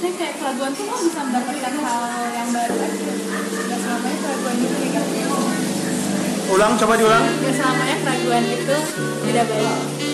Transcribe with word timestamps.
maksudnya 0.00 0.16
kayak 0.16 0.34
keraguan 0.40 0.72
tuh 0.72 0.84
kok 0.88 1.00
bisa 1.04 1.20
mendapatkan 1.28 1.72
hal 1.76 2.02
yang 2.32 2.48
baru 2.56 2.72
aja? 2.72 3.12
Nggak 3.68 3.78
selamanya 3.84 4.16
keraguan 4.24 4.56
itu 4.56 4.76
negatif. 4.80 5.26
Ulang, 6.48 6.72
coba 6.80 6.94
diulang. 6.96 7.24
nggak 7.28 7.54
selamanya 7.60 7.96
keraguan 8.00 8.44
itu 8.48 8.76
tidak 9.28 9.44
baik 9.52 10.09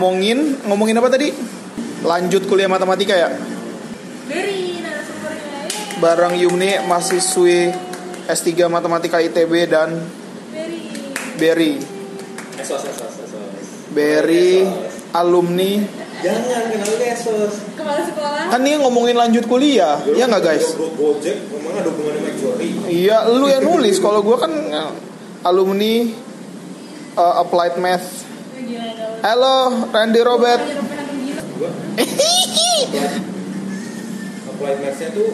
Ngomongin, 0.00 0.64
ngomongin 0.64 0.96
apa 0.96 1.12
tadi? 1.12 1.28
Lanjut 2.08 2.48
kuliah 2.48 2.72
matematika 2.72 3.12
ya? 3.12 3.28
dari 4.24 4.80
narasumbernya 4.80 5.68
ya 5.68 6.00
Bareng 6.00 6.40
Yumni, 6.40 6.80
mahasiswi 6.88 7.68
S3 8.24 8.48
Matematika 8.72 9.20
ITB 9.20 9.68
dan 9.68 10.00
Berry. 11.36 11.76
Esos, 12.56 12.80
esos, 12.80 13.12
esos. 13.12 13.92
Berry, 13.92 14.64
alumni. 15.12 15.84
Jangan 16.24 16.72
kenalin 16.72 17.04
esos. 17.04 17.52
kepala 17.76 18.00
sekolah 18.00 18.56
Kan 18.56 18.64
ini 18.64 18.80
ngomongin 18.80 19.20
lanjut 19.20 19.44
kuliah, 19.44 20.00
ya 20.16 20.24
nggak 20.24 20.40
guys? 20.40 20.80
Gojek, 20.80 21.44
sama 21.44 22.32
Jori. 22.40 22.68
Iya, 22.88 23.28
lu 23.28 23.52
yang 23.52 23.68
nulis. 23.68 24.00
Kalau 24.00 24.24
gua 24.24 24.40
kan 24.40 24.48
eh, 24.48 24.92
alumni 25.44 26.08
eh, 27.20 27.34
Applied 27.44 27.76
Math. 27.76 28.24
gila 28.56 29.09
Halo, 29.20 29.84
Randy 29.92 30.20
Robert. 30.24 30.64
Applied 34.48 34.78
maths-nya 34.80 35.08
tuh 35.12 35.28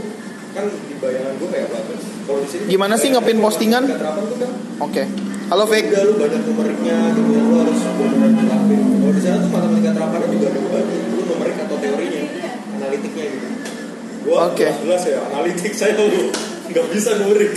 kan 0.51 0.67
di 0.67 0.95
bayangan 0.99 1.39
gue 1.39 1.49
kayak 1.55 1.71
applied 1.71 1.87
maths. 1.95 2.07
Kalau 2.27 2.41
di 2.43 2.49
sini 2.51 2.63
Gimana 2.67 2.95
sih 2.99 3.15
ngepin 3.15 3.39
postingan? 3.39 3.87
tuh 3.87 3.95
kan 4.43 4.51
Oke. 4.83 5.03
Halo, 5.47 5.71
Fake. 5.71 5.87
udah 5.95 6.03
lu 6.03 6.19
banyak 6.19 6.43
numeriknya 6.51 6.97
gitu 7.15 7.31
lu 7.31 7.55
harus 7.63 7.79
benar-benar 7.79 8.35
terapin. 8.43 8.81
Kalau 8.83 9.13
di 9.15 9.23
sana 9.23 9.37
tuh 9.39 9.51
matematika 9.55 9.91
terapannya 9.95 10.29
juga 10.35 10.47
ada 10.51 10.61
bagi 10.67 10.97
lu 11.07 11.23
numerik 11.23 11.57
atau 11.63 11.77
teorinya, 11.79 12.23
analitiknya 12.75 13.25
gitu. 13.31 13.47
Gua 14.27 14.51
Oke. 14.51 14.67
jelas 14.83 15.03
ya, 15.07 15.23
analitik 15.31 15.73
saya 15.79 15.95
lu 15.95 16.35
nggak 16.75 16.87
bisa 16.91 17.11
numerik. 17.23 17.55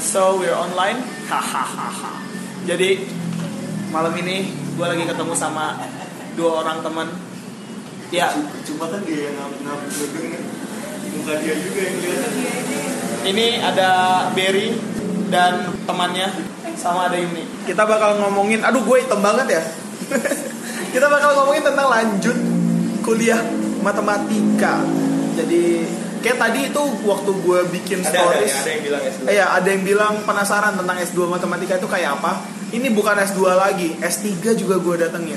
So 0.00 0.40
we're 0.40 0.56
online. 0.56 1.04
Hahaha. 1.28 2.24
Jadi 2.64 3.04
malam 3.92 4.16
ini 4.16 4.61
gue 4.72 4.86
lagi 4.86 5.04
ketemu 5.04 5.34
sama 5.36 5.76
dua 6.36 6.64
orang 6.64 6.80
teman. 6.80 7.08
Ya, 8.12 8.28
Cuma 8.68 8.92
kan 8.92 9.00
dia 9.08 9.32
yang 9.32 9.40
ngap-ngap 9.40 9.80
muka 11.12 11.32
dia 11.40 11.54
juga 11.56 11.80
yang 11.80 11.96
kelihatan. 12.00 12.32
ini 13.24 13.46
ada 13.60 13.88
Berry 14.36 14.76
dan 15.32 15.72
temannya 15.88 16.28
sama 16.76 17.08
ada 17.08 17.16
Yuni. 17.16 17.44
Kita 17.64 17.88
bakal 17.88 18.20
ngomongin, 18.20 18.60
aduh 18.64 18.84
gue 18.84 18.96
hitam 19.00 19.20
banget 19.24 19.60
ya. 19.60 19.62
Kita 20.92 21.08
bakal 21.08 21.40
ngomongin 21.40 21.64
tentang 21.64 21.88
lanjut 21.88 22.36
kuliah 23.00 23.40
matematika. 23.80 24.84
Jadi 25.36 25.88
kayak 26.22 26.38
tadi 26.38 26.60
itu 26.70 26.82
waktu 27.04 27.30
gue 27.42 27.60
bikin 27.74 27.98
Ada, 28.00 28.08
ada, 28.08 28.18
stories. 28.38 28.54
ada 28.54 28.70
yang 28.70 28.82
bilang 28.86 29.02
S2. 29.02 29.22
Eh 29.26 29.34
ya, 29.36 29.46
ada 29.52 29.68
yang 29.68 29.82
bilang 29.82 30.14
penasaran 30.22 30.72
tentang 30.78 30.96
S2 31.02 31.18
matematika 31.26 31.74
itu 31.76 31.88
kayak 31.90 32.22
apa. 32.22 32.32
Ini 32.72 32.88
bukan 32.94 33.18
S2 33.20 33.40
lagi, 33.52 33.88
S3 34.00 34.56
juga 34.56 34.80
gue 34.80 34.94
datengin. 35.02 35.36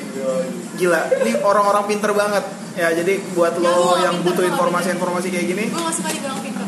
Gila, 0.79 1.01
ini 1.25 1.31
orang-orang 1.44 1.84
pinter 1.90 2.16
banget. 2.16 2.45
Ya, 2.79 2.91
jadi 2.95 3.19
buat 3.35 3.59
Ya, 3.59 3.68
lo 3.68 4.00
yang 4.00 4.16
pinter, 4.24 4.40
butuh 4.40 4.45
informasi-informasi 4.56 5.28
kayak 5.34 5.45
gini, 5.51 5.63
gue 5.68 5.81
gak 5.81 5.95
suka 5.95 6.09
dibilang 6.13 6.40
pinter 6.40 6.63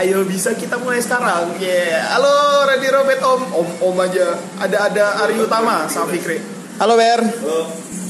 ayo 0.00 0.24
bisa 0.24 0.56
kita 0.56 0.80
mulai 0.80 1.04
sekarang. 1.04 1.52
Yeah. 1.60 2.16
Halo, 2.16 2.64
Randy 2.64 2.88
Robert 2.88 3.20
Om. 3.20 3.42
Om 3.52 3.68
Om 3.92 3.96
aja. 4.00 4.40
Ada 4.56 4.88
ada 4.88 5.04
Ari 5.22 5.36
Utama 5.36 5.84
sama 5.86 6.08
Fikri. 6.10 6.40
Halo 6.80 6.96
Ber. 6.96 7.20
Halo, 7.20 7.58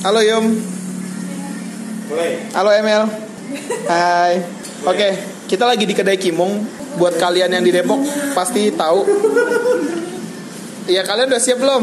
Halo 0.06 0.20
Yum. 0.22 0.46
mulai. 2.12 2.32
Halo 2.54 2.70
Emil. 2.70 3.02
Hai. 3.88 4.34
Oke, 4.82 5.08
kita 5.46 5.64
lagi 5.66 5.84
di 5.86 5.94
kedai 5.94 6.18
Kimong. 6.18 6.80
Buat 6.92 7.16
kalian 7.16 7.48
yang 7.56 7.64
di 7.64 7.72
Depok 7.72 8.04
pasti 8.36 8.68
tahu. 8.68 9.00
Iya, 10.84 11.08
kalian 11.08 11.32
udah 11.32 11.40
siap 11.40 11.56
belum? 11.56 11.82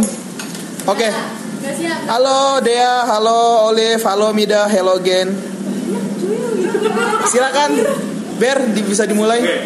Oke. 0.86 1.10
siap 1.10 2.00
Halo 2.06 2.62
Dea, 2.62 3.10
halo 3.10 3.74
Olive, 3.74 4.06
halo 4.06 4.30
Mida, 4.38 4.70
hello 4.70 5.02
Gen. 5.02 5.34
Silakan. 7.26 7.72
Ber, 8.40 8.72
di- 8.72 8.86
bisa 8.86 9.04
dimulai. 9.10 9.42
Oke. 9.42 9.60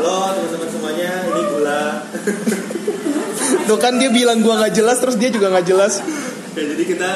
Halo 0.00 0.32
teman-teman 0.32 0.68
semuanya, 0.72 1.12
ini 1.28 1.42
Gula. 1.52 1.84
Tuh 3.68 3.78
kan 3.78 4.00
dia 4.00 4.08
bilang 4.08 4.40
gua 4.40 4.64
nggak 4.64 4.74
jelas, 4.74 4.96
terus 4.96 5.20
dia 5.20 5.28
juga 5.28 5.52
nggak 5.52 5.66
jelas. 5.68 6.00
Oke, 6.50 6.62
jadi 6.64 6.82
kita 6.88 7.10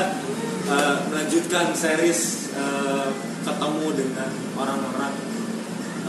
uh, 0.69 0.95
melanjutkan 1.09 1.73
series 1.73 2.53
uh, 2.55 3.09
ketemu 3.41 3.87
dengan 4.05 4.29
orang-orang 4.53 5.13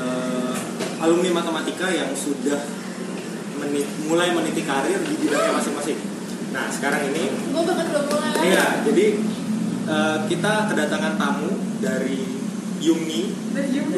uh, 0.06 0.54
alumni 1.02 1.42
matematika 1.42 1.90
yang 1.90 2.14
sudah 2.14 2.62
menit, 3.60 3.88
mulai 4.06 4.30
meniti 4.32 4.62
karir 4.62 5.02
di 5.02 5.14
bidangnya 5.18 5.58
masing-masing. 5.58 5.98
Nah, 6.54 6.70
sekarang 6.72 7.12
ini 7.12 7.28
gue 7.52 7.62
mulai 7.62 8.30
Iya, 8.46 8.66
jadi 8.86 9.06
uh, 9.90 10.18
kita 10.30 10.70
kedatangan 10.72 11.18
tamu 11.18 11.52
dari 11.82 12.22
Yumi, 12.86 13.34
dari 13.56 13.70
Yumi 13.74 13.92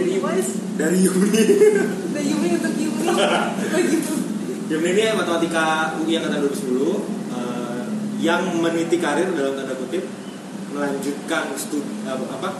dari 0.77 0.97
Yumi. 1.03 1.29
dari 2.15 2.27
Yumi. 2.31 2.47
Untuk 2.55 2.73
Yumi. 2.77 3.05
Oh 3.67 3.81
gitu. 3.81 4.13
Yumi 4.67 4.87
ini 4.95 5.03
matematika 5.15 5.95
UI 6.03 6.19
angkatan 6.19 6.43
2010 6.43 6.75
uh, 7.31 7.83
yang 8.19 8.43
meniti 8.59 8.99
karir 8.99 9.31
dalam 9.31 9.55
tanda 9.55 9.73
kutip 9.79 10.03
melanjutkan 10.75 11.55
studi 11.55 12.03
apa 12.03 12.51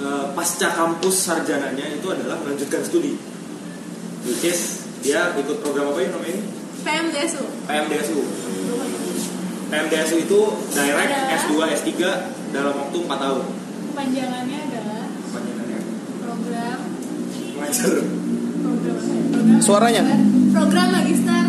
uh, 0.00 0.32
pasca 0.32 0.68
kampus 0.72 1.28
sarjananya 1.28 1.86
itu 1.92 2.06
adalah 2.08 2.40
melanjutkan 2.40 2.80
studi. 2.82 3.14
Which 4.24 4.44
is 4.44 4.84
dia 5.00 5.32
ikut 5.32 5.64
program 5.64 5.92
apa 5.92 6.00
ini 6.04 6.10
namanya 6.12 6.32
ini? 6.36 6.42
PMDSU 6.80 7.44
PMDSU. 7.64 8.20
PMDSU 9.70 10.16
itu 10.18 10.40
direct 10.72 11.12
Ada. 11.12 11.36
S2 11.40 11.52
S3 11.76 11.90
dalam 12.50 12.72
waktu 12.74 12.96
4 13.00 13.06
tahun. 13.06 13.44
panjangannya 13.90 14.58
adalah 14.70 15.02
Panjangannya. 15.30 15.80
program 16.20 16.78
Ngajar. 17.60 17.94
program 18.60 18.96
program 19.32 19.60
Suaranya? 19.60 20.02
program 20.50 20.88
magister 20.90 21.42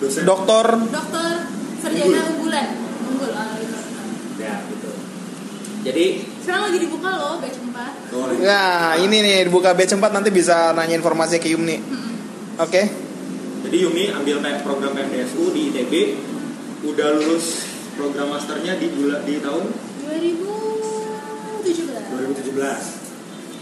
Dosen. 0.00 0.22
Dokter 0.24 0.66
dokter 0.88 1.30
sarjana 1.80 2.20
unggulan 2.32 2.68
unggul 3.04 3.30
gitu. 3.30 3.76
Ya, 4.40 4.54
gitu. 4.64 4.90
Jadi 5.84 6.04
sekarang 6.50 6.66
lagi 6.66 6.82
dibuka 6.82 7.14
loh 7.14 7.38
batch 7.38 7.62
4 7.62 8.10
boleh. 8.10 8.42
Nah, 8.42 8.98
ini 8.98 9.22
nih 9.22 9.46
dibuka 9.46 9.70
batch 9.70 9.94
4 9.94 10.02
nanti 10.10 10.34
bisa 10.34 10.74
nanya 10.74 10.98
informasi 10.98 11.38
ke 11.38 11.54
Yumni. 11.54 11.78
Oke. 12.58 12.90
Jadi 13.62 13.86
Yumi 13.86 14.10
ambil 14.10 14.42
program 14.66 14.98
PMDSU 14.98 15.54
di 15.54 15.70
ITB, 15.70 16.18
udah 16.90 17.22
lulus 17.22 17.70
program 17.94 18.34
masternya 18.34 18.74
di 18.82 18.90
bulan 18.90 19.22
di 19.22 19.38
tahun 19.38 19.70
2017 20.02 22.18
2017. 22.18 22.98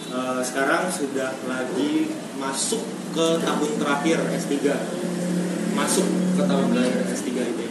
Eh, 0.08 0.40
sekarang 0.48 0.88
sudah 0.88 1.36
lagi 1.44 2.08
masuk 2.40 2.80
ke 3.12 3.26
tahun 3.44 3.70
terakhir 3.84 4.16
S3. 4.32 4.64
Masuk 5.76 6.08
ke 6.40 6.42
tahun 6.48 6.72
terakhir 6.72 7.04
S3 7.12 7.36
ITB. 7.36 7.67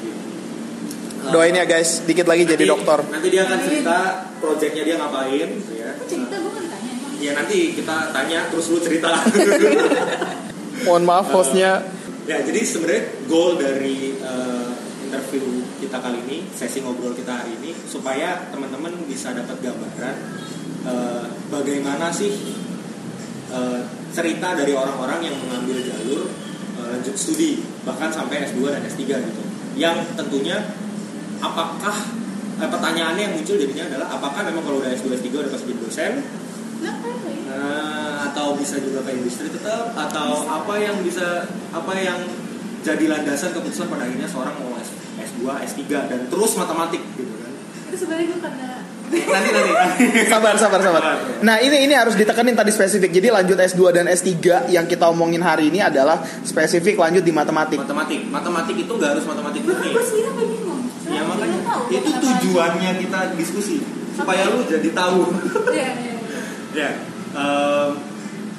Eh, 1.28 1.32
Doain 1.36 1.52
ya 1.52 1.68
guys, 1.68 2.08
dikit 2.08 2.24
lagi 2.24 2.48
jadi 2.48 2.64
nanti- 2.64 2.72
dokter. 2.72 3.00
Nanti 3.12 3.28
dia 3.28 3.42
akan 3.44 3.60
cerita 3.60 3.98
proyeknya 4.40 4.84
dia 4.88 4.96
ngapain, 4.96 5.50
ya. 5.76 5.90
Kok 6.00 6.08
cerita 6.08 6.36
gue 6.40 6.52
kan 6.56 6.62
ditanya 6.64 6.92
emang 6.96 7.16
Ya 7.20 7.32
nanti 7.36 7.58
kita 7.76 7.96
tanya 8.16 8.40
terus 8.48 8.66
lu 8.72 8.80
cerita. 8.80 9.10
Mohon 10.88 11.04
maaf 11.04 11.28
hostnya. 11.34 11.84
Ya, 12.28 12.44
jadi 12.44 12.60
sebenarnya 12.60 13.04
goal 13.28 13.56
dari 13.56 14.16
eh, 14.16 14.70
interview 15.04 15.64
kita 15.80 15.98
kali 16.00 16.20
ini, 16.28 16.38
sesi 16.52 16.84
ngobrol 16.84 17.16
kita 17.16 17.44
hari 17.44 17.56
ini, 17.60 17.72
supaya 17.88 18.48
teman-teman 18.52 18.92
bisa 19.08 19.32
dapat 19.32 19.58
gambaran 19.60 20.16
eh, 20.86 21.24
bagaimana 21.48 22.12
sih 22.12 22.32
eh, 23.52 23.80
cerita 24.12 24.56
dari 24.56 24.76
orang-orang 24.76 25.24
yang 25.28 25.36
mengambil 25.40 25.80
jalur 25.82 26.28
eh, 26.78 26.88
lanjut 26.96 27.16
studi, 27.16 27.64
bahkan 27.84 28.12
sampai 28.12 28.44
S2 28.48 28.64
dan 28.72 28.84
S3 28.86 29.02
gitu. 29.08 29.42
Yang 29.80 29.98
tentunya 30.20 30.58
apakah 31.40 31.96
eh, 32.62 32.70
pertanyaannya 32.70 33.22
yang 33.30 33.34
muncul 33.38 33.56
jadinya 33.58 33.86
adalah 33.90 34.08
apakah 34.18 34.42
memang 34.48 34.64
kalau 34.66 34.78
udah 34.82 34.92
S2 34.94 35.08
S3 35.18 35.28
udah 35.34 35.52
pasti 35.52 35.66
jadi 35.70 35.82
dosen 35.82 36.12
ya. 36.82 36.94
Nah, 37.48 38.30
atau 38.30 38.54
bisa 38.54 38.78
juga 38.78 39.02
ke 39.02 39.18
industri 39.18 39.50
tetap 39.50 39.98
atau 39.98 40.46
apa 40.46 40.78
yang 40.78 41.02
bisa 41.02 41.50
apa 41.74 41.94
yang 41.98 42.22
jadi 42.86 43.06
landasan 43.10 43.52
keputusan 43.52 43.90
pada 43.90 44.06
akhirnya 44.06 44.30
seorang 44.30 44.54
mau 44.62 44.78
S, 44.78 44.94
S2, 45.18 45.42
S3 45.66 45.82
dan 45.90 46.20
terus 46.30 46.52
matematik 46.54 47.02
gitu 47.18 47.34
kan. 47.42 47.52
Itu 47.90 47.96
sebenarnya 48.06 48.26
gue 48.30 48.40
karena 48.46 48.70
Nanti 49.08 49.50
nanti. 49.56 49.72
Sabar, 50.32 50.60
sabar, 50.60 50.84
sabar. 50.84 51.02
Nah, 51.40 51.64
ini 51.64 51.88
ini 51.88 51.96
harus 51.96 52.20
ditekanin 52.20 52.60
tadi 52.60 52.76
spesifik. 52.76 53.16
Jadi 53.16 53.32
lanjut 53.32 53.56
S2 53.56 53.96
dan 53.96 54.06
S3 54.12 54.68
yang 54.68 54.84
kita 54.84 55.08
omongin 55.08 55.40
hari 55.40 55.72
ini 55.72 55.80
adalah 55.80 56.20
spesifik 56.44 57.00
lanjut 57.00 57.24
di 57.24 57.32
matematik. 57.32 57.80
matematik. 57.80 58.28
Matematik 58.28 58.76
itu 58.76 58.92
nggak 58.92 59.10
harus 59.16 59.24
matematik 59.24 59.64
gue 59.64 59.72
murni. 59.72 60.57
Ya 61.08 61.22
makanya 61.24 61.60
tahu 61.64 61.84
itu 61.88 62.08
kenapa 62.12 62.26
tujuannya 62.44 62.92
kita 63.00 63.20
diskusi 63.40 63.76
supaya 64.18 64.44
lu 64.50 64.66
jadi 64.66 64.90
tahu. 64.92 65.22
Iya, 65.72 65.90
iya. 65.94 66.14
iya. 66.18 66.42
ya, 66.80 66.90
em, 67.38 67.92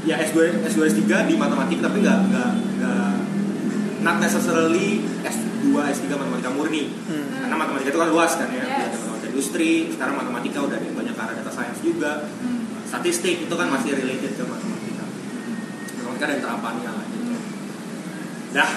ya 0.07 0.15
S2 0.23 0.65
S2 0.65 0.79
S3 0.95 1.03
di 1.29 1.35
matematik 1.35 1.79
tapi 1.83 2.01
nggak 2.01 2.19
nggak 2.31 2.51
nggak 2.79 3.11
not 4.07 4.17
necessarily 4.23 5.03
S2 5.27 5.75
S3 5.75 6.07
matematika 6.15 6.51
murni. 6.55 6.89
Hmm. 7.11 7.45
Karena 7.45 7.57
matematika 7.59 7.91
itu 7.91 8.01
kan 8.01 8.11
luas 8.11 8.33
kan 8.39 8.49
ya. 8.55 8.65
Yes. 8.65 8.95
Ada 8.95 8.97
matematika 8.97 9.27
industri, 9.29 9.71
sekarang 9.93 10.15
matematika 10.19 10.59
udah 10.65 10.77
ada 10.79 10.91
banyak 10.95 11.15
arah 11.15 11.35
data 11.35 11.53
science 11.53 11.81
juga. 11.83 12.27
Hmm. 12.41 12.65
Statistik 12.89 13.45
itu 13.45 13.55
kan 13.55 13.69
masih 13.69 13.93
related 13.99 14.33
ke 14.39 14.43
matematika. 14.47 15.05
Matematika 16.01 16.27
dan 16.33 16.39
terapannya 16.41 16.91
lah 16.91 17.05
gitu. 17.13 17.35
Dah, 18.49 18.71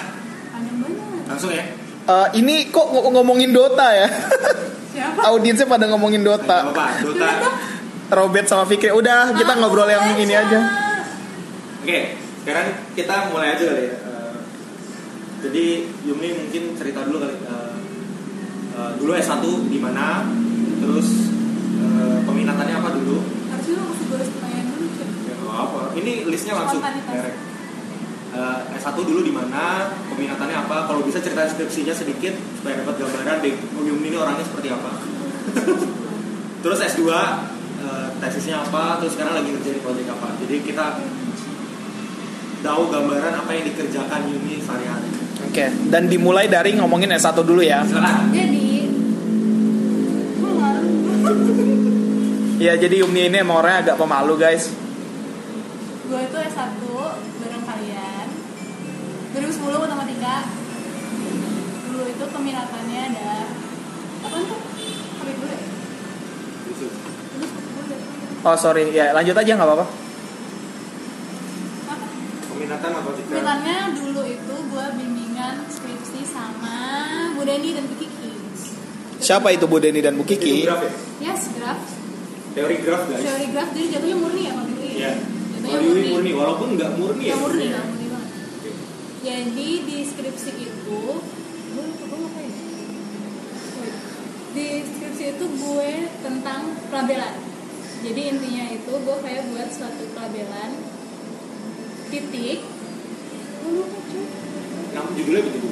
Panjang 0.52 0.76
banget. 0.84 1.22
langsung 1.32 1.50
ya. 1.50 1.64
Eh, 2.02 2.28
ini 2.34 2.66
kok 2.68 2.86
ng- 2.88 3.12
ngomongin 3.12 3.50
Dota 3.50 3.86
ya? 3.88 4.08
Siapa? 4.88 5.20
Audiensnya 5.30 5.64
pada 5.64 5.86
ngomongin 5.86 6.20
Dota. 6.20 6.66
apa-apa, 6.66 6.98
Dota. 7.00 7.30
Robert 8.12 8.44
sama 8.44 8.64
Fikri. 8.64 8.90
Udah, 8.90 9.32
kita 9.32 9.48
Ah, 9.48 9.56
ngobrol 9.56 9.86
yang 9.86 10.02
baca. 10.04 10.18
ini 10.18 10.34
aja. 10.34 10.58
Oke, 11.78 11.98
sekarang 12.40 12.66
kita 12.92 13.14
mulai 13.28 13.54
aja 13.54 13.64
kali 13.64 13.84
ya. 13.84 13.96
Eh, 13.96 14.34
jadi 15.40 15.64
Yumni 16.02 16.28
mungkin 16.36 16.62
cerita 16.74 17.02
dulu 17.02 17.18
kali. 17.18 17.36
eh, 17.38 17.74
eh, 18.72 18.90
dulu 18.96 19.10
S1 19.14 19.40
di 19.64 19.78
mana, 19.78 20.26
terus 20.76 21.08
eh, 21.76 22.18
peminatannya 22.20 22.76
apa 22.76 22.90
dulu? 22.92 23.22
Harusnya 23.48 23.74
lo 23.76 23.84
masih 23.88 24.06
boleh 24.06 24.26
pertanyaan 24.28 24.66
dulu. 24.68 24.86
Ya 25.22 25.34
apa. 25.38 25.80
Ini 25.94 26.12
listnya 26.26 26.54
langsung 26.54 26.78
Spontanitas. 26.78 27.14
direct. 27.14 27.38
Eh, 28.32 28.60
S1 28.80 28.96
dulu 28.96 29.20
di 29.20 29.28
mana, 29.28 29.92
peminatannya 30.08 30.56
apa? 30.64 30.88
Kalau 30.88 31.04
bisa 31.04 31.20
cerita 31.20 31.44
deskripsinya 31.44 31.92
sedikit 31.92 32.32
supaya 32.56 32.80
dapat 32.80 33.04
gambaran 33.04 33.44
deh 33.44 33.52
Yumni 33.84 34.08
ini 34.08 34.16
orangnya 34.16 34.40
seperti 34.48 34.72
apa. 34.72 34.88
terus 36.64 36.80
S2 36.80 37.04
eh, 37.12 38.08
tesisnya 38.24 38.64
apa? 38.64 38.96
Terus 39.04 39.20
sekarang 39.20 39.36
lagi 39.36 39.52
ngerjain 39.52 39.84
proyek 39.84 40.08
apa? 40.16 40.32
Jadi 40.40 40.64
kita 40.64 40.84
tahu 42.64 42.82
gambaran 42.88 43.34
apa 43.36 43.50
yang 43.52 43.64
dikerjakan 43.68 44.20
Yumi 44.24 44.64
sehari-hari. 44.64 45.12
Oke, 45.52 45.64
dan 45.92 46.08
dimulai 46.08 46.48
dari 46.48 46.72
ngomongin 46.72 47.12
S1 47.12 47.36
dulu 47.44 47.60
ya. 47.60 47.84
Silakan. 47.84 48.32
Jadi. 48.32 48.68
Ya, 52.64 52.80
jadi 52.80 53.04
Yumni 53.04 53.28
ini 53.28 53.44
emang 53.44 53.60
orangnya 53.60 53.92
agak 53.92 53.96
pemalu, 54.00 54.40
guys. 54.40 54.72
gue 56.12 56.20
itu 56.28 56.36
S1 56.36 56.60
bareng 56.76 56.82
kalian 56.82 56.91
2010 59.32 59.64
matematika 59.80 60.34
dulu 61.88 62.02
itu 62.04 62.24
peminatannya 62.28 63.00
ada 63.12 63.30
apa 64.22 64.36
tuh? 64.44 64.58
Gue 65.22 65.48
ya? 65.48 65.58
Oh, 68.42 68.56
sorry. 68.58 68.92
Ya, 68.92 69.16
lanjut 69.16 69.32
aja 69.32 69.50
nggak 69.56 69.68
apa-apa. 69.68 69.86
apa? 71.88 72.06
Peminatan 72.52 72.88
matematika. 72.92 73.28
Peminatannya 73.32 73.76
dulu 73.96 74.22
itu 74.28 74.54
gue 74.68 74.86
bimbingan 75.00 75.54
skripsi 75.72 76.20
sama 76.28 76.76
Bu 77.32 77.42
Deni 77.48 77.72
dan 77.72 77.84
Bu 77.88 77.94
Kiki 77.96 78.30
Siapa 79.22 79.48
itu 79.54 79.64
Bu 79.64 79.78
Deni 79.80 80.04
dan 80.04 80.18
Bu 80.18 80.28
Itu 80.28 80.36
Kiki? 80.36 80.68
graf 80.68 80.82
ya? 80.84 80.92
Yes, 81.32 81.48
graf 81.56 81.80
Teori 82.52 82.76
graf 82.84 83.08
guys. 83.08 83.24
Teori 83.24 83.46
graf, 83.48 83.68
jadi 83.72 83.86
jatuhnya 83.96 84.16
murni 84.20 84.42
ya 84.44 84.52
Pak 84.52 84.64
Billy? 84.68 84.90
Iya. 85.00 85.12
Jatuhnya 85.56 85.78
Yumi 85.88 86.02
murni, 86.12 86.30
walaupun 86.36 86.68
nggak 86.76 86.90
murni 87.00 87.24
ya. 87.24 87.32
Ya 87.32 87.36
murni, 87.40 87.66
murni 87.72 88.01
Jadi 89.22 89.70
di 89.86 89.98
skripsi 90.02 90.50
itu 90.58 90.98
gue 91.72 91.82
lupa 91.86 92.04
gue 92.10 92.18
ngapain 92.26 92.50
ya? 92.50 92.66
Wait. 93.78 93.94
Di 94.50 94.66
skripsi 94.82 95.24
itu 95.38 95.44
gue 95.46 95.90
tentang 96.26 96.74
pelabelan. 96.90 97.34
Jadi 98.02 98.22
intinya 98.34 98.64
itu 98.66 98.92
gue 98.92 99.16
kayak 99.22 99.46
buat 99.54 99.70
suatu 99.70 100.04
pelabelan 100.10 100.70
titik. 102.10 102.66
Nama 104.90 105.08
judulnya 105.14 105.42
begitu. 105.46 105.68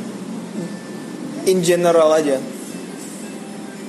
In 1.50 1.58
general 1.66 2.10
aja. 2.14 2.38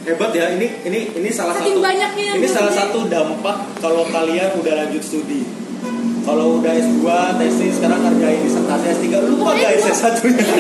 Hebat 0.02 0.34
ya, 0.34 0.58
ini 0.58 0.66
ini 0.90 1.14
ini 1.14 1.30
salah 1.30 1.54
Saking 1.54 1.78
satu. 1.78 1.86
banyaknya 1.86 2.24
yang 2.34 2.38
ini 2.42 2.48
salah 2.50 2.74
satu 2.74 3.06
dampak 3.06 3.78
kalau 3.78 4.02
kalian 4.10 4.58
udah 4.58 4.74
lanjut 4.74 5.06
studi. 5.06 5.46
Kalau 6.22 6.62
udah 6.62 6.70
S2, 6.72 7.02
tesis, 7.38 7.74
sekarang 7.76 8.00
ngerjain 8.00 8.40
disertasi 8.42 8.86
S3, 8.94 9.06
lupa 9.26 9.42
Pokoknya 9.44 9.66
guys 9.68 9.82
gua- 9.82 9.94
S1 9.96 10.18
nya 10.28 10.46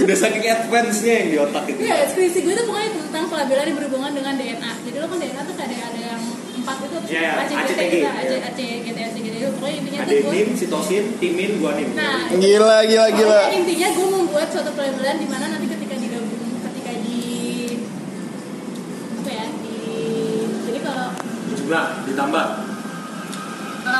Udah 0.00 0.16
saking 0.16 0.42
advance-nya 0.44 1.14
yang 1.14 1.28
di 1.28 1.38
otak 1.38 1.64
itu. 1.68 1.78
Iya, 1.80 2.02
skripsi 2.08 2.38
gue 2.40 2.50
itu 2.50 2.64
pokoknya 2.66 2.90
tentang 2.98 3.24
pelabelan 3.30 3.64
yang 3.64 3.78
berhubungan 3.78 4.10
dengan 4.10 4.34
DNA. 4.34 4.70
Jadi 4.82 4.96
lo 4.96 5.06
kan 5.06 5.18
DNA 5.18 5.42
tuh 5.44 5.54
ada 5.54 5.76
ada 5.76 6.00
yang 6.00 6.20
empat 6.60 6.76
itu 6.82 6.96
iya, 7.08 7.30
ACGT 7.38 7.70
ACTG. 7.70 7.94
AC, 8.02 8.30
ACGT, 8.42 8.98
ACGT 9.00 9.34
itu 9.38 9.50
pokoknya 9.54 9.76
intinya 9.78 10.00
tuh 10.02 10.16
gue 10.18 10.32
Adenin, 10.34 10.48
sitosin, 10.52 11.04
timin, 11.16 11.52
guanin. 11.56 11.88
Nah, 11.94 12.26
Gila, 12.28 12.78
gila, 12.84 13.06
gila. 13.12 13.40
Intinya 13.54 13.88
gue 13.88 14.06
membuat 14.10 14.48
suatu 14.50 14.70
pelabelan 14.74 15.16
di 15.16 15.26
mana 15.26 15.46
nanti 15.48 15.66
ketika 15.68 15.94
digabung, 15.94 16.42
ketika 16.60 16.92
di 16.98 17.18
apa 19.16 19.30
ya 19.30 19.46
di 19.54 19.76
jadi 20.66 20.78
kalau 20.82 21.08
Jumlah 21.52 21.84
ditambah. 22.04 22.46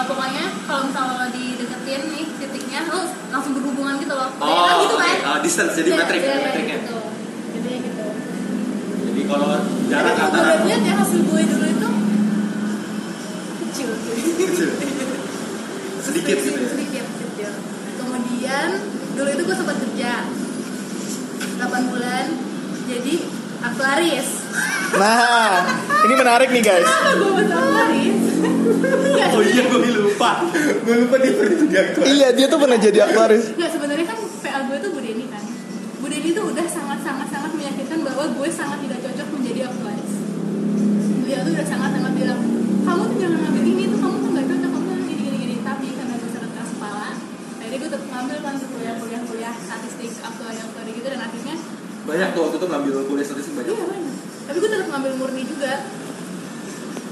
Kalau 0.01 0.17
pokoknya 0.17 0.45
kalau 0.65 0.83
misalnya 0.89 1.13
lo 1.13 1.27
dideketin 1.29 2.03
nih 2.09 2.25
titiknya 2.41 2.89
lo 2.89 3.05
langsung 3.29 3.53
berhubungan 3.53 4.01
gitu 4.01 4.17
loh. 4.17 4.33
Oh, 4.41 4.49
Kayak 4.49 4.77
gitu 4.89 4.97
kan? 4.97 5.17
Ah, 5.29 5.39
distance, 5.45 5.77
jadi 5.77 5.93
Iya, 5.93 5.99
metrik, 6.01 6.21
iya, 6.25 6.37
metriknya. 6.41 6.77
Gitu. 6.81 6.99
Jadi 7.53 7.71
gitu. 7.85 8.07
Jadi 9.05 9.21
kalau 9.29 9.49
jarak 9.93 10.15
kalau 10.17 10.29
antara 10.33 10.51
gue 10.57 10.69
lihat 10.73 10.83
ya 10.89 10.95
hasil 11.05 11.21
gue 11.21 11.41
dulu 11.53 11.67
itu 11.69 11.89
kecil. 13.61 13.89
kecil. 14.41 14.69
Sedikit 16.09 16.37
gitu 16.49 16.59
ya. 16.65 16.69
Sedikit, 16.73 17.05
kecil. 17.05 17.51
Kemudian 18.01 18.69
dulu 19.21 19.29
itu 19.37 19.43
gue 19.45 19.57
sempat 19.61 19.77
kerja 19.85 20.13
8 21.61 21.93
bulan 21.93 22.25
jadi 22.89 23.15
aktuaris. 23.69 24.40
Nah, 24.93 25.63
ini 26.05 26.15
menarik 26.15 26.49
nih, 26.51 26.63
guys. 26.63 26.89
Oh 29.31 29.43
iya, 29.43 29.63
gue 29.63 29.79
lupa. 29.95 30.43
Gue 30.83 30.97
lupa 31.07 31.17
dia 31.17 31.33
pernah 31.33 31.55
jadi 31.55 31.77
aktor. 31.87 32.03
Iya, 32.03 32.29
dia 32.35 32.47
tuh 32.51 32.59
pernah 32.59 32.79
jadi 32.79 32.99
aktuaris. 33.07 33.45
Enggak 33.55 33.71
sebenarnya 33.71 34.07
kan 34.07 34.19
PA 34.43 34.59
gue 34.67 34.77
tuh 34.83 34.91
Bu 34.91 35.01
Deni 35.01 35.25
kan. 35.31 35.43
Bu 36.03 36.07
Deni 36.11 36.31
tuh 36.35 36.45
udah 36.51 36.67
sangat 36.67 36.99
sangat 37.01 37.29
sangat 37.31 37.53
meyakinkan 37.55 38.01
bahwa 38.03 38.25
gue 38.27 38.49
sangat 38.51 38.79
tidak 38.83 38.99
cocok 39.01 39.29
menjadi 39.31 39.61
aktuaris. 39.71 40.13
Beliau 41.23 41.41
tuh 41.47 41.53
udah 41.55 41.67
sangat 41.67 41.91
sangat 41.95 42.13
bilang, 42.19 42.41
kamu 42.83 43.03
tuh 43.07 43.17
jangan 43.23 43.39
ngambil 43.39 43.65
ini 43.65 43.83
tuh 43.87 43.99
kamu 44.03 44.17
tuh 44.19 44.31
nggak 44.35 44.47
cocok 44.51 44.71
kamu 44.75 44.85
tuh 44.89 44.97
gini 45.07 45.23
gini 45.23 45.37
gini. 45.39 45.55
Tapi 45.63 45.87
karena 45.95 46.15
gue 46.19 46.31
sangat 46.31 46.51
keras 46.51 46.71
kepala, 46.75 47.09
akhirnya 47.61 47.77
gue 47.79 47.89
tetap 47.89 48.09
ngambil 48.11 48.37
kan 48.43 48.53
tuh 48.59 48.69
kuliah 48.75 48.95
kuliah 48.99 49.23
kuliah 49.25 49.55
statistik 49.57 50.11
aktuari 50.21 50.59
aktuari 50.59 50.91
gitu 50.91 51.07
dan 51.07 51.21
akhirnya 51.23 51.55
Banyak 52.01 52.29
tuh 52.35 52.41
waktu 52.49 52.57
itu 52.59 52.67
ngambil 52.67 52.93
kuliah 53.07 53.27
statistik 53.27 53.55
banyak. 53.55 53.73
iya 53.73 53.87
banyak. 53.87 54.15
Tapi 54.51 54.59
gue 54.59 54.67
tetap 54.67 54.91
ngambil 54.91 55.13
murni 55.15 55.47
juga. 55.47 55.87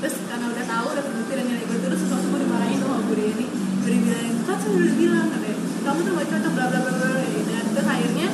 Terus 0.03 0.15
karena 0.27 0.47
udah 0.51 0.65
tahu 0.67 0.87
udah 0.91 1.05
terbukti 1.07 1.33
dan 1.39 1.47
nilai 1.47 1.65
gue 1.71 1.79
terus 1.87 2.01
semua 2.03 2.19
semua 2.19 2.39
dimarahin 2.43 2.83
sama 2.83 2.99
Deni. 3.15 3.47
Bu 3.47 3.87
Deni 3.87 3.99
bilang, 4.03 4.35
kan 4.43 4.57
saya 4.59 4.75
udah 4.75 4.95
bilang 4.99 5.27
katanya, 5.31 5.59
kamu 5.87 5.99
tuh 6.03 6.13
gak 6.19 6.29
cocok 6.35 6.53
bla 6.59 6.67
bla 6.67 6.81
bla 6.83 6.93
bla 6.99 7.09
bla." 7.15 7.23
gitu. 7.31 7.41
Dan 7.47 7.65
terus 7.79 7.87
akhirnya, 7.87 8.27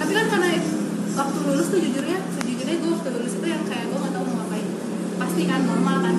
tapi 0.00 0.12
kan 0.16 0.26
karena 0.32 0.48
waktu 1.20 1.38
lulus 1.44 1.66
tuh 1.68 1.80
jujurnya, 1.84 2.18
sejujurnya 2.32 2.76
gue 2.80 2.90
waktu 2.96 3.08
lulus 3.12 3.32
itu 3.36 3.44
yang 3.44 3.62
kayak 3.68 3.84
gue 3.92 3.98
gak 4.00 4.12
tahu 4.16 4.24
mau 4.24 4.36
ngapain. 4.40 4.66
Pasti 5.20 5.42
kan 5.44 5.60
Normal 5.68 5.96
kan. 6.00 6.14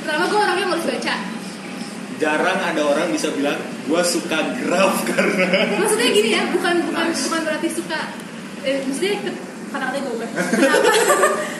Pertama 0.00 0.24
gue 0.26 0.38
orangnya 0.38 0.66
harus 0.66 0.86
baca. 0.86 1.14
Jarang 2.20 2.58
ada 2.60 2.82
orang 2.84 3.08
bisa 3.16 3.32
bilang 3.32 3.56
gua 3.88 4.04
suka 4.04 4.52
graf 4.60 5.02
karena 5.10 5.80
maksudnya 5.80 6.08
gini 6.12 6.36
ya 6.36 6.42
bukan 6.52 6.84
bukan 6.90 7.06
bukan 7.08 7.40
berarti 7.48 7.68
suka. 7.72 8.00
Eh, 8.60 8.84
maksudnya 8.84 9.16
katanya 9.70 10.02
gue 10.02 10.28
kenapa 10.58 10.90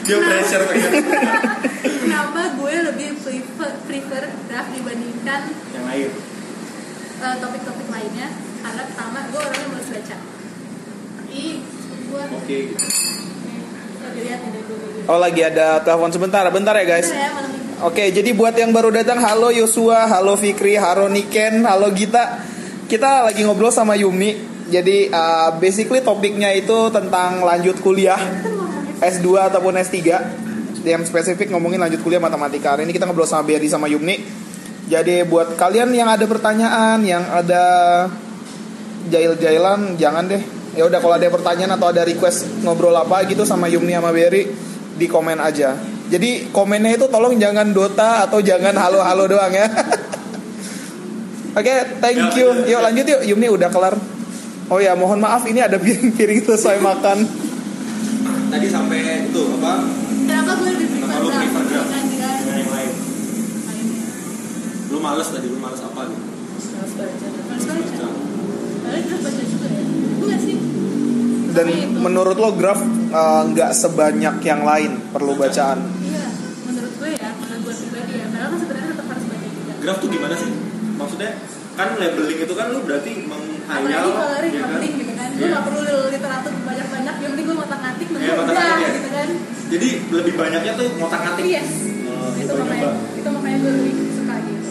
dia 0.03 0.17
pressure 0.19 0.63
pengen 0.67 0.91
kenapa 1.79 2.41
gue 2.59 2.73
lebih 2.91 3.09
prefer 3.23 3.71
prefer 3.87 4.23
draft 4.51 4.69
dibandingkan 4.75 5.41
yang 5.71 5.85
lain? 5.87 6.11
eh, 7.23 7.35
topik-topik 7.39 7.87
lainnya? 7.87 8.27
Karena 8.61 8.83
pertama 8.91 9.19
gue 9.31 9.39
orangnya 9.39 9.67
harus 9.71 9.89
baca. 9.95 10.17
Ih 11.31 11.55
gue 12.11 12.23
oke 12.35 12.55
ada 12.67 12.75
gue 12.75 12.79
Oh 15.09 15.17
lagi 15.17 15.41
ada 15.41 15.81
telepon 15.81 16.13
sebentar, 16.13 16.45
bentar 16.53 16.77
ya 16.77 16.85
guys. 16.85 17.09
ya 17.09 17.33
malam 17.33 17.51
ini 17.51 17.61
Oke, 17.81 18.13
jadi 18.13 18.29
buat 18.37 18.53
yang 18.53 18.69
baru 18.69 18.93
datang, 18.93 19.17
halo 19.17 19.49
Yosua, 19.49 20.05
halo 20.05 20.37
Fikri, 20.37 20.77
halo 20.77 21.09
Niken, 21.09 21.65
halo 21.65 21.89
Gita. 21.89 22.37
Kita 22.85 23.25
lagi 23.25 23.41
ngobrol 23.41 23.73
sama 23.73 23.97
Yumi. 23.97 24.37
Jadi 24.69 25.09
uh, 25.09 25.57
basically 25.57 26.05
topiknya 26.05 26.53
itu 26.53 26.93
tentang 26.93 27.41
lanjut 27.41 27.81
kuliah 27.81 28.21
S2 29.01 29.49
ataupun 29.49 29.81
S3. 29.81 29.97
Yang 30.85 31.09
spesifik 31.09 31.49
ngomongin 31.49 31.81
lanjut 31.81 32.05
kuliah 32.05 32.21
matematika. 32.21 32.77
Hari 32.77 32.85
ini 32.85 32.93
kita 32.93 33.09
ngobrol 33.09 33.25
sama 33.25 33.49
Berry 33.49 33.65
sama 33.65 33.89
Yumi. 33.89 34.21
Jadi 34.85 35.25
buat 35.25 35.57
kalian 35.57 35.89
yang 35.97 36.05
ada 36.05 36.29
pertanyaan, 36.29 37.01
yang 37.01 37.25
ada 37.33 37.65
jail-jailan, 39.09 39.97
jangan 39.97 40.29
deh. 40.29 40.60
Ya 40.71 40.87
udah 40.87 40.99
kalau 41.03 41.19
ada 41.19 41.27
pertanyaan 41.27 41.75
atau 41.75 41.91
ada 41.91 42.07
request 42.07 42.47
ngobrol 42.63 42.95
apa 42.95 43.27
gitu 43.27 43.43
sama 43.43 43.67
Yumi 43.67 43.91
sama 43.91 44.15
Berry 44.15 44.47
di 44.95 45.05
komen 45.07 45.39
aja. 45.39 45.75
Jadi 46.11 46.51
komennya 46.51 46.95
itu 46.95 47.07
tolong 47.07 47.35
jangan 47.39 47.71
Dota 47.71 48.23
atau 48.27 48.39
jangan 48.43 48.75
halo-halo 48.75 49.27
doang 49.27 49.51
ya. 49.51 49.67
Oke, 51.59 51.75
thank 51.99 52.35
you. 52.35 52.47
Yuk 52.67 52.79
lanjut 52.79 53.05
yuk. 53.07 53.21
Yumi 53.27 53.47
udah 53.51 53.67
kelar. 53.67 53.95
Oh 54.71 54.79
ya, 54.79 54.95
mohon 54.95 55.19
maaf 55.19 55.43
ini 55.43 55.59
ada 55.59 55.75
piring-piring 55.83 56.47
selesai 56.47 56.79
makan. 56.79 57.27
tadi 58.51 58.67
sampai 58.67 59.31
itu 59.31 59.43
apa 59.63 59.79
kenapa 60.27 60.59
gue 60.59 60.75
lebih 60.75 60.87
prefer 60.91 61.07
Kenapa 61.07 61.23
lu 61.23 61.29
prefer 61.31 61.63
draft? 61.71 61.87
dengan 61.87 62.03
yang 62.51 62.67
lain 62.67 62.91
lainnya 63.63 64.07
lu 64.91 64.97
males 64.99 65.27
tadi 65.31 65.47
lu 65.47 65.55
males 65.55 65.79
apa 65.79 66.01
gitu 66.11 66.19
Males 66.19 66.93
baca 66.99 67.27
Males 67.47 67.63
baca 69.07 69.15
baca 69.23 69.40
Dan 71.51 71.67
menurut 71.95 72.35
lo 72.35 72.49
graf 72.53 72.79
uh, 73.09 73.43
nggak 73.45 73.71
sebanyak 73.71 74.35
yang 74.41 74.61
lain 74.61 74.91
perlu 75.09 75.35
bacaan. 75.35 75.79
Iya, 76.01 76.25
menurut 76.63 76.93
gue 76.95 77.09
ya, 77.11 77.29
menurut 77.33 77.61
gue 77.61 77.73
pribadi 77.77 78.13
ya. 78.13 78.25
Padahal 78.25 78.47
kan 78.47 78.57
sebenarnya 78.57 78.89
tetap 78.89 79.05
harus 79.07 79.25
baca 79.25 79.47
juga. 79.47 79.73
graf 79.77 79.97
tuh 79.97 80.09
gimana 80.09 80.35
sih 80.35 80.49
maksudnya 80.93 81.31
kan 81.71 81.87
labeling 81.95 82.39
itu 82.39 82.53
kan 82.53 82.67
lu 82.69 82.79
berarti 82.81 83.11
menghayal 83.21 83.81
Apalagi 83.81 84.11
coloring, 84.13 84.51
ya 84.51 84.59
kan? 84.59 84.69
labeling 84.69 84.93
gitu 84.97 85.13
kan. 85.13 85.29
Gue 85.31 85.39
Iya. 85.41 85.51
gak 85.51 85.63
perlu 85.65 85.81
literatur 86.07 86.51
banyak-banyak, 86.61 87.15
yang 87.17 87.31
penting 87.31 87.45
gue 87.45 87.55
ngotak 87.57 87.79
ngatik, 87.81 88.05
Iya, 88.05 88.13
menurut 88.13 88.35
ngotak 88.37 88.51
udah 88.51 88.61
ngatik 88.61 88.83
ya. 88.83 88.91
gitu 88.93 89.09
kan. 89.09 89.27
jadi 89.71 89.87
lebih 90.11 90.33
banyaknya 90.35 90.71
tuh 90.75 90.87
ngotak 90.93 91.19
ngatik 91.21 91.43
Yes, 91.47 91.69
Oh, 92.03 92.29
itu 92.29 92.43
gitu, 92.43 92.53
makanya, 92.53 92.89
itu 93.15 93.29
makanya 93.29 93.57
gue 93.57 93.71
lebih 93.73 93.93
suka 94.11 94.35
gitu. 94.41 94.69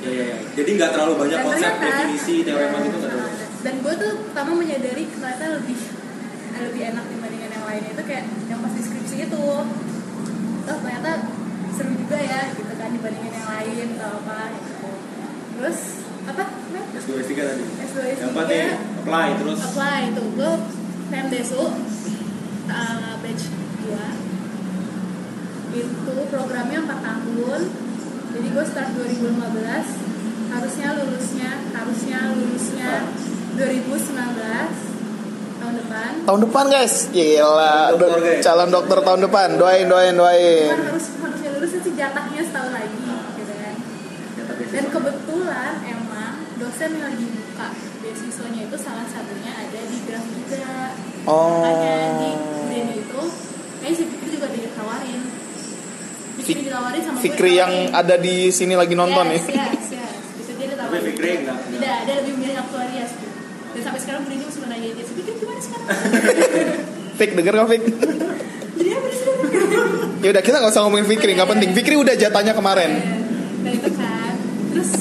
ya 0.00 0.10
ya 0.10 0.24
ya 0.26 0.36
jadi 0.52 0.70
nggak 0.70 0.90
terlalu 0.90 1.14
banyak 1.18 1.36
Dan 1.36 1.44
konsep 1.44 1.72
ternyata- 1.72 1.88
definisi 1.90 2.34
teorema 2.40 2.76
gitu 2.78 2.96
ada 2.98 3.09
Dan 3.60 3.74
gue 3.84 3.94
tuh 3.96 4.12
pertama 4.30 4.56
menyadari 4.56 5.04
ternyata 5.08 5.44
lebih 5.60 5.80
lebih 6.60 6.82
enak 6.92 7.04
dibandingkan 7.08 7.50
yang 7.56 7.64
lainnya 7.64 7.90
itu 7.96 8.02
kayak 8.04 8.24
yang 8.48 8.60
pas 8.60 8.72
deskripsi 8.72 9.16
itu. 9.28 9.44
Oh 10.64 10.76
ternyata 10.80 11.28
seru 11.76 11.92
juga 11.96 12.18
ya 12.20 12.52
gitu 12.52 12.72
kan 12.76 12.88
dibandingin 12.92 13.32
yang 13.32 13.48
lain 13.48 13.86
atau 13.96 14.10
apa 14.20 14.38
gitu. 14.56 14.90
Terus 15.56 15.78
apa? 16.28 16.44
Matt? 16.70 16.86
S2 16.94 17.10
S3 17.26 17.32
tadi 17.42 17.64
S2 17.90 17.98
S3 18.14 18.22
dapat 18.30 18.46
nih 18.46 18.68
apply 19.00 19.28
terus 19.40 19.58
apply 19.64 20.00
itu 20.12 20.22
gue 20.36 20.52
PMDSU 21.10 21.62
uh, 22.70 23.12
batch 23.18 23.44
2 25.70 25.80
itu 25.80 26.14
programnya 26.30 26.78
4 26.84 27.06
tahun 27.08 27.60
jadi 28.30 28.46
gue 28.54 28.64
start 28.66 28.90
2015 28.94 30.50
harusnya 30.50 30.88
lulusnya 30.98 31.50
harusnya 31.74 32.18
lulusnya 32.34 32.92
2019 33.52 34.10
tahun 35.60 35.74
depan 35.76 36.10
Tahun 36.22 36.40
depan 36.40 36.64
guys, 36.66 36.94
gila, 37.10 37.92
Dokter, 37.92 38.08
do- 38.08 38.22
guys. 38.22 38.40
calon 38.40 38.70
dokter 38.70 38.98
tahun 39.00 39.20
depan, 39.22 39.48
doain, 39.54 39.86
doain, 39.86 40.14
doain. 40.14 40.70
Cuman 40.70 40.86
harus 40.88 41.06
harusnya 41.16 41.48
lulusnya 41.52 41.80
sih 41.80 41.92
jatahnya 41.92 42.40
setahun 42.40 42.70
lagi 42.70 42.96
gitu 43.36 43.52
kan 43.52 43.74
dan 44.70 44.84
kebetulan 44.86 45.72
emang 45.82 46.34
dosen 46.56 46.90
yang 46.92 47.04
lagi 47.06 47.26
buka 47.26 47.66
beasiswanya 47.98 48.62
itu 48.64 48.76
salah 48.76 49.06
satunya 49.06 49.52
ada 49.52 49.80
di 49.82 49.98
Graf 50.02 50.24
juga 50.26 50.94
Oh. 51.22 51.60
makanya 51.60 52.16
di 52.16 52.78
itu 52.96 53.20
kayaknya 53.76 53.92
si 53.92 54.04
Fikri 54.06 54.28
juga 54.30 54.46
ditawarin 54.48 55.20
Fikri 56.34 56.44
Fik- 56.46 56.64
ditawarin 56.64 57.02
sama 57.02 57.16
Fikri 57.18 57.52
yang 57.54 57.72
ada 57.90 58.16
di 58.16 58.48
sini 58.48 58.72
lagi 58.72 58.94
nonton 58.94 59.26
yes, 59.26 59.44
nih. 59.44 59.52
yes, 59.52 59.86
yes. 59.90 60.14
Itu 60.38 60.52
dia 60.54 60.66
ditawarin 60.70 60.96
Tapi 60.96 61.08
Fikri 61.10 61.30
enggak, 61.38 61.58
tidak 61.68 61.94
ada 61.98 62.12
lebih 62.16 62.34
milih 62.38 62.56
aktuarias 62.58 63.10
gitu. 63.12 63.29
Dan 63.70 63.82
sampai 63.86 64.00
sekarang 64.02 64.22
Brand 64.26 64.42
masih 64.42 64.60
menanya 64.66 64.88
dia 64.92 65.04
Fikri 65.06 65.32
gimana 65.38 65.60
sekarang 65.62 65.86
Fik, 67.18 67.30
denger 67.36 67.52
gak 67.52 67.68
Fik? 67.68 67.82
jadi 68.80 68.90
apa 68.96 69.08
sih 69.12 69.28
Ya 70.20 70.28
udah 70.36 70.42
kita 70.44 70.60
nggak 70.60 70.72
usah 70.76 70.84
ngomongin 70.84 71.08
Fikri, 71.08 71.32
nggak 71.32 71.48
penting. 71.48 71.72
Fikri 71.72 71.96
udah 71.96 72.12
jatahnya 72.12 72.52
kemarin. 72.52 72.92
Nah 73.64 73.72
itu 73.72 73.88
kan 73.96 74.36
Terus 74.76 74.92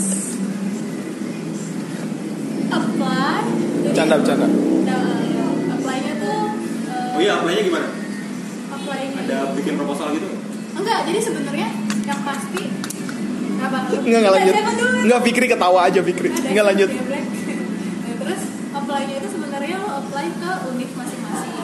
Apply 2.72 3.44
Canda, 3.92 4.16
bercanda. 4.16 4.48
Nah, 4.48 5.76
Apply-nya 5.76 6.14
tuh 6.24 6.40
eh, 6.88 7.16
oh 7.16 7.20
iya 7.20 7.34
apply-nya 7.42 7.64
gimana 7.68 7.88
Apply-nya 8.72 9.20
ada 9.28 9.38
bikin 9.60 9.76
proposal 9.76 10.16
gitu 10.16 10.28
Enggak, 10.80 11.00
jadi 11.04 11.20
sebenarnya 11.20 11.68
yang 12.08 12.22
pasti? 12.24 12.64
Enggak, 13.60 14.20
enggak 14.24 14.34
lanjut. 14.40 14.56
Enggak 15.04 15.20
Fikri 15.28 15.48
ketawa 15.52 15.80
aja 15.92 16.00
Fikri. 16.00 16.32
Enggak 16.32 16.66
lanjut. 16.72 16.90
Apply-nya 19.00 19.16
itu 19.16 19.32
sebenarnya 19.32 19.76
lo 19.80 19.90
apply 19.96 20.28
ke 20.28 20.52
univ 20.68 20.92
masing-masing. 20.92 21.56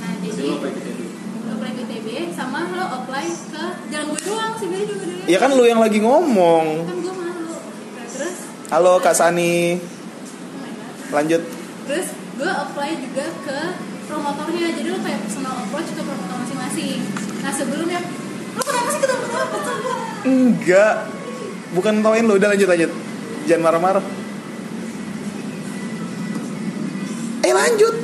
Nah, 0.00 0.12
jadi 0.16 0.40
lo 0.40 0.56
lo 0.56 1.50
apply 1.52 1.70
ke 1.76 1.82
ITB 1.84 2.08
sama 2.32 2.72
lo 2.72 2.86
apply 2.88 3.24
ke 3.52 3.64
jangan 3.92 4.06
gue 4.08 4.20
doang 4.24 4.52
sih 4.56 4.66
gue 4.66 4.80
juga 4.80 5.04
dari 5.04 5.28
Ya 5.28 5.36
kan 5.36 5.52
lu 5.52 5.68
yang 5.68 5.76
lagi 5.76 6.00
ngomong. 6.00 6.88
kan 6.88 6.96
gue 7.04 7.12
malu. 7.12 7.52
Nah, 7.52 8.06
terus 8.08 8.36
Halo 8.72 8.96
Kak 8.96 9.12
Sani, 9.12 9.76
oh 9.76 11.12
lanjut. 11.12 11.44
Terus 11.84 12.06
gue 12.16 12.48
apply 12.48 12.90
juga 12.96 13.24
ke 13.44 13.58
promotornya 14.08 14.72
jadi 14.72 14.88
lo 14.88 15.04
kayak 15.04 15.20
personal 15.20 15.52
approach 15.52 15.92
ke 15.92 16.00
promotor 16.00 16.36
masing-masing 16.38 17.00
nah 17.38 17.52
sebelumnya 17.52 18.00
lo 18.56 18.62
kenapa 18.64 18.88
sih 18.88 19.00
ketemu 19.04 19.24
pacar 19.28 19.76
gue 19.76 19.96
Enggak. 20.24 20.94
Bukan 21.76 22.00
tauin 22.00 22.24
lo, 22.24 22.40
udah 22.40 22.48
lanjut 22.48 22.64
lanjut. 22.64 22.88
Jangan 23.44 23.62
marah-marah. 23.68 24.04
Lanjut. 27.58 27.94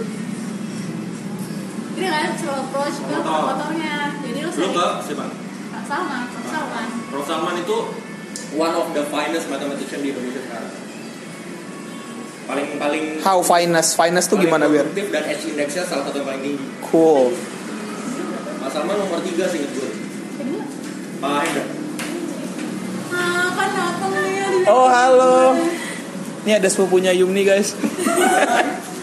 jadi 1.94 2.06
kan 2.10 2.26
personal 2.34 2.58
approach 2.60 2.96
ke 2.98 3.16
promotornya 3.16 3.94
jadi 4.18 4.38
Lu 4.40 4.50
sering 4.50 4.72
ke 4.72 4.86
siapa? 5.04 5.26
Kak 5.70 5.82
Salman 5.84 6.22
Kak 6.26 6.44
Salman 6.44 6.86
Prof 7.06 7.24
Salman 7.24 7.54
itu 7.56 7.76
one 8.54 8.74
of 8.74 8.86
the 8.90 9.02
finest 9.08 9.46
mathematician 9.46 9.98
di 9.98 10.10
Indonesia 10.10 10.42
sekarang. 10.42 10.72
Paling 12.44 12.66
paling 12.76 13.04
How 13.18 13.40
finest? 13.40 13.94
Finest 13.94 14.26
tuh 14.28 14.36
gimana 14.36 14.66
biar? 14.66 14.84
dan 14.90 15.24
edge 15.24 15.48
indexnya 15.48 15.82
salah 15.82 16.04
satu 16.04 16.18
yang 16.18 16.28
paling 16.28 16.42
tinggi. 16.44 16.66
Cool. 16.84 17.30
Mas 18.58 18.70
Salman 18.70 18.96
nomor 18.96 19.18
3 19.18 19.30
sih 19.48 19.58
gue. 19.62 19.90
kedua 20.34 20.62
Pak 21.20 21.30
Hendra. 21.40 21.64
ah 23.14 23.46
kan 23.48 23.68
datang 23.70 24.10
nih 24.12 24.34
ya 24.34 24.48
Oh 24.66 24.86
halo. 24.86 25.54
Ini 26.44 26.58
ada 26.58 26.68
sepupunya 26.68 27.14
Yumni 27.14 27.42
guys. 27.42 27.72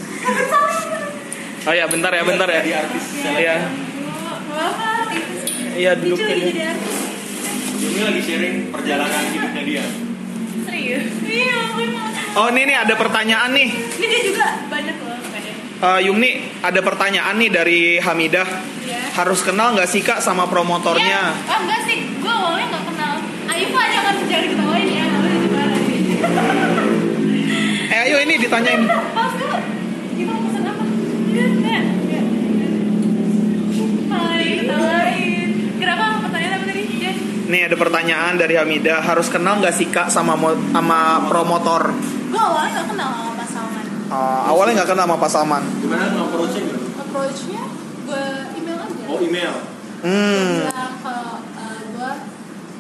oh 1.62 1.74
ya 1.74 1.86
bentar 1.86 2.12
ya 2.12 2.24
bentar 2.24 2.48
ya. 2.48 2.62
Iya. 3.32 3.56
Iya 5.72 5.92
lucu 5.96 6.20
lagi 6.20 6.36
ini. 6.36 6.51
jadi 6.51 6.63
artis 6.68 6.96
Ini 7.82 8.01
lagi 8.04 8.22
sharing 8.22 8.56
perjalanan 8.70 9.24
hidupnya 9.32 9.63
dia. 9.63 9.84
serius 10.62 11.06
iya 11.24 11.58
Oh 12.32 12.48
ini 12.48 12.62
nih 12.63 12.78
ada 12.78 12.94
pertanyaan 12.96 13.51
nih. 13.51 13.70
ini 13.72 14.06
dia 14.06 14.22
juga 14.24 14.48
banyak 14.68 14.98
loh 15.00 15.18
Eh, 15.82 16.00
Yumni 16.06 16.32
ada 16.62 16.78
pertanyaan 16.78 17.42
nih 17.42 17.50
dari 17.50 17.80
Hamidah. 17.98 18.46
Iya. 18.86 19.01
Harus 19.18 19.42
kenal 19.42 19.74
nggak 19.74 19.90
sih 19.90 20.06
kak 20.06 20.22
sama 20.22 20.46
promotornya? 20.46 21.34
Ya, 21.34 21.34
oh 21.34 21.58
enggak 21.58 21.82
sih, 21.84 22.06
gue 22.22 22.30
awalnya 22.30 22.70
nggak 22.70 22.84
kenal. 22.86 23.13
Ayo 23.50 23.66
pak 23.74 23.86
jangan 23.90 24.13
jangan 24.22 24.44
diketawain 24.46 24.86
ya, 24.86 25.06
di? 25.10 25.34
Eh 27.90 28.00
ayo 28.06 28.18
ini 28.22 28.34
ditanyain. 28.38 28.82
Nih 37.51 37.67
ada 37.67 37.75
pertanyaan 37.75 38.39
dari 38.39 38.55
Hamidah. 38.55 39.03
Harus 39.03 39.27
kenal 39.27 39.60
nggak 39.60 39.75
sih 39.75 39.91
kak 39.91 40.08
sama 40.08 40.39
mo- 40.39 40.55
sama 40.72 41.27
promotor? 41.27 41.91
Gue 42.31 42.39
awalnya 42.39 42.79
nggak 42.79 42.88
kenal 42.96 43.12
sama 43.12 43.31
Pak 43.36 43.48
Salman. 43.51 43.86
Eh, 44.08 44.39
awalnya 44.48 44.74
nggak 44.79 44.89
kenal 44.96 45.03
sama 45.03 45.17
Pak 45.20 45.29
Salman. 45.29 45.63
Gimana 45.84 46.03
approach-nya? 46.15 46.63
Approach-nya 46.96 47.62
gue 48.08 48.24
email 48.55 48.79
aja. 48.79 49.03
Oh 49.05 49.20
email. 49.20 49.53
Hmm. 50.01 50.65
bilang 50.65 50.96
kalau 51.03 51.43
gue 51.91 52.12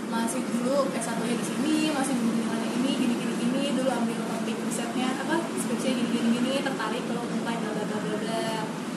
masih 0.07 0.41
dulu 0.41 0.89
S1 0.89 1.19
nya 1.19 1.35
di 1.35 1.45
sini 1.45 1.75
masih 1.91 2.15
di 2.15 2.43
mana 2.47 2.65
ini 2.65 2.91
gini 2.95 3.13
gini 3.13 3.33
gini 3.37 3.61
dulu 3.75 3.91
ambil 3.91 4.17
topik 4.25 4.57
risetnya 4.65 5.11
apa 5.19 5.37
skripsi 5.61 5.87
gini 5.93 6.09
gini 6.09 6.27
gini 6.33 6.53
tertarik 6.65 7.03
kalau 7.05 7.21
mulai 7.29 7.59
bla 7.59 7.71
bla 7.75 7.83
bla 7.85 7.97
bla 8.01 8.17
bla 8.17 8.41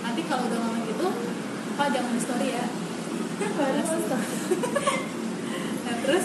nanti 0.07 0.21
kalau 0.25 0.49
udah 0.49 0.57
ngomong 0.57 0.89
gitu 0.89 1.07
pak 1.77 1.87
jangan 1.93 2.17
di 2.17 2.21
story 2.23 2.49
ya 2.49 2.65
balas 3.61 3.89
story 3.93 5.14
nah 5.85 5.97
terus 6.01 6.25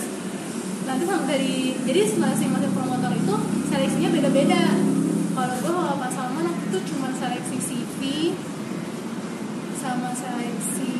nanti 0.83 1.03
sama 1.03 1.23
dari 1.25 1.55
jadi 1.83 1.99
masing-masing 2.15 2.71
promotor 2.71 3.11
itu 3.11 3.35
seleksinya 3.67 4.09
beda-beda 4.11 4.61
kalau 5.31 5.55
gue 5.55 5.71
kalau 5.71 5.95
Pak 5.95 6.11
Salman 6.11 6.45
waktu 6.45 6.65
itu 6.65 6.79
cuma 6.89 7.07
seleksi 7.13 7.57
CV 7.59 8.01
sama 9.77 10.09
seleksi 10.11 10.91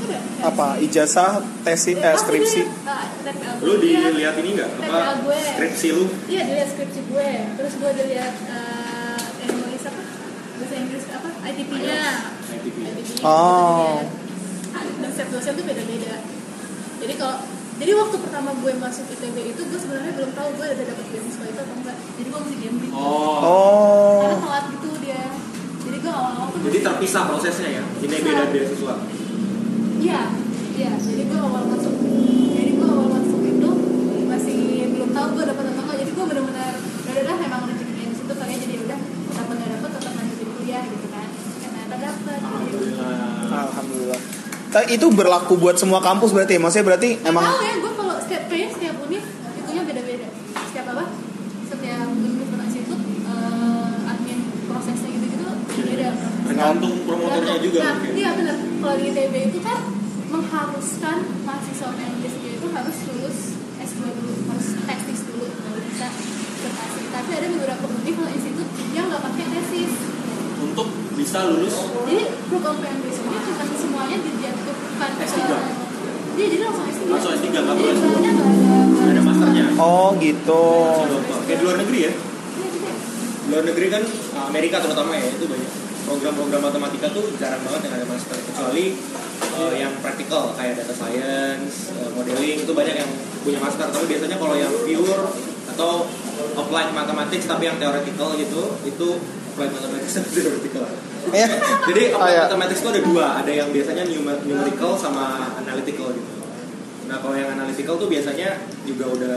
udah 0.00 0.20
Apa 0.42 0.80
ijazah, 0.80 1.32
tesis, 1.62 1.94
eh, 1.94 2.16
skripsi? 2.16 2.62
Lu 3.60 3.76
dilihat 3.76 4.34
ini 4.34 4.50
enggak? 4.50 4.72
TPA 4.74 4.88
Apa 4.88 5.12
gue. 5.22 5.36
skripsi 5.36 5.88
lu? 5.92 6.04
iya 6.26 6.42
dilihat 6.42 6.68
skripsi 6.70 7.00
gue 7.06 7.28
terus 7.54 7.72
gue 7.76 7.88
udah 7.90 8.06
lihat 8.08 8.34
eh, 8.48 9.18
yang 9.38 9.52
nulis 9.54 9.82
apa 9.84 10.02
bahasa 10.58 10.74
Inggris 10.76 11.04
apa 11.06 11.28
ITP-nya 11.46 12.00
ITP. 12.50 12.76
ITP-nya 12.80 13.22
Oh. 13.22 14.00
dan 14.72 15.10
setiap 15.10 15.28
dosen 15.30 15.52
tuh 15.54 15.64
beda-beda 15.64 16.14
jadi 17.00 17.14
kalau 17.16 17.36
jadi 17.80 17.92
waktu 17.96 18.16
pertama 18.20 18.50
gue 18.54 18.72
masuk 18.76 19.04
ITB 19.08 19.36
itu 19.50 19.60
gue 19.64 19.78
sebenarnya 19.80 20.12
belum 20.12 20.30
tahu 20.36 20.48
gue 20.52 20.66
udah 20.68 20.86
dapet 20.86 21.06
beasiswa 21.08 21.44
itu 21.48 21.58
atau 21.58 21.74
enggak 21.74 21.96
jadi 22.14 22.28
gue 22.28 22.40
masih 22.44 22.58
gambling 22.60 22.92
Oh. 22.92 23.40
Oh. 23.40 24.20
karena 24.20 24.38
telat 24.38 24.64
gitu 24.70 24.88
dia 25.00 25.22
jadi 25.80 25.96
gue 25.98 26.12
awal-awal 26.12 26.46
tuh 26.52 26.60
Jadi 26.60 26.78
terpisah 26.84 27.22
prosesnya 27.24 27.68
ya. 27.72 27.84
Ini 27.98 28.16
beda 28.20 28.44
beasiswa. 28.52 28.94
Iya, 30.00 30.20
iya. 30.76 30.92
Jadi 30.96 31.22
gue 31.24 31.38
awal 31.40 31.64
masuk, 31.66 31.94
jadi 32.52 32.70
gue 32.72 32.84
awal 32.86 33.08
masuk 33.10 33.40
itu 33.42 33.70
masih 34.24 34.60
belum 34.92 35.10
tahu 35.10 35.26
gue 35.34 35.44
dapat 35.48 35.64
atau 35.66 35.82
enggak. 35.82 35.96
Jadi 36.04 36.10
gue 36.12 36.24
benar-benar 36.28 36.72
ya 37.10 37.20
udah 37.24 37.36
memang 37.40 37.60
rezekinya 37.64 38.06
di 38.06 38.16
situ 38.16 38.32
kali 38.32 38.52
jadi 38.54 38.74
udah 38.86 38.98
dapat 39.34 39.54
nggak 39.56 39.70
dapat 39.74 39.90
tetap 39.96 40.12
lanjutin 40.14 40.48
kuliah 40.54 40.82
gitu 40.84 41.06
kan. 41.08 41.28
Ternyata 41.58 41.94
dapat. 41.96 42.38
Alhamdulillah. 42.38 43.08
Alhamdulillah. 43.50 44.20
Tapi 44.20 44.59
itu 44.86 45.06
berlaku 45.10 45.54
buat 45.54 45.74
semua 45.74 45.98
kampus 45.98 46.30
berarti 46.30 46.54
ya? 46.54 46.60
Maksudnya 46.60 46.86
berarti 46.86 47.08
Emang 47.20 47.42
emang 47.42 47.44
tahu 47.50 47.60
ya 47.60 47.74
gue 47.76 47.92
kalau 47.92 48.14
setiap 48.18 48.42
kayaknya 48.46 48.68
setiap 48.70 48.94
univ 49.02 49.24
itunya 49.58 49.82
beda-beda. 49.82 50.28
Setiap 50.64 50.86
apa? 50.88 51.04
Setiap 51.66 52.06
univ 52.08 52.48
atau 52.48 52.64
institut 52.64 53.00
eh, 53.02 54.10
admin 54.10 54.38
prosesnya 54.64 55.08
gitu-gitu 55.10 55.46
beda. 55.82 56.08
Tergantung 56.46 56.94
promotornya 57.02 57.50
Nah, 57.50 57.58
juga 57.58 57.78
Nah, 57.80 57.92
mungkin. 57.96 58.12
iya 58.14 58.30
benar. 58.32 58.56
Kalau 58.60 58.94
di 58.94 59.04
ITB 59.08 59.34
itu 59.50 59.58
kan 59.60 59.78
mengharuskan 60.30 61.16
mahasiswa 61.42 61.86
UNBSD 61.90 62.44
itu 62.54 62.66
harus 62.70 62.96
lulus 63.10 63.38
S2 63.76 64.00
dulu, 64.06 64.34
harus 64.46 64.66
tesis 64.78 65.20
dulu, 65.26 65.46
baru 65.50 65.80
bisa 65.82 66.06
berhasil. 66.60 67.04
Tapi 67.10 67.30
ada 67.34 67.46
beberapa 67.50 67.84
univ 67.90 68.14
kalau 68.14 68.30
institut 68.30 68.68
yang 68.92 69.10
nggak 69.10 69.22
pakai 69.24 69.44
tesis. 69.50 69.92
Untuk 70.60 70.86
bisa 71.16 71.48
lulus 71.48 71.72
Jadi 72.04 72.22
program 72.46 72.76
PMBSD 72.78 73.24
ini 73.24 73.38
bukan 73.42 73.68
semuanya 73.74 74.16
dijatuhkan 74.20 75.10
ke 75.16 75.24
S3. 75.24 75.40
Iya, 76.30 76.46
jadi 76.46 76.62
langsung 76.62 76.84
S3. 77.52 77.58
Langsung 77.58 77.58
S3, 77.58 77.60
nggak 77.60 77.76
perlu 77.76 77.88
Jadi 77.88 77.98
S2. 77.98 78.06
sebenarnya 78.06 78.32
nggak 78.32 79.10
ada, 79.10 79.22
masternya. 79.22 79.64
Oh 79.76 80.08
gitu. 80.16 80.64
Kayak 81.42 81.58
di 81.58 81.64
luar 81.64 81.76
negeri 81.78 81.98
ya. 82.00 82.12
Di 83.40 83.48
luar 83.48 83.64
negeri 83.64 83.86
kan 83.88 84.02
Amerika 84.44 84.76
terutama 84.78 85.12
ya 85.12 85.26
itu 85.26 85.44
banyak 85.44 85.70
program-program 86.00 86.62
matematika 86.64 87.06
tuh 87.08 87.22
jarang 87.36 87.60
banget 87.60 87.80
yang 87.84 87.94
ada 87.94 88.06
master 88.06 88.34
kecuali 88.34 88.98
eh, 89.52 89.72
yang 89.76 89.92
praktikal 90.00 90.50
kayak 90.52 90.74
data 90.74 90.90
science, 90.92 91.92
eh, 91.92 92.08
modeling 92.10 92.58
itu 92.58 92.72
banyak 92.72 92.96
yang 92.96 93.10
punya 93.40 93.58
master 93.58 93.86
tapi 93.86 94.06
biasanya 94.06 94.34
kalau 94.34 94.54
yang 94.54 94.72
pure 94.80 95.22
atau 95.68 96.08
applied 96.56 96.90
mathematics 96.90 97.44
tapi 97.44 97.64
yang 97.64 97.76
theoretical 97.76 98.34
gitu 98.34 98.62
itu 98.82 99.08
applied 99.48 99.70
mathematics 99.70 100.12
dan 100.14 100.24
theoretical 100.34 100.84
Ya. 101.30 101.46
jadi 101.84 102.02
Oh, 102.10 102.18
applied 102.18 102.34
ya. 102.34 102.42
mathematics 102.42 102.80
itu 102.80 102.88
ada 102.88 103.02
dua 103.04 103.24
ada 103.36 103.52
yang 103.52 103.68
biasanya 103.70 104.02
numer- 104.04 104.40
numerical 104.42 104.96
sama 104.96 105.24
analytical 105.54 106.10
gitu 106.10 106.39
nah 107.10 107.18
kalau 107.18 107.34
yang 107.34 107.50
analytical 107.58 107.98
tuh 107.98 108.06
biasanya 108.06 108.54
juga 108.86 109.10
udah 109.10 109.36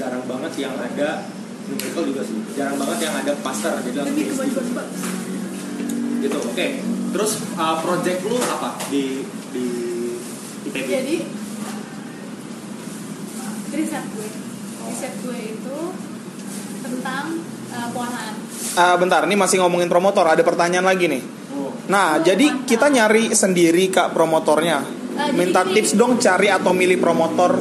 jarang 0.00 0.24
banget 0.24 0.64
yang 0.64 0.72
ada 0.80 1.28
numerical 1.68 2.04
juga 2.08 2.24
sih 2.24 2.36
jarang 2.56 2.80
banget 2.80 2.98
yang 3.04 3.14
ada 3.14 3.32
pasar 3.44 3.76
ke 3.84 3.92
PhD. 3.92 4.32
baju 4.32 4.52
baju. 4.56 4.72
gitu 6.24 6.38
oke 6.40 6.66
terus 7.12 7.32
uh, 7.60 7.76
project 7.84 8.24
lu 8.24 8.40
apa 8.40 8.80
di 8.88 9.20
di 9.52 9.66
ITB 10.64 10.88
Jadi 10.88 11.16
riset 13.74 14.04
gue, 14.16 14.28
riset 14.88 15.14
gue 15.20 15.38
itu 15.58 15.78
tentang 16.80 17.24
uh, 17.74 17.88
pewarnaan. 17.90 18.34
Ah, 18.74 18.94
bentar, 18.98 19.26
ini 19.26 19.34
masih 19.34 19.62
ngomongin 19.62 19.90
promotor. 19.90 20.26
Ada 20.26 20.46
pertanyaan 20.46 20.86
lagi 20.86 21.10
nih. 21.10 21.22
oh. 21.54 21.74
Nah, 21.90 22.22
jadi 22.22 22.64
kita 22.66 22.90
nyari 22.90 23.34
sendiri 23.34 23.90
kak 23.90 24.14
promotornya. 24.14 25.03
Jadi 25.14 25.30
Minta 25.32 25.62
gini. 25.62 25.72
tips 25.74 25.92
dong 25.94 26.18
cari 26.18 26.48
atau 26.48 26.72
milih 26.72 26.98
promotor 26.98 27.54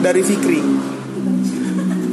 dari 0.00 0.22
Fikri. 0.22 0.60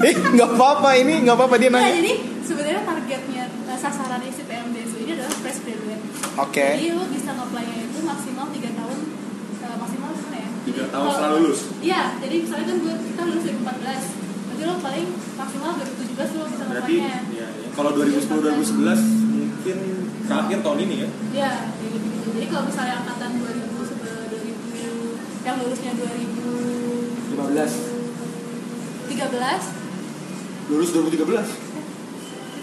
Eh, 0.01 0.17
nggak 0.17 0.49
apa-apa 0.51 0.97
ini, 0.97 1.21
nggak 1.21 1.35
apa-apa 1.35 1.55
dia 1.55 1.69
Nah, 1.69 1.77
nanya. 1.77 1.93
jadi 1.95 2.13
sebenarnya 2.41 2.81
targetnya 2.81 3.43
uh, 3.63 3.77
sasaran 3.77 4.17
isi 4.23 4.41
PMDSU 4.43 4.97
ini 4.99 5.13
adalah 5.13 5.29
fresh 5.37 5.61
graduate. 5.61 6.01
Oke. 6.39 6.65
Jadi 6.73 6.89
lo 6.89 7.05
bisa 7.05 7.29
nge-apply-nya 7.31 7.77
itu 7.85 7.99
maksimal 8.01 8.49
3 8.49 8.65
tahun 8.73 8.97
uh, 9.61 9.75
maksimal 9.77 10.09
mana 10.11 10.37
ya? 10.39 10.49
Tiga 10.63 10.73
Jadi 10.75 10.89
tahun 10.89 11.05
kalau- 11.05 11.13
setelah 11.13 11.31
lulus? 11.37 11.59
Iya, 11.79 12.01
jadi 12.17 12.35
misalnya 12.41 12.65
kan 12.65 12.77
gue 12.81 12.93
kita 13.05 13.21
lulus 13.23 13.43
2014. 13.45 14.01
Berarti 14.41 14.63
lo 14.63 14.75
paling 14.81 15.05
maksimal 15.37 15.69
2017 15.77 16.33
lo 16.33 16.43
bisa 16.49 16.63
berarti 16.65 16.93
ya, 16.97 17.15
ya. 17.31 17.47
kalau 17.71 17.89
2010 17.93 18.25
2011 18.25 19.05
mungkin 19.31 19.77
terakhir 20.23 20.57
tahun 20.59 20.79
ini 20.81 20.95
ya 20.97 21.07
Iya, 21.31 21.51
kayak 21.77 21.91
gitu. 21.95 22.29
Jadi 22.31 22.45
kalau 22.49 22.63
misalnya 22.65 22.95
angkatan 22.97 23.20
2000 23.20 23.20
sebelum 23.20 23.20
2000 23.20 23.20
yang 25.41 25.57
lulusnya 25.57 25.91
2013 25.97 27.41
15 29.11 30.71
lulus 30.71 30.89
2013 30.93 31.17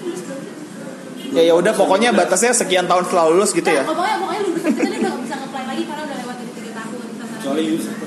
lulus 0.07 0.21
berapa? 0.23 0.47
ya 1.29 1.43
ya 1.45 1.55
udah 1.59 1.73
pokoknya 1.75 2.15
batasnya 2.15 2.55
sekian 2.55 2.87
tahun 2.89 3.05
setelah 3.05 3.29
lulus 3.35 3.51
gitu 3.53 3.69
ya. 3.69 3.83
Nah, 3.85 3.91
pokoknya 3.93 4.17
pokoknya 4.23 4.41
lulusan 4.49 4.73
kita 4.73 4.89
dia 4.89 4.99
udah 5.03 5.11
gak 5.13 5.21
bisa 5.27 5.35
nge-apply 5.37 5.65
lagi 5.69 5.83
karena 5.85 6.03
udah 6.09 6.17
lewat 6.23 6.37
dari 6.39 6.53
tiga 6.57 6.73
tahun. 6.79 6.97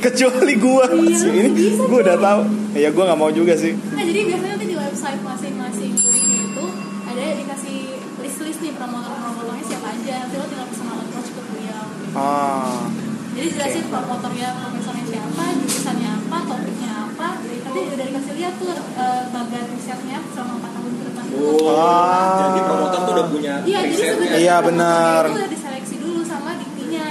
Kecuali 0.02 0.54
gua 0.58 0.86
Iya, 0.90 1.18
sih 1.20 1.30
ini 1.30 1.78
gua 1.78 2.00
udah 2.02 2.18
tahu. 2.18 2.42
Ya 2.74 2.90
gua 2.96 3.04
nggak 3.12 3.20
mau 3.20 3.30
juga 3.30 3.54
sih. 3.60 3.74
Nah 3.76 4.04
jadi 4.08 4.20
biasanya 4.26 4.52
nanti 4.58 4.68
di 4.72 4.78
website 4.80 5.22
masing-masing 5.22 5.92
kuliah 6.00 6.42
itu 6.50 6.66
ada 7.12 7.24
dikasih 7.38 7.78
list-list 8.24 8.60
nih 8.64 8.74
promotor-promotornya 8.80 9.66
siapa 9.68 9.88
aja. 9.92 10.16
Nanti 10.26 10.36
lo 10.40 10.46
tinggal 10.48 10.68
pesan 10.72 10.88
approach 10.90 11.30
ke 11.30 11.42
beliau. 11.46 11.84
Ah 12.16 13.01
jadi 13.32 13.48
jelasin 13.50 13.86
promotornya 13.88 14.48
profesornya 14.54 15.06
siapa 15.08 15.44
jurusannya 15.56 16.10
apa 16.12 16.38
topiknya 16.46 16.92
apa 17.06 17.28
nanti 17.42 17.80
udah 17.88 18.06
dikasih 18.06 18.34
lihat 18.36 18.54
tuh 18.56 18.72
eh, 18.76 19.22
bagian 19.30 19.66
risetnya 19.72 20.18
selama 20.32 20.54
4 20.60 20.76
tahun 20.76 20.92
ke 20.92 21.04
depan 21.08 21.24
oh 21.32 21.70
Ah. 21.72 22.52
jadi 22.52 22.60
promotor 22.66 23.00
tuh 23.02 23.14
udah 23.16 23.28
punya 23.30 23.54
Iya, 23.64 23.80
jadi 23.80 23.88
risetnya 23.88 24.12
sebenarnya 24.12 24.40
Iya, 24.42 24.56
benar. 24.62 25.22
Itu 25.24 25.38
udah 25.38 25.50
diseleksi 25.50 25.96
dulu 25.98 26.22
sama 26.24 26.52
diktinya. 26.58 27.10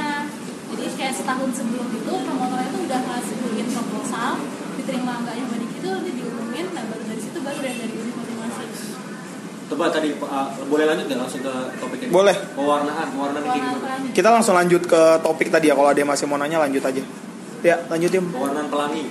Jadi 0.71 0.85
kayak 0.95 1.15
setahun 1.15 1.51
sebelum 1.53 1.89
itu 1.91 2.13
promotornya 2.13 2.69
itu 2.69 2.81
udah 2.85 3.01
ngasihin 3.01 3.67
proposal, 3.71 4.33
diterima 4.77 5.13
enggaknya 5.19 5.45
sama 5.45 5.57
dikti 5.59 5.77
itu 5.79 5.89
nanti 5.89 6.11
diumumin, 6.13 6.67
nah 6.71 6.85
baru 6.87 7.03
dari 7.07 7.21
situ 7.21 7.39
baru 7.41 7.59
dari 7.59 7.77
dari. 7.79 7.97
Coba 9.71 9.87
tadi 9.87 10.11
uh, 10.19 10.51
boleh 10.67 10.83
lanjut 10.83 11.05
nggak 11.07 11.21
langsung 11.23 11.43
ke 11.47 11.53
topik 11.79 11.99
ini 12.03 12.11
Boleh. 12.11 12.35
pewarnaan 12.59 13.07
pewarnaan 13.15 13.45
kayak 13.47 13.63
gimana 13.63 13.95
kita 14.11 14.29
langsung 14.35 14.55
lanjut 14.59 14.83
ke 14.83 15.03
topik 15.23 15.49
tadi 15.49 15.71
ya 15.71 15.79
kalau 15.79 15.95
ada 15.95 16.01
yang 16.03 16.11
masih 16.11 16.27
mau 16.27 16.35
nanya 16.43 16.59
lanjut 16.59 16.83
aja 16.83 17.03
ya 17.63 17.77
lanjut 17.87 18.11
Yum 18.11 18.27
pewarnaan 18.35 18.67
pelangi 18.67 19.05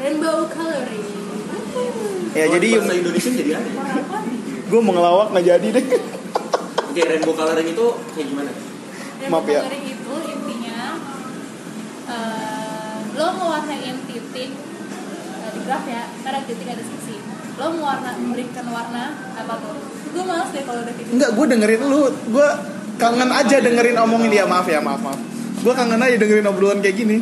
Rainbow 0.00 0.48
coloring. 0.48 1.06
ya 2.32 2.44
jadi 2.56 2.68
bahasa 2.80 2.94
Indonesia 2.96 3.30
jadi 3.36 3.50
ya? 3.54 3.60
Pelangi. 3.60 4.36
gue 4.66 4.80
mau 4.82 4.92
ngelawak 4.96 5.26
nggak 5.30 5.44
jadi 5.46 5.66
deh 5.78 5.84
oke 6.90 7.02
rainbow 7.06 7.34
coloring 7.38 7.68
itu 7.70 7.86
kayak 8.18 8.26
gimana 8.34 8.50
Rainbow 9.20 9.30
Maaf 9.30 9.46
ya. 9.46 9.60
coloring 9.62 9.84
itu 9.86 10.14
intinya 10.26 10.78
eh, 12.10 12.98
lo 13.14 13.26
mewarnain 13.36 13.96
titik 14.08 14.50
eh, 14.50 15.48
di 15.54 15.60
graf 15.62 15.84
ya, 15.86 16.02
karena 16.24 16.40
titik 16.48 16.66
ada 16.66 16.80
sisi. 16.82 17.09
Lo 17.60 17.68
mewarna 17.76 18.16
memberikan 18.16 18.64
warna 18.72 19.12
apa 19.36 19.52
tuh? 19.60 19.76
Gue 20.16 20.24
males 20.24 20.48
deh 20.48 20.64
kalau 20.64 20.80
udah 20.80 20.94
kayak 20.96 21.04
gitu. 21.04 21.12
Enggak, 21.12 21.30
gue 21.36 21.46
dengerin 21.52 21.82
lu, 21.84 22.00
gue 22.08 22.48
kangen 22.96 23.28
aja 23.28 23.56
dengerin 23.60 23.96
omongin 24.00 24.32
dia 24.32 24.44
maaf 24.48 24.64
ya 24.64 24.80
maaf 24.80 25.04
maaf. 25.04 25.20
Gue 25.60 25.76
kangen 25.76 26.00
aja 26.00 26.16
dengerin 26.16 26.48
obrolan 26.48 26.80
kayak 26.80 26.96
gini. 26.96 27.20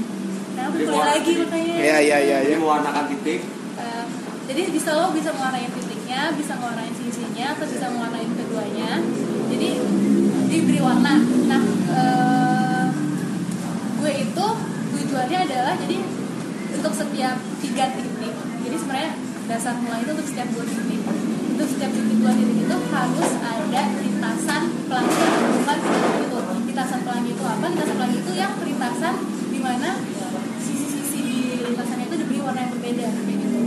Nah, 0.54 0.70
aku 0.70 0.78
kuliah 0.78 1.06
lagi 1.10 1.32
makanya. 1.42 1.74
Iya 1.74 1.96
iya 1.98 2.16
iya 2.22 2.36
jadi 2.46 2.54
ya. 2.54 2.58
mewarnakan 2.62 3.04
titik 3.10 3.40
Eh, 3.78 4.04
jadi 4.46 4.62
bisa 4.70 4.90
lo 4.94 5.10
bisa 5.10 5.30
mewarnain 5.34 5.70
titiknya, 5.74 6.30
bisa 6.38 6.54
mewarnain 6.54 6.94
sisinya, 6.94 7.46
atau 7.58 7.66
bisa 7.66 7.86
mewarnain 7.90 8.30
keduanya. 8.38 8.90
Jadi 9.50 9.68
diberi 10.54 10.78
warna. 10.78 11.14
Nah, 11.50 11.62
eh, 11.98 12.86
gue 13.98 14.12
itu 14.22 14.46
tujuannya 14.94 15.38
adalah 15.50 15.74
jadi 15.82 15.98
untuk 16.78 16.92
setiap 16.94 17.36
tiga 17.58 17.84
titik. 17.90 18.34
Jadi 18.38 18.76
sebenarnya 18.78 19.12
dasar 19.48 19.74
mulai 19.78 20.04
itu 20.04 20.10
untuk 20.12 20.26
setiap 20.26 20.48
dua 20.52 20.64
titik. 20.64 21.00
Untuk 21.48 21.66
setiap 21.66 21.90
titik 21.90 22.16
dua 22.18 22.32
titik 22.32 22.56
itu 22.60 22.76
harus 22.88 23.30
ada 23.40 23.82
lintasan 23.96 24.62
pelangi 24.86 25.16
bukan 25.56 25.78
itu. 26.20 26.38
Lintasan 26.68 26.98
pelangi 27.02 27.30
itu 27.32 27.42
apa? 27.42 27.64
Lintasan 27.66 27.94
pelangi 27.96 28.18
itu 28.18 28.32
yang 28.32 28.52
perlintasan 28.54 29.14
di 29.48 29.58
mana 29.58 29.88
sisi-sisi 30.58 31.18
di 31.18 31.36
lintasannya 31.64 32.04
itu 32.06 32.16
diberi 32.16 32.38
warna 32.40 32.60
yang 32.60 32.72
berbeda 32.72 33.06
kayak 33.08 33.36
gitu. 33.36 33.58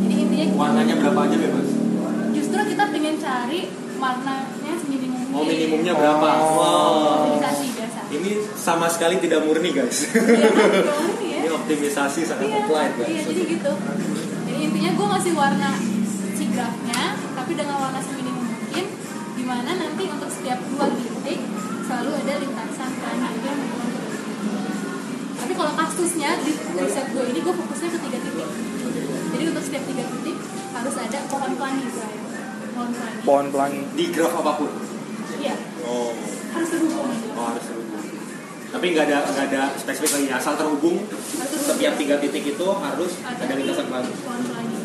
Jadi 0.00 0.14
intinya 0.18 0.46
warnanya 0.56 0.94
berapa 0.96 1.20
aja 1.22 1.36
bebas 1.38 1.68
justru 2.30 2.60
kita 2.64 2.84
pengen 2.88 3.14
cari 3.16 3.60
warnanya 3.96 4.74
mungkin. 4.80 5.10
oh 5.30 5.44
minimumnya 5.44 5.92
berapa 5.92 6.28
Oh. 6.32 6.50
wow 6.56 6.96
Optimisasi 7.28 7.66
biasa. 7.70 8.00
ini 8.10 8.30
sama 8.56 8.86
sekali 8.88 9.18
tidak 9.18 9.44
murni 9.44 9.70
guys 9.70 10.08
Iya 10.08 10.48
kan? 10.50 11.04
Ya. 11.20 11.36
ini 11.38 11.48
optimisasi 11.52 12.20
sangat 12.24 12.48
Iya, 12.48 12.58
applied 12.60 12.92
guys 12.96 13.08
iya 13.08 13.22
jadi 13.22 13.42
gitu. 13.50 13.72
Intinya 14.60 14.90
gue 14.92 15.06
ngasih 15.08 15.32
warna 15.32 15.70
si 16.36 16.44
grafnya, 16.52 17.16
tapi 17.16 17.52
dengan 17.56 17.76
warna 17.80 18.00
seminim 18.04 18.36
mungkin, 18.36 18.84
di 19.34 19.44
mana 19.48 19.70
nanti 19.72 20.04
untuk 20.04 20.28
setiap 20.28 20.60
dua 20.68 20.86
titik 20.92 21.40
selalu 21.88 22.10
ada 22.22 22.34
lintasan 22.38 22.90
itu 22.92 23.46
yang 23.48 23.60
Tapi 25.40 25.52
kalau 25.56 25.72
kasusnya 25.74 26.30
di 26.44 26.52
riset 26.76 27.06
gue 27.10 27.24
ini 27.24 27.40
gue 27.40 27.54
fokusnya 27.56 27.88
ke 27.88 27.98
tiga 28.04 28.18
titik. 28.20 28.48
Jadi 29.32 29.44
untuk 29.48 29.64
setiap 29.64 29.84
tiga 29.88 30.04
titik 30.04 30.36
harus 30.76 30.94
ada 31.00 31.18
pohon 31.32 31.52
pelangi. 31.56 31.86
Pohon 32.76 32.90
pelangi. 32.92 33.20
Pohon 33.24 33.46
pelangi. 33.48 33.80
di 33.96 34.04
graf 34.12 34.32
apa 34.44 34.52
pun 34.60 34.70
Iya, 35.40 35.56
oh 35.88 36.12
harus 36.52 36.68
terhubung. 36.68 37.08
oh 37.08 37.44
harus 37.48 37.64
terhubung 37.64 37.89
tapi 38.70 38.84
nggak 38.94 39.04
ada 39.10 39.18
nggak 39.26 39.46
ada 39.50 39.62
spesifik 39.74 40.10
lagi 40.14 40.28
asal 40.30 40.54
terhubung 40.54 41.02
setiap 41.50 41.94
tiga 41.98 42.22
titik 42.22 42.54
itu 42.54 42.66
harus 42.70 43.12
ada 43.26 43.52
lintasan 43.58 43.86
pelangi 43.90 44.14
pohon 44.22 44.42
pelangi. 44.46 44.78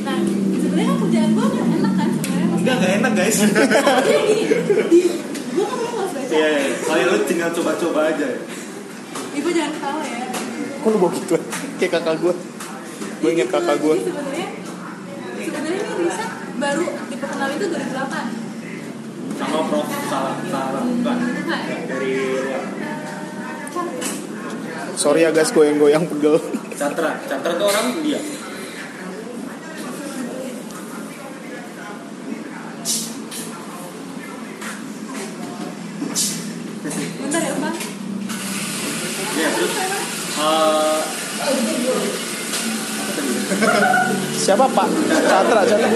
Nah, 0.00 0.16
sebenarnya 0.56 0.88
kan 0.88 0.96
kerjaan 1.04 1.30
gue 1.36 1.46
kan 1.50 1.66
enak 1.76 1.92
kan 1.98 2.08
sebenarnya. 2.14 2.46
enggak 2.56 2.74
nggak 2.78 2.92
enak 3.02 3.12
guys 3.12 3.38
gini, 3.44 4.36
di, 4.88 5.00
gue 5.50 5.64
kan 5.66 5.76
memang 5.76 5.96
harus 5.98 6.12
baca. 6.14 6.32
iya 6.32 6.46
iya 6.48 6.62
soalnya 6.78 7.06
lu 7.10 7.18
tinggal 7.26 7.50
coba-coba 7.52 8.00
aja 8.14 8.28
Ibu 9.30 9.48
jangan 9.54 9.72
ketawa 9.78 10.02
ya. 10.02 10.26
Kok 10.82 10.88
lu 10.90 10.96
bawa 10.98 11.10
gitu? 11.14 11.34
Kayak 11.78 11.92
kakak 12.02 12.16
gue. 12.18 12.34
Gue 13.22 13.30
inget 13.30 13.46
kakak 13.46 13.78
gue. 13.78 13.94
Jadi 13.94 14.10
sebenarnya 14.10 14.48
sebenarnya 15.38 15.80
ini 15.86 16.02
bisa 16.02 16.24
baru 16.58 16.86
diperkenalkan 17.06 17.56
itu 17.56 17.66
2008. 17.70 18.39
Sama 19.40 19.60
prof 19.72 19.88
salah 20.12 20.36
salah 20.52 20.82
bukan 20.84 21.18
dari 21.88 22.12
luar 22.44 22.64
Sorry 25.00 25.24
ya 25.24 25.32
guys, 25.32 25.48
goyang-goyang 25.56 26.04
pegel. 26.04 26.36
Chandra 26.76 27.16
Chandra 27.24 27.56
tuh 27.56 27.72
orang 27.72 28.04
dia 28.04 28.20
Bentar 37.20 37.40
ya, 37.44 37.54
Bang. 37.60 37.76
ya 39.40 39.48
terus 39.56 39.72
eh, 39.72 41.00
tadi 41.40 41.60
Siapa 44.40 44.66
Pak? 44.66 44.88
Chandra, 45.28 45.60
Chandra. 45.68 45.88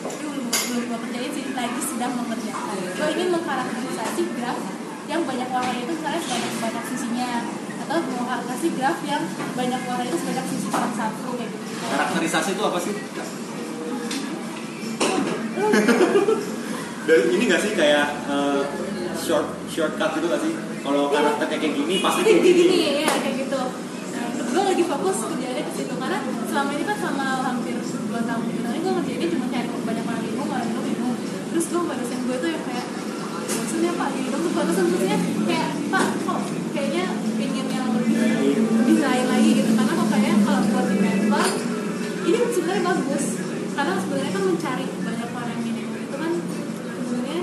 Itu 0.00 0.16
itu 0.16 0.28
belum 0.32 0.48
belum 0.48 0.82
gue 0.88 0.98
kerjain 1.04 1.30
sih 1.36 1.44
lagi 1.52 1.80
sedang 1.84 2.12
mengerjakan. 2.16 2.76
Gue 2.96 3.08
ingin 3.12 3.28
mengkarakterisasi 3.36 4.22
graf 4.40 4.58
yang 5.10 5.20
banyak 5.26 5.48
warna 5.50 5.74
itu 5.74 5.92
misalnya 5.92 6.20
sebanyak 6.22 6.54
banyak 6.62 6.84
sisinya 6.88 7.30
atau 7.84 7.96
mengkarakterisasi 8.00 8.68
graf 8.78 8.98
yang 9.04 9.22
banyak 9.58 9.80
warna 9.84 10.04
itu 10.06 10.16
sebanyak 10.22 10.46
sisi 10.48 10.68
satu 10.70 11.30
kayak 11.34 11.50
gitu. 11.50 11.66
karakterisasi 11.90 12.50
itu 12.54 12.62
apa 12.62 12.78
sih 12.78 12.94
Dan 17.08 17.20
ini 17.32 17.44
gak 17.50 17.62
sih 17.64 17.72
kayak 17.74 18.06
eh, 18.30 18.62
short 19.18 19.46
shortcut 19.72 20.10
gitu 20.14 20.26
gak 20.30 20.42
sih 20.46 20.52
kalau 20.80 21.12
karakternya 21.12 21.58
kayak 21.58 21.74
gini 21.76 21.94
pasti 22.00 22.20
kayak 22.24 22.40
gini, 22.40 22.62
gini 22.64 23.02
ya 23.04 23.12
kayak 23.20 23.36
gitu. 23.44 23.60
Nah, 24.16 24.26
gue 24.32 24.62
lagi 24.64 24.84
fokus 24.88 25.16
kerjanya 25.28 25.62
ke 25.68 25.72
situ 25.76 25.94
karena 25.96 26.18
selama 26.48 26.70
ini 26.72 26.84
kan 26.88 26.96
sama 26.96 27.26
hampir 27.44 27.76
dua 27.82 28.20
tahun. 28.24 28.44
Ini 28.48 28.78
gue 28.80 28.92
ngerjainnya 28.96 29.28
cuma 29.28 29.46
cari 29.52 29.68
banyak 29.68 30.04
orang 30.08 30.22
minum, 30.24 30.46
orang 30.48 30.66
minum, 30.72 30.84
minum. 30.88 31.12
Terus 31.50 31.66
gue 31.70 31.82
dosen 31.82 32.20
gue 32.26 32.36
tuh 32.38 32.50
yang 32.50 32.64
kayak 32.64 32.86
bosan 33.50 33.80
ya 33.82 33.92
pak 33.98 34.08
gitu 34.14 34.28
terus 34.30 34.52
pada 34.54 34.66
dosen 34.70 34.84
maksudnya 34.86 35.18
kayak 35.50 35.70
pak 35.90 36.06
kok 36.22 36.40
kayaknya 36.70 37.04
pengen 37.34 37.66
yang 37.66 37.86
lebih 37.90 38.16
lebih 38.54 38.96
lain 39.02 39.26
lagi 39.26 39.50
gitu. 39.58 39.70
Karena 39.74 39.92
kok 39.98 40.08
kayak 40.14 40.34
kalau 40.46 40.60
buat 40.70 40.84
di 40.86 40.96
paper 41.02 41.46
ini 42.30 42.38
sebenarnya 42.54 42.82
bagus. 42.86 43.24
Karena 43.74 43.92
sebenarnya 43.98 44.30
kan 44.34 44.42
mencari 44.44 44.86
banyak 45.02 45.28
orang 45.34 45.50
yang 45.50 45.62
minum 45.66 45.88
itu 45.98 46.16
kan 46.16 46.32
sebenarnya 47.02 47.42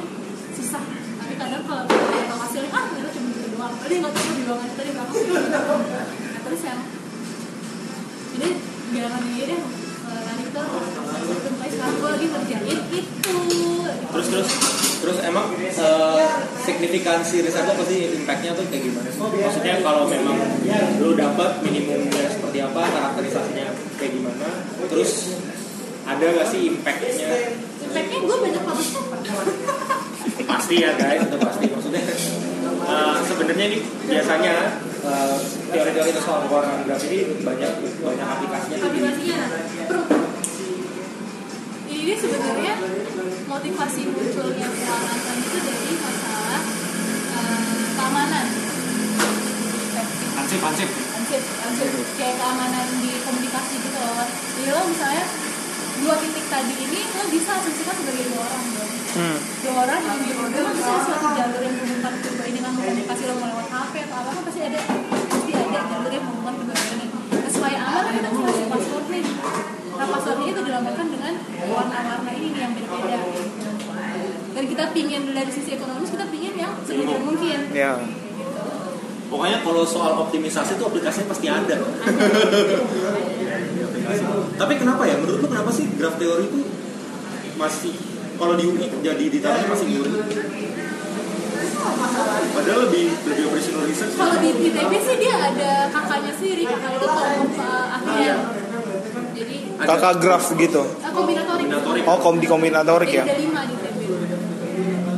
susah. 0.55 0.83
Tapi 1.19 1.33
kadang 1.35 1.63
kalau 1.67 1.83
kita 1.85 2.23
tahu 2.31 2.39
hasilnya 2.39 2.71
ah 2.71 2.83
ternyata 2.87 3.09
cuma 3.11 3.27
gitu 3.35 3.49
doang. 3.57 3.73
Tadi 3.75 3.93
nggak 3.99 4.13
tahu 4.15 4.29
di 4.31 4.43
ruangan 4.47 4.69
tadi 4.77 4.89
belakang 4.95 5.81
nah, 5.91 6.05
terus 6.47 6.61
yang 6.63 6.79
jadi 8.37 8.49
jangan 8.95 9.21
ini 9.27 9.43
deh 9.43 9.61
eh, 10.07 10.21
lari 10.23 10.45
ke 10.47 11.46
gue 11.77 12.09
lagi 12.09 12.25
ngerjain 12.25 12.79
itu. 12.89 13.37
Terus 14.07 14.27
terus 14.33 14.49
terus 14.97 15.17
emang 15.21 15.53
eh, 15.61 16.25
signifikansi 16.65 17.45
riset 17.45 17.69
lo 17.69 17.77
pasti 17.77 18.17
impactnya 18.17 18.57
tuh 18.57 18.65
kayak 18.67 18.83
gimana 18.89 19.09
sih? 19.13 19.21
maksudnya 19.21 19.73
kalau 19.85 20.09
memang 20.09 20.37
lo 20.97 21.13
dapat 21.13 21.61
minimumnya 21.61 22.25
seperti 22.33 22.57
apa 22.65 22.81
karakterisasinya 22.81 23.67
kayak 24.01 24.11
gimana? 24.17 24.47
Terus 24.89 25.37
ada 26.07 26.25
gak 26.25 26.47
sih 26.49 26.61
impactnya? 26.73 27.29
Impactnya 27.87 28.17
gue 28.25 28.37
banyak 28.41 28.61
publish 28.65 28.91
paper 28.97 29.19
pasti 30.47 30.75
ya 30.81 30.91
guys 30.97 31.21
itu 31.21 31.37
pasti. 31.37 31.65
Maksudnya 31.69 32.01
eh, 32.89 33.15
sebenarnya 33.21 33.65
ini 33.69 33.77
biasanya 34.09 34.81
eh, 35.05 35.37
teori-teori 35.71 36.11
soal 36.17 36.49
pewarnaan 36.49 36.89
graf 36.89 37.05
ini 37.05 37.37
banyak 37.45 37.71
banyak 38.01 38.27
aplikasinya 38.27 38.77
aplikasinya 38.81 39.37
ini 42.07 42.15
sebenarnya 42.15 42.73
motivasi 43.51 44.07
munculnya 44.07 44.67
pewarnaan 44.71 45.37
itu 45.43 45.57
dari 45.59 45.91
masalah 45.99 46.61
eh, 47.35 47.83
keamanan. 47.99 48.47
Ansip 50.39 50.61
ansip. 50.63 50.87
Ansip 50.87 51.43
ansip. 51.67 51.89
Kayak 52.15 52.35
keamanan 52.39 52.87
di 53.03 53.11
komunikasi 53.27 53.75
gitu 53.83 53.99
loh. 53.99 54.23
Jadi 54.23 54.71
lo 54.71 54.81
misalnya 54.87 55.25
dua 55.99 56.15
titik 56.23 56.47
tadi 56.47 56.75
ini 56.79 57.01
lo 57.11 57.23
bisa 57.27 57.51
asumsikan 57.59 57.95
sebagai 57.99 58.23
dua 58.31 58.39
orang 58.39 58.65
dong. 58.71 58.91
Hmm. 59.07 59.39
dua 59.67 59.73
orang 59.83 59.99
yang 60.07 60.19
berbeda 60.23 60.59
lo 60.63 60.71
bisa 60.79 60.91
suatu 61.03 61.27
jalur 61.35 61.59
yang 61.59 61.75
menghubungkan 61.75 62.13
kedua 62.23 62.45
ini 62.47 62.59
kan 62.63 62.71
komunikasi 62.71 63.23
lo 63.27 63.33
mau 63.35 63.47
lewat 63.51 63.67
HP 63.67 63.93
atau 64.07 64.15
apa 64.15 64.29
kan 64.31 64.43
pasti 64.47 64.61
ada 64.63 64.79
pasti 65.27 65.51
ada 65.59 65.79
jalur 65.91 66.11
yang 66.15 66.23
menghubungkan 66.23 66.55
kedua 66.55 66.77
ini. 66.87 67.05
Nah, 67.11 67.51
supaya 67.51 67.77
aman 67.83 68.03
kita 68.15 68.29
nih 68.31 68.96
nah 69.97 70.07
passwordnya 70.13 70.47
itu 70.53 70.61
dilambangkan 70.61 71.07
dengan 71.09 71.33
warna-warna 71.73 72.31
ini 72.37 72.47
nih 72.53 72.61
yang 72.61 72.73
berbeda 72.77 73.19
dan 74.57 74.63
kita 74.65 74.83
pingin 74.89 75.23
dari 75.37 75.51
sisi 75.53 75.69
ekonomis 75.77 76.09
kita 76.09 76.25
pingin 76.33 76.53
yang 76.57 76.73
semudah 76.81 77.19
mungkin 77.21 77.59
Ya. 77.73 77.93
Pokoknya 79.27 79.59
kalau 79.59 79.83
soal 79.83 80.15
optimisasi 80.23 80.79
itu 80.79 80.83
aplikasinya 80.87 81.27
pasti 81.27 81.51
ada. 81.51 81.75
Tapi 84.61 84.73
kenapa 84.79 85.03
ya? 85.03 85.19
Menurut 85.19 85.43
lu 85.43 85.47
kenapa 85.51 85.67
sih 85.75 85.83
graph 85.99 86.15
teori 86.15 86.47
itu 86.47 86.63
masih 87.59 87.91
kalau 88.39 88.55
di 88.55 88.63
UI 88.71 88.87
jadi 89.03 89.25
ditaruhnya 89.27 89.67
masih 89.67 89.87
murni? 89.91 90.19
Padahal 92.55 92.79
lebih 92.87 93.05
lebih 93.27 93.43
operational 93.51 93.83
research. 93.83 94.15
Kalau 94.15 94.35
di 94.39 94.49
ITB 94.71 94.91
sih 94.95 95.15
dia 95.19 95.35
ada 95.35 95.91
kakaknya 95.91 96.31
sendiri, 96.31 96.63
kakak 96.63 96.91
itu 96.95 97.07
uh, 97.07 97.85
akhir. 97.99 98.35
Jadi. 99.47 99.87
Kakak 99.87 100.13
graf 100.19 100.43
gitu. 100.51 100.83
uh, 100.83 101.11
kombinatorik. 101.15 101.71
Kombinatorik. 101.71 102.03
Oh, 102.03 102.17
kom 102.19 102.35
di 102.43 102.47
kombinatorik 102.51 103.11
ya. 103.15 103.23
ada 103.23 103.39
lima 103.39 103.63
di 103.63 103.73
ITB. 103.79 103.99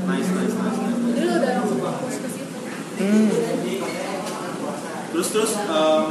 Nice, 0.06 0.30
nice, 0.38 0.56
nice. 0.56 0.80
Jadi 1.10 1.22
lo 1.26 1.34
udah 1.42 1.52
langsung 1.58 1.80
fokus 1.82 2.16
ke 2.22 2.28
situ. 2.30 2.54
Terus 5.10 5.28
terus, 5.34 5.52
em, 5.58 6.04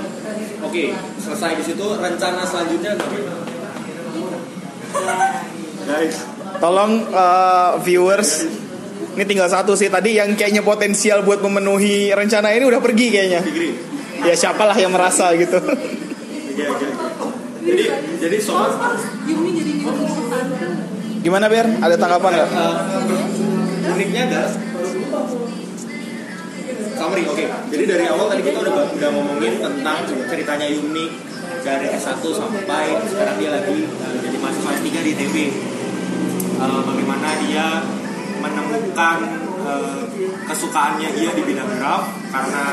oke 0.59 0.85
selesai 1.22 1.52
di 1.62 1.64
situ 1.64 1.87
rencana 1.96 2.42
selanjutnya? 2.42 2.92
Guys, 5.88 6.16
Tolong 6.59 6.92
eh, 7.07 7.70
viewers 7.87 8.44
ini 9.18 9.24
tinggal 9.26 9.50
satu 9.50 9.74
sih 9.74 9.90
tadi 9.90 10.14
yang 10.14 10.35
kayaknya 10.38 10.62
potensial 10.62 11.26
buat 11.26 11.42
memenuhi 11.42 12.14
rencana 12.14 12.54
ini 12.54 12.64
udah 12.66 12.78
pergi 12.78 13.07
kayaknya. 13.11 13.40
Ya 14.22 14.35
siapalah 14.35 14.78
yang 14.78 14.94
merasa 14.94 15.31
gitu. 15.35 15.59
Jadi 17.68 17.85
jadi 18.24 18.38
soal. 18.40 18.72
Gimana 21.20 21.46
Ber? 21.52 21.66
Ada 21.68 21.94
tanggapan 22.00 22.31
nggak? 22.33 22.48
Eh, 22.48 23.92
uniknya 23.92 24.22
adalah 24.31 24.52
summary 26.98 27.22
oke 27.31 27.44
jadi 27.70 27.85
dari 27.87 28.04
awal 28.11 28.26
tadi 28.26 28.42
kita 28.42 28.59
udah 28.59 28.90
udah 28.90 29.11
ngomongin 29.14 29.62
tentang 29.62 30.02
ceritanya 30.26 30.66
Yuni 30.66 31.14
dari 31.62 31.94
S1 31.94 32.18
sampai 32.26 32.98
sekarang 33.07 33.38
dia 33.38 33.54
lagi 33.54 33.87
eh, 33.87 34.18
jadi 34.18 34.37
mahasiswa 34.42 34.70
S3 34.83 34.88
di 35.07 35.11
ITB 35.14 35.37
Eh, 36.59 36.81
bagaimana 36.83 37.38
dia 37.46 37.87
menemukan 38.42 39.18
kesukaannya 40.48 41.12
dia 41.14 41.31
di 41.37 41.42
bidang 41.44 41.70
graf 41.78 42.09
karena 42.35 42.64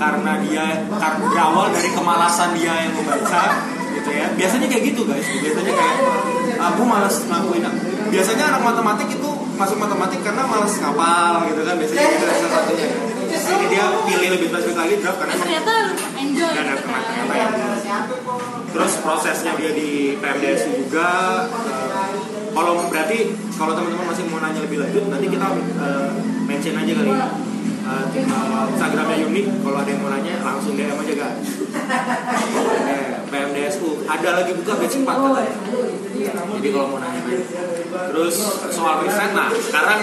karena 0.00 0.32
dia 0.40 0.64
kar 0.96 1.20
berawal 1.20 1.68
dari 1.74 1.90
kemalasan 1.92 2.56
dia 2.56 2.88
yang 2.88 2.94
membaca 2.96 3.42
gitu 4.02 4.10
ya. 4.10 4.26
Biasanya 4.34 4.66
kayak 4.66 4.82
gitu 4.90 5.00
guys. 5.06 5.26
Biasanya 5.30 5.72
kayak 5.72 5.96
aku 6.58 6.82
malas 6.82 7.14
ngelakuin 7.26 7.64
biasanya 8.12 8.44
anak 8.52 8.60
matematik 8.60 9.08
itu 9.08 9.30
masuk 9.56 9.80
matematik 9.80 10.20
karena 10.20 10.44
malas 10.44 10.76
ngapal 10.76 11.48
gitu 11.48 11.64
kan 11.64 11.74
biasanya 11.80 12.02
itu 12.04 12.26
salah 12.28 12.50
satunya. 12.60 12.88
Ini 13.32 13.66
dia 13.72 13.84
pilih 14.04 14.28
lebih 14.36 14.46
spesifik 14.52 14.76
lagi 14.76 14.94
graf 15.00 15.16
karena 15.16 15.34
ternyata 15.40 15.74
enjoy 16.20 16.52
dan 16.52 16.64
gitu 16.68 16.84
kan. 16.84 17.00
ternyata 17.08 17.32
ya. 17.32 17.48
Terus 18.72 18.92
prosesnya 19.00 19.52
dia 19.56 19.72
di 19.72 20.20
PMDS 20.20 20.60
juga 20.68 21.08
eh, 21.48 22.12
kalau 22.52 22.84
berarti 22.92 23.18
kalau 23.56 23.72
teman-teman 23.72 24.06
masih 24.12 24.24
mau 24.28 24.40
nanya 24.44 24.60
lebih 24.60 24.78
lanjut 24.84 25.08
nanti 25.08 25.26
kita 25.32 25.46
eh, 25.56 26.10
mention 26.44 26.76
aja 26.76 26.92
kali 26.92 27.10
ya. 27.16 27.28
Eh, 27.82 28.04
Instagramnya 28.76 29.16
Yuni 29.24 29.42
kalau 29.64 29.76
ada 29.80 29.88
yang 29.88 30.00
mau 30.04 30.12
nanya 30.12 30.34
langsung 30.44 30.76
DM 30.76 30.94
aja 31.00 31.14
guys 31.18 31.48
PMDSU 33.32 34.04
ada 34.04 34.28
lagi 34.44 34.52
buka 34.52 34.72
batch 34.76 35.00
4 35.00 35.08
katanya? 35.08 35.54
jadi 36.60 36.68
kalau 36.68 36.86
mau 36.92 36.98
nanya 37.00 37.20
terus 38.12 38.36
soal 38.68 39.00
riset 39.02 39.32
nah 39.32 39.48
sekarang 39.48 40.00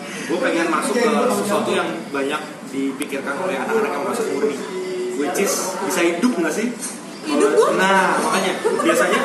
gue 0.00 0.38
pengen 0.38 0.66
masuk 0.70 0.94
ke 0.94 1.10
sesuatu 1.42 1.70
yang 1.74 1.90
banyak 2.14 2.40
dipikirkan 2.70 3.34
oleh 3.42 3.58
anak-anak 3.58 3.90
yang 3.90 4.04
masuk 4.06 4.24
murni 4.30 4.56
which 5.18 5.42
is 5.42 5.74
bisa 5.84 6.00
hidup 6.00 6.32
nggak 6.38 6.54
sih? 6.54 6.72
Hidup 7.28 7.52
nah 7.76 8.16
makanya 8.22 8.52
biasanya 8.80 9.20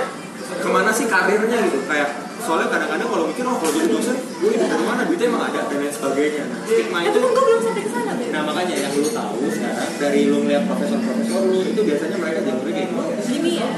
ke 0.60 0.68
mana 0.68 0.92
sih 0.92 1.08
karirnya 1.08 1.58
gitu? 1.70 1.80
Kayak 1.88 2.10
soalnya 2.46 2.70
kadang-kadang 2.70 3.10
kalau 3.10 3.26
mikir 3.26 3.44
oh 3.50 3.58
kalau 3.58 3.74
jadi 3.74 3.88
dosen 3.90 4.16
gue 4.22 4.50
hidup 4.54 4.68
dari 4.70 4.86
mana? 4.86 5.02
Duitnya 5.10 5.28
emang 5.34 5.44
ada 5.50 5.60
dan 5.66 5.78
lain 5.82 5.94
sebagainya. 5.94 6.44
Nah, 6.46 6.60
stigma 6.70 6.98
Eh, 7.02 7.10
itu 7.10 7.18
kan 7.18 7.30
gue 7.34 7.44
belum 7.50 7.62
sampai 7.66 7.82
ke 7.82 7.92
sana, 7.92 8.14
nah 8.14 8.42
makanya 8.46 8.76
yang 8.78 8.94
lu 8.94 9.10
tahu 9.10 9.36
sekarang 9.50 9.92
dari 9.98 10.20
lu 10.30 10.38
ngeliat 10.46 10.64
profesor-profesor 10.70 11.42
lu 11.50 11.58
itu 11.66 11.82
biasanya 11.82 12.18
mereka 12.22 12.40
jalurnya 12.46 12.74
kayak 12.78 12.88
gimana? 12.94 13.14
Gini 13.26 13.52
ya, 13.58 13.70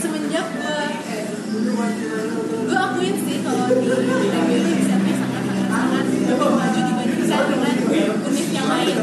semenjak 0.00 0.46
gue 0.56 0.76
gue 2.70 2.78
akuin 2.78 3.14
sih 3.20 3.36
kalau 3.44 3.66
di 3.68 3.86
ITB 3.90 4.48
itu 4.54 4.70
risetnya 4.80 5.14
sangat-sangat 5.20 6.04
lebih 6.08 6.50
maju 6.56 6.78
dibanding 6.80 7.18
riset 7.20 7.44
dengan 7.50 7.74
univ 8.24 8.48
yang 8.54 8.68
lain. 8.70 8.96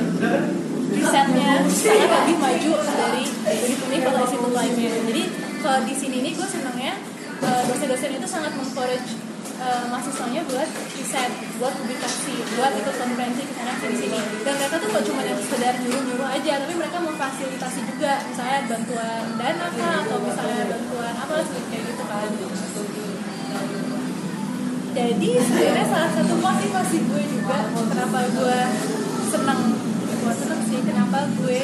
Risetnya 0.88 1.50
sangat 1.68 2.10
lebih 2.10 2.38
maju 2.40 2.72
dari 2.82 3.24
univ-univ 3.46 4.02
atau 4.08 4.22
institut 4.26 4.54
lainnya. 4.56 4.92
Jadi 5.06 5.24
kalau 5.62 5.80
di 5.86 5.94
sini 5.94 6.18
nih 6.24 6.32
gue 6.34 6.48
senangnya 6.48 6.94
eh, 6.96 7.07
dosen-dosen 7.42 8.18
itu 8.18 8.28
sangat 8.28 8.52
mengencourage 8.58 9.20
eh, 9.58 9.84
mahasiswanya 9.90 10.42
buat 10.50 10.70
riset, 10.94 11.32
buat 11.58 11.74
publikasi, 11.78 12.36
buat 12.58 12.72
ikut 12.78 12.96
konferensi 12.98 13.44
ke 13.46 13.54
sana 13.58 13.74
sini 13.82 13.96
sini. 13.96 14.20
Dan 14.46 14.54
mereka 14.58 14.76
tuh 14.82 14.90
gak 14.94 15.06
cuma 15.06 15.22
yang 15.26 15.40
sekedar 15.42 15.74
nyuruh-nyuruh 15.82 16.30
aja, 16.30 16.54
tapi 16.66 16.74
mereka 16.78 16.98
memfasilitasi 17.02 17.80
juga, 17.90 18.14
misalnya 18.28 18.60
bantuan 18.70 19.24
dana 19.38 19.68
kah, 19.74 19.96
atau 20.06 20.18
misalnya 20.22 20.62
bantuan 20.70 21.14
apa 21.14 21.36
kayak 21.46 21.84
gitu 21.86 22.04
kan. 22.06 22.30
Jadi 24.98 25.30
sebenarnya 25.38 25.86
salah 25.94 26.10
satu 26.10 26.34
motivasi 26.42 26.98
gue 27.06 27.24
juga 27.30 27.70
kenapa 27.70 28.18
gue 28.34 28.60
senang, 29.30 29.62
gue 30.10 30.34
senang 30.34 30.62
sih 30.66 30.80
kenapa 30.82 31.30
gue 31.38 31.62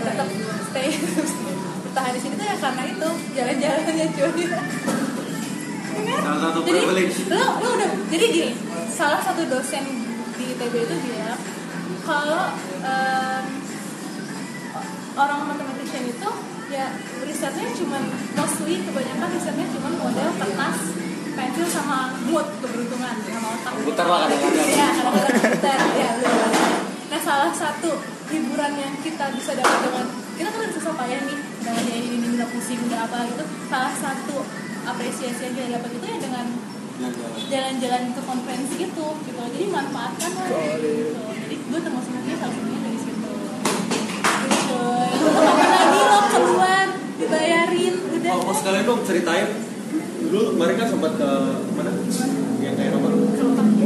tetap 0.00 0.28
stay 0.72 0.88
bertahan 1.84 2.12
di 2.16 2.20
sini 2.24 2.34
tuh 2.40 2.46
ya 2.48 2.56
karena 2.56 2.82
itu 2.88 3.08
jalan-jalannya 3.36 4.06
cuy. 4.16 4.44
salah 6.20 6.40
satu 6.40 6.58
jadi 6.64 6.80
privilege. 6.84 7.16
lo 7.32 7.46
lo 7.60 7.68
udah 7.80 7.90
jadi 8.12 8.24
gini 8.30 8.50
salah 8.92 9.20
satu 9.24 9.42
dosen 9.48 9.84
di 10.36 10.44
ITB 10.56 10.74
itu 10.88 10.94
bilang 11.04 11.40
kalau 12.04 12.44
em, 12.84 13.44
orang 15.16 15.38
mathematician 15.52 16.04
itu 16.08 16.30
ya 16.70 16.86
risetnya 17.26 17.66
cuma 17.74 17.98
mostly 18.38 18.78
kebanyakan 18.86 19.28
risetnya 19.34 19.66
cuma 19.74 19.88
model 19.98 20.28
kertas 20.38 20.78
pensil 21.34 21.66
sama 21.66 22.14
mood 22.26 22.46
keberuntungan 22.58 23.14
sama 23.22 23.48
otak. 23.54 23.72
Komputer 23.80 24.06
lah 24.06 24.18
kadang-kadang. 24.26 24.68
ya 24.70 24.88
kadang-kadang 24.92 25.34
komputer 25.40 25.78
ya 25.98 26.10
nah 27.10 27.18
salah 27.18 27.50
satu 27.50 27.98
hiburan 28.30 28.72
yang 28.78 28.94
kita 29.02 29.34
bisa 29.34 29.50
dapat 29.58 29.78
dengan 29.82 30.06
kita 30.38 30.48
kan 30.54 30.70
susah 30.70 30.94
payah 30.94 31.20
nih 31.26 31.38
dengan 31.58 31.84
ini 31.90 32.06
ini 32.22 32.26
udah 32.38 32.48
pusing 32.54 32.78
udah 32.86 33.02
apa 33.10 33.26
gitu. 33.26 33.44
Salah 33.66 33.94
satu 33.98 34.46
apresiasi 34.90 35.40
yang 35.46 35.54
kita 35.54 35.68
dapat 35.78 35.90
itu 35.94 36.06
ya 36.06 36.18
dengan 36.18 36.46
jalan-jalan. 37.50 38.02
ke 38.10 38.20
konferensi 38.26 38.76
itu 38.82 39.06
gitu. 39.26 39.40
Jadi 39.40 39.66
manfaatkan 39.70 40.30
lah. 40.34 40.48
Gitu 40.50 41.20
jadi 41.40 41.56
gue 41.56 41.80
termasuk 41.82 42.12
mungkin 42.14 42.36
salah 42.38 42.54
satunya 42.54 42.80
dari 42.82 42.98
situ. 42.98 43.30
Gitu 44.50 44.80
ke 45.20 45.30
mana 45.30 45.66
lagi 45.70 46.00
lo 46.02 46.20
keluar? 46.30 46.86
Dibayarin 47.20 47.94
udah 48.18 48.32
Oh, 48.34 48.48
oh 48.50 48.54
sekalian 48.54 48.84
dong 48.86 49.00
ceritain. 49.06 49.48
Dulu 50.20 50.40
kemarin 50.54 50.74
kan 50.78 50.88
sempat 50.90 51.12
ke 51.18 51.30
mana? 51.74 51.90
Yang 52.60 52.74
kayak 52.76 52.92
apa. 52.98 53.08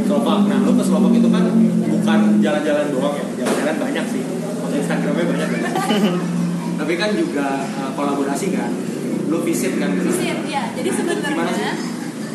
Slovak 0.04 0.40
nah 0.48 0.58
lo 0.64 0.72
ke 0.76 0.84
Slovak 0.84 1.12
itu 1.16 1.28
kan 1.28 1.44
bukan 1.88 2.20
jalan-jalan 2.40 2.86
doang 2.92 3.14
ya. 3.16 3.26
Jalan-jalan 3.44 3.76
banyak 3.80 4.04
sih. 4.08 4.22
Foto 4.60 4.74
Instagramnya 4.76 5.24
banyak. 5.28 5.48
Kan 5.48 5.62
tapi 6.80 6.92
kan 6.98 7.10
juga 7.14 7.62
uh, 7.78 7.90
kolaborasi 7.94 8.50
kan 8.50 8.70
lo 9.28 9.38
visit 9.42 9.76
kan. 9.80 9.90
Visit, 9.96 10.38
ya. 10.48 10.62
Jadi 10.76 10.90
sebenarnya 10.92 11.70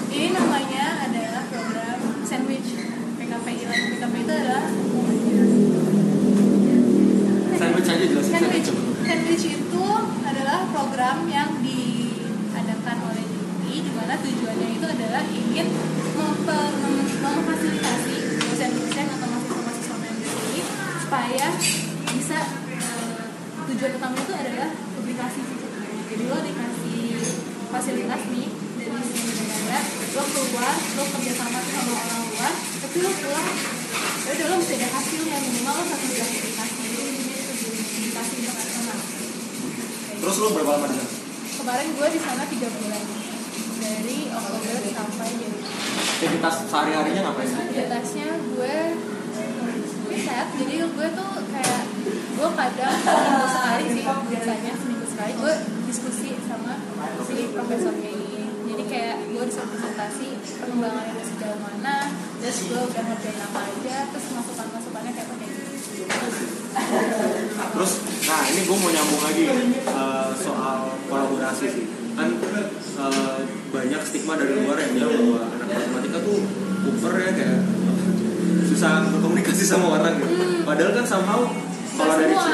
ini 0.10 0.28
namanya 0.34 0.86
adalah 1.06 1.44
program 1.54 2.00
sandwich 2.26 2.70
PKPI. 3.20 3.64
PKPI 3.68 4.22
itu 4.26 4.34
adalah 4.34 4.66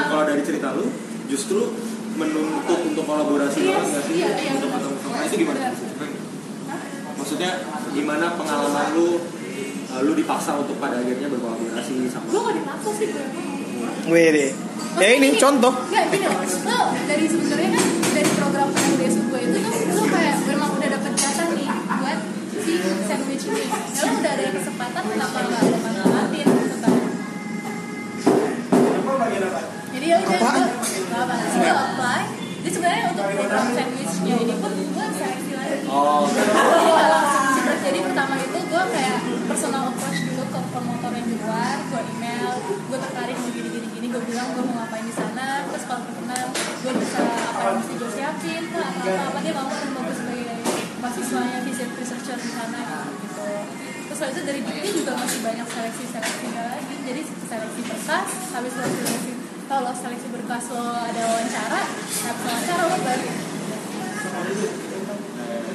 kalau 0.06 0.24
dari 0.24 0.42
cerita 0.42 0.72
lu 0.74 0.86
justru 1.26 1.60
menuntut 2.16 2.80
untuk 2.86 3.04
kolaborasi 3.04 3.60
Iya, 3.60 3.76
banget 3.76 3.88
nggak 3.92 4.04
sih 4.08 4.14
iya, 4.16 4.28
iya, 4.32 4.50
untuk 4.56 4.70
ketemu 4.72 4.96
sama 5.04 5.16
itu 5.20 5.36
gimana? 5.36 5.60
Maksudnya 7.16 7.50
gimana 7.92 8.26
pengalaman 8.38 8.86
lu 8.96 9.08
eh, 9.92 10.00
lu 10.00 10.12
dipaksa 10.14 10.56
untuk 10.56 10.76
pada 10.80 10.96
akhirnya 11.00 11.28
berkolaborasi 11.28 11.94
sama 12.08 12.26
gue 12.30 12.40
gak 12.40 12.54
dipaksa 12.56 12.88
sih 12.96 13.06
gue 13.12 13.24
Wih 14.06 14.28
deh. 14.30 14.50
Ya 15.02 15.08
ini 15.18 15.34
contoh. 15.34 15.74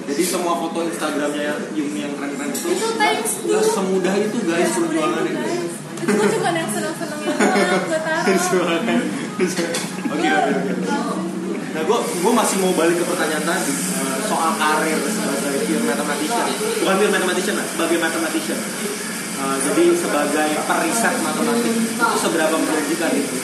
Jadi 0.01 0.23
semua 0.27 0.53
foto 0.59 0.83
Instagramnya 0.83 1.71
Yumi 1.71 2.03
yang 2.03 2.13
keren-keren 2.19 2.51
itu 2.51 2.67
nggak 3.47 3.63
semudah 3.63 4.15
itu 4.19 4.37
guys 4.43 4.67
Ya, 4.67 4.75
perjuangan 4.75 5.23
itu, 5.23 5.39
itu. 5.39 5.67
gue 6.01 6.27
cuma 6.33 6.49
yang 6.51 6.65
seneng-senengin 6.67 7.29
doang, 7.29 7.83
gue 7.85 7.99
taruh. 8.01 8.25
Oke 10.11 10.27
oke 10.27 10.51
oke. 10.51 10.73
Nah 11.71 11.81
gue 11.87 11.99
gue 12.03 12.33
masih 12.35 12.55
mau 12.59 12.73
balik 12.73 12.97
ke 12.99 13.05
pertanyaan 13.05 13.45
tadi 13.45 13.71
eh, 13.71 14.19
soal 14.27 14.51
karir 14.57 14.99
sebagai 15.05 15.61
film 15.63 15.83
mathematician. 15.85 16.45
Bukan 16.81 16.95
film 16.97 17.11
mathematician 17.13 17.55
lah, 17.55 17.67
sebagai 17.69 17.97
mathematician. 18.01 18.59
Eh, 19.39 19.57
jadi 19.63 19.83
sebagai 19.95 20.49
periset 20.67 21.13
matematik 21.21 21.71
itu 21.71 22.17
seberapa 22.19 22.55
menjanjikan 22.57 23.11
itu? 23.15 23.35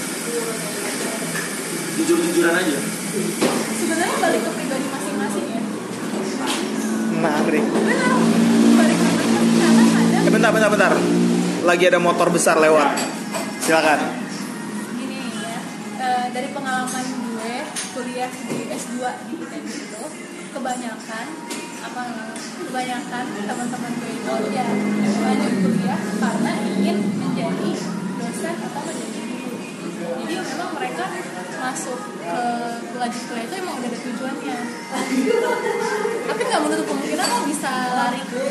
Jujur-jujuran 1.98 2.56
aja. 2.58 2.78
Sebenarnya 3.18 4.18
balik 4.20 4.42
ke 4.42 4.52
pribadi 4.54 4.86
masing-masing 4.88 5.46
ya. 5.50 5.62
Menarik. 7.12 7.64
Benar. 7.66 8.14
Balik 8.78 8.98
ke 8.98 9.10
pribadi 9.10 9.54
karena 9.58 9.84
kadang 9.90 10.22
Eh, 10.22 10.32
bentar, 10.32 10.52
bentar, 10.52 10.70
bentar. 10.70 10.94
Lagi 11.64 11.84
ada 11.84 11.98
motor 11.98 12.28
besar 12.30 12.56
lewat. 12.58 12.94
Silakan. 13.60 14.00
gini 14.94 15.18
ya. 15.42 15.58
eh, 15.98 16.26
dari 16.32 16.50
pengalaman 16.52 17.06
gue 17.28 17.56
kuliah 17.92 18.30
di 18.30 18.58
S2 18.70 18.96
di 19.28 19.34
ITB 19.36 19.66
itu 19.68 20.04
kebanyakan 20.48 21.26
apa 21.80 22.02
kebanyakan 22.62 23.24
teman-teman 23.40 23.92
gue 23.94 24.12
itu 24.14 24.34
ya 24.52 24.68
lanjut 25.18 25.54
kuliah 25.60 26.00
karena 26.18 26.52
ingin 26.66 26.98
masuk 31.58 32.00
ke 32.22 32.40
lanjut 32.98 33.24
kuliah 33.28 33.46
itu 33.46 33.56
emang 33.58 33.76
udah 33.82 33.90
ada 33.90 34.00
tujuannya. 34.00 34.58
Tapi 36.28 36.42
nggak 36.48 36.62
menutup 36.62 36.86
kemungkinan 36.86 37.28
lo 37.28 37.38
bisa 37.50 37.72
lari 37.98 38.22
ke 38.30 38.42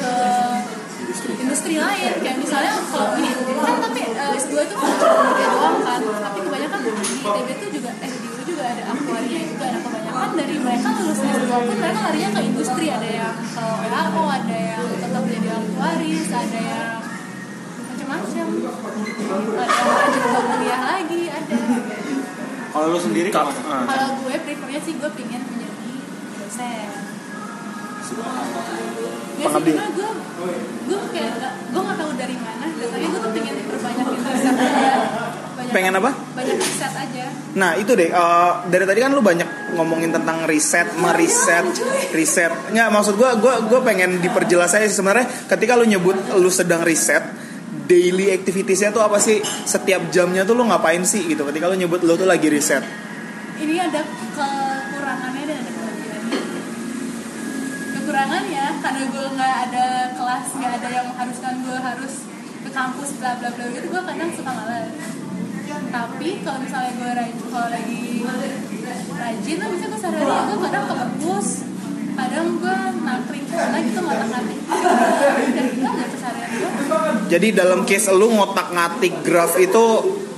industri 1.40 1.74
lain. 1.78 2.12
Kayak 2.20 2.38
misalnya 2.42 2.72
kalau 2.90 3.14
ini 3.18 3.30
kan 3.62 3.76
tapi 3.82 4.00
eh, 4.10 4.38
S2 4.38 4.54
itu 4.66 4.74
kan 4.74 4.90
cuma 4.98 5.32
doang 5.34 5.78
kan. 5.82 6.00
Tapi 6.02 6.38
kebanyakan 6.44 6.78
di 6.82 6.90
ITB 7.22 7.48
itu 7.56 7.66
juga 7.80 7.90
eh 8.02 8.10
di 8.10 8.26
UI 8.26 8.42
juga 8.46 8.64
ada 8.66 8.82
aktuaria 8.92 9.40
juga 9.46 9.64
ada 9.70 9.78
kebanyakan. 9.80 10.28
Dari 10.36 10.54
mereka 10.60 10.88
lulus 11.00 11.20
S2 11.22 11.50
pun 11.50 11.76
mereka 11.78 11.98
larinya 12.10 12.30
ke 12.34 12.40
industri. 12.42 12.86
Ada 12.90 13.08
yang 13.08 13.34
ke 13.38 13.64
WHO 13.64 14.22
ada 14.26 14.56
yang 14.56 14.84
tetap 14.98 15.22
jadi 15.30 15.48
aktuaris 15.54 16.28
ada 16.32 16.60
yang 16.60 16.94
macam-macam. 17.86 18.46
Ada 19.56 19.74
yang 19.74 19.90
lanjut 19.96 20.22
ke 20.22 20.40
kuliah 20.46 20.80
lagi 20.82 21.22
ada 21.30 21.56
Kalau 22.76 22.92
lu 22.92 23.00
sendiri 23.00 23.32
Kak, 23.32 23.48
ah. 23.64 23.88
kalau 23.88 24.08
gue 24.20 24.36
prefernya 24.36 24.80
sih 24.84 24.92
gue 24.94 25.10
pengen 25.10 25.40
menjadi 25.42 25.92
dosen 26.36 26.88
Pengabdi. 29.36 29.72
gue 29.72 30.10
gue 30.86 31.00
kayak 31.10 31.32
gak, 31.36 31.52
gue 31.68 31.80
nggak 31.80 31.98
tahu 31.98 32.10
dari 32.14 32.36
mana 32.36 32.64
datanya 32.70 33.06
gue 33.08 33.20
tuh 33.20 33.32
pengen 33.32 33.54
perbanyak 33.66 34.06
riset 34.06 34.54
aja 34.54 34.92
banyak, 35.56 35.72
Pengen 35.72 35.92
apa? 35.96 36.10
banyak 36.32 36.56
riset 36.56 36.92
aja 36.92 37.24
Nah 37.56 37.72
itu 37.74 37.92
deh. 37.92 38.12
eh, 38.12 38.52
dari 38.68 38.84
tadi 38.84 39.00
kan 39.00 39.10
lu 39.10 39.24
banyak 39.24 39.48
ngomongin 39.72 40.12
tentang 40.12 40.44
riset, 40.44 40.92
meriset, 40.94 41.64
riset. 42.12 42.52
Nggak 42.68 42.88
maksud 42.92 43.16
gua, 43.16 43.32
gua, 43.40 43.64
gua 43.64 43.80
pengen 43.80 44.20
diperjelas 44.20 44.76
aja 44.76 44.84
sih 44.84 45.00
sebenarnya. 45.00 45.24
Ketika 45.48 45.72
lu 45.72 45.88
nyebut 45.88 46.12
lu 46.36 46.52
sedang 46.52 46.84
riset, 46.84 47.24
daily 47.86 48.34
activitiesnya 48.34 48.90
tuh 48.92 49.02
apa 49.02 49.16
sih? 49.22 49.40
Setiap 49.42 50.10
jamnya 50.10 50.42
tuh 50.42 50.58
lu 50.58 50.66
ngapain 50.66 51.02
sih 51.06 51.24
gitu? 51.30 51.46
Ketika 51.46 51.70
lu 51.70 51.78
nyebut 51.78 52.02
lu 52.02 52.14
tuh 52.18 52.28
lagi 52.28 52.50
riset. 52.50 52.82
ini 53.56 53.80
ada 53.80 54.04
kekurangannya 54.04 55.44
dan 55.48 55.56
ada 55.64 55.70
kelebihannya 55.72 56.40
kekurangannya 57.96 58.66
karena 58.84 59.02
gue 59.08 59.26
nggak 59.32 59.56
ada 59.68 59.86
kelas 60.12 60.46
nggak 60.60 60.72
ada 60.76 60.88
yang 60.92 61.06
mengharuskan 61.08 61.54
gue 61.64 61.78
harus 61.80 62.14
ke 62.62 62.70
kampus 62.70 63.08
bla 63.16 63.32
bla 63.40 63.48
bla 63.56 63.64
gitu 63.72 63.86
gue 63.88 64.02
kadang 64.04 64.30
suka 64.36 64.50
malas 64.52 64.92
tapi 65.76 66.28
kalau 66.44 66.58
misalnya 66.60 66.92
gue 67.00 67.10
rajin 67.16 67.46
kalau 67.48 67.68
lagi 67.72 68.04
rajin 69.16 69.56
tuh 69.56 69.68
bisa 69.72 69.84
gue 69.88 70.00
sehari 70.00 70.24
gue 70.24 70.58
kadang 70.68 70.84
ke 70.84 70.94
perpus 70.94 71.48
kadang 72.16 72.48
gue 72.56 72.76
nakring 73.02 73.44
karena 73.46 73.78
gitu 73.80 74.00
ngotak 74.00 74.28
ngatik 74.28 74.58
Jadi 77.26 77.48
dalam 77.52 77.82
case 77.82 78.08
lu 78.10 78.30
ngotak 78.30 78.68
ngatik 78.70 79.14
graf 79.20 79.54
itu 79.56 79.84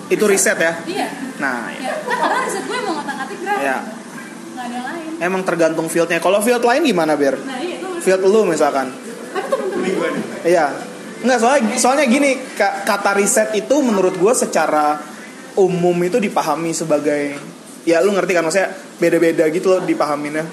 itu 0.09 0.25
riset 0.25 0.57
ya. 0.57 0.73
iya 0.85 1.09
Nah, 1.39 1.71
ya 1.71 1.95
nah 2.03 2.17
karena 2.19 2.39
riset 2.43 2.65
gue 2.65 2.79
mau 2.81 2.93
ngotak 2.95 3.15
ngatik 3.17 3.39
graf 3.41 3.59
ya. 3.61 3.77
nggak 4.51 4.67
ada 4.67 4.81
lain 4.85 5.11
Emang 5.19 5.43
tergantung 5.43 5.87
fieldnya. 5.87 6.19
Kalau 6.19 6.39
field 6.39 6.63
lain 6.63 6.83
gimana, 6.85 7.15
Bir? 7.15 7.35
nah 7.39 7.59
iya 7.59 7.77
itu 7.77 7.89
Field 8.01 8.23
lu 8.23 8.43
misalkan. 8.45 8.91
tapi 9.29 9.47
temen-temen 9.47 9.91
gue 9.93 10.09
Iya. 10.47 10.67
Enggak, 11.19 11.39
soalnya 11.41 11.63
soalnya 11.75 12.07
gini, 12.07 12.39
ka- 12.55 12.83
kata 12.85 13.11
riset 13.13 13.51
itu 13.53 13.75
menurut 13.79 14.15
gue 14.15 14.33
secara 14.33 15.03
umum 15.55 15.95
itu 16.01 16.17
dipahami 16.17 16.71
sebagai 16.71 17.35
ya 17.83 17.99
lu 17.99 18.15
ngerti 18.15 18.31
kan 18.31 18.43
maksudnya 18.43 18.71
beda-beda 18.97 19.45
gitu 19.49 19.67
loh 19.69 19.81
dipahaminnya. 19.81 20.47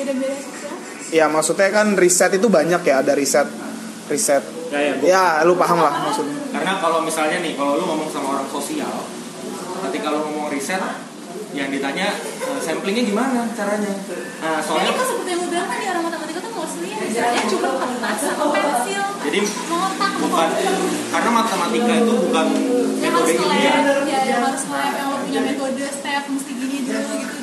Beda-beda 0.00 0.36
sosial 0.40 0.76
Ya 1.10 1.26
maksudnya 1.26 1.74
kan 1.74 1.98
riset 1.98 2.38
itu 2.38 2.46
banyak 2.46 2.86
ya, 2.86 3.02
ada 3.02 3.18
riset 3.18 3.50
riset. 4.06 4.42
Ya, 4.70 4.78
ya, 4.78 4.94
Ya, 5.02 5.24
lu 5.42 5.58
paham 5.58 5.82
lah 5.82 6.06
maksudnya. 6.06 6.38
Karena 6.54 6.78
kalau 6.78 7.02
misalnya 7.02 7.42
nih, 7.42 7.58
kalau 7.58 7.78
lu 7.78 7.84
ngomong 7.86 8.06
sama 8.10 8.38
orang 8.38 8.46
sosial, 8.46 9.06
ketika 9.90 10.06
lu 10.14 10.22
ngomong 10.22 10.54
riset, 10.54 10.78
yang 11.50 11.66
ditanya 11.66 12.14
eh, 12.46 12.60
samplingnya 12.62 13.10
gimana 13.10 13.42
caranya? 13.58 13.90
Nah, 13.90 14.58
ya 14.58 14.62
soalnya 14.62 14.94
itu 14.94 15.02
seperti 15.02 15.28
yang 15.34 15.40
gue 15.42 15.50
bilang 15.50 15.66
tadi 15.66 15.84
orang 15.90 16.04
matematika 16.06 16.38
tuh 16.46 16.52
mostly 16.54 16.90
risetnya 16.94 17.42
cuma 17.50 17.70
kertas 17.74 18.18
sama 18.22 18.44
pensil 18.54 19.02
jadi 19.26 19.38
ngotak 19.42 20.12
bukan 20.22 20.48
karena 21.10 21.30
matematika 21.34 21.92
itu 21.98 22.12
bukan 22.22 22.46
yang 23.02 23.12
metode 23.14 23.18
harus 23.18 23.34
nge 23.34 23.46
ilmiah. 23.50 23.74
ya 24.06 24.20
yang 24.30 24.40
harus 24.46 24.62
nge 24.70 24.80
yang 24.94 25.06
lo 25.10 25.16
punya 25.26 25.40
metode 25.42 25.84
step 25.90 26.22
mesti 26.30 26.52
gini 26.54 26.76
dulu 26.86 27.02
gitu 27.02 27.18
dulu 27.18 27.39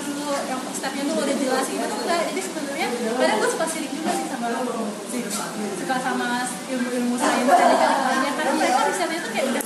yang 0.47 0.61
stepnya 0.71 1.03
tuh 1.03 1.15
udah 1.19 1.35
jelas 1.35 1.65
gitu. 1.67 1.83
Tuh 1.83 1.99
enggak 2.07 2.21
jadi 2.31 2.41
sebenarnya 2.41 2.87
kadang 3.19 3.37
gue 3.43 3.49
suka 3.51 3.65
sirik 3.67 3.91
juga 3.91 4.11
sih 4.15 4.25
sama 4.31 4.47
suka 5.77 5.95
sama 5.99 6.27
ilmu-ilmu 6.71 7.15
sains 7.19 7.47
dan 7.51 7.67
lainnya 8.07 8.31
karena 8.35 8.51
mereka 8.55 8.79
risetnya 8.87 9.19
tuh 9.21 9.31
kayak 9.35 9.45
udah 9.51 9.61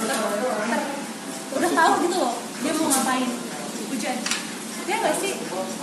udah 1.51 1.71
tahu 1.77 1.91
gitu 2.05 2.15
loh 2.17 2.34
dia 2.65 2.73
mau 2.77 2.88
ngapain. 2.89 3.29
Hujan 3.91 4.17
ya 4.89 4.97
nggak 4.97 5.15
sih? 5.23 5.34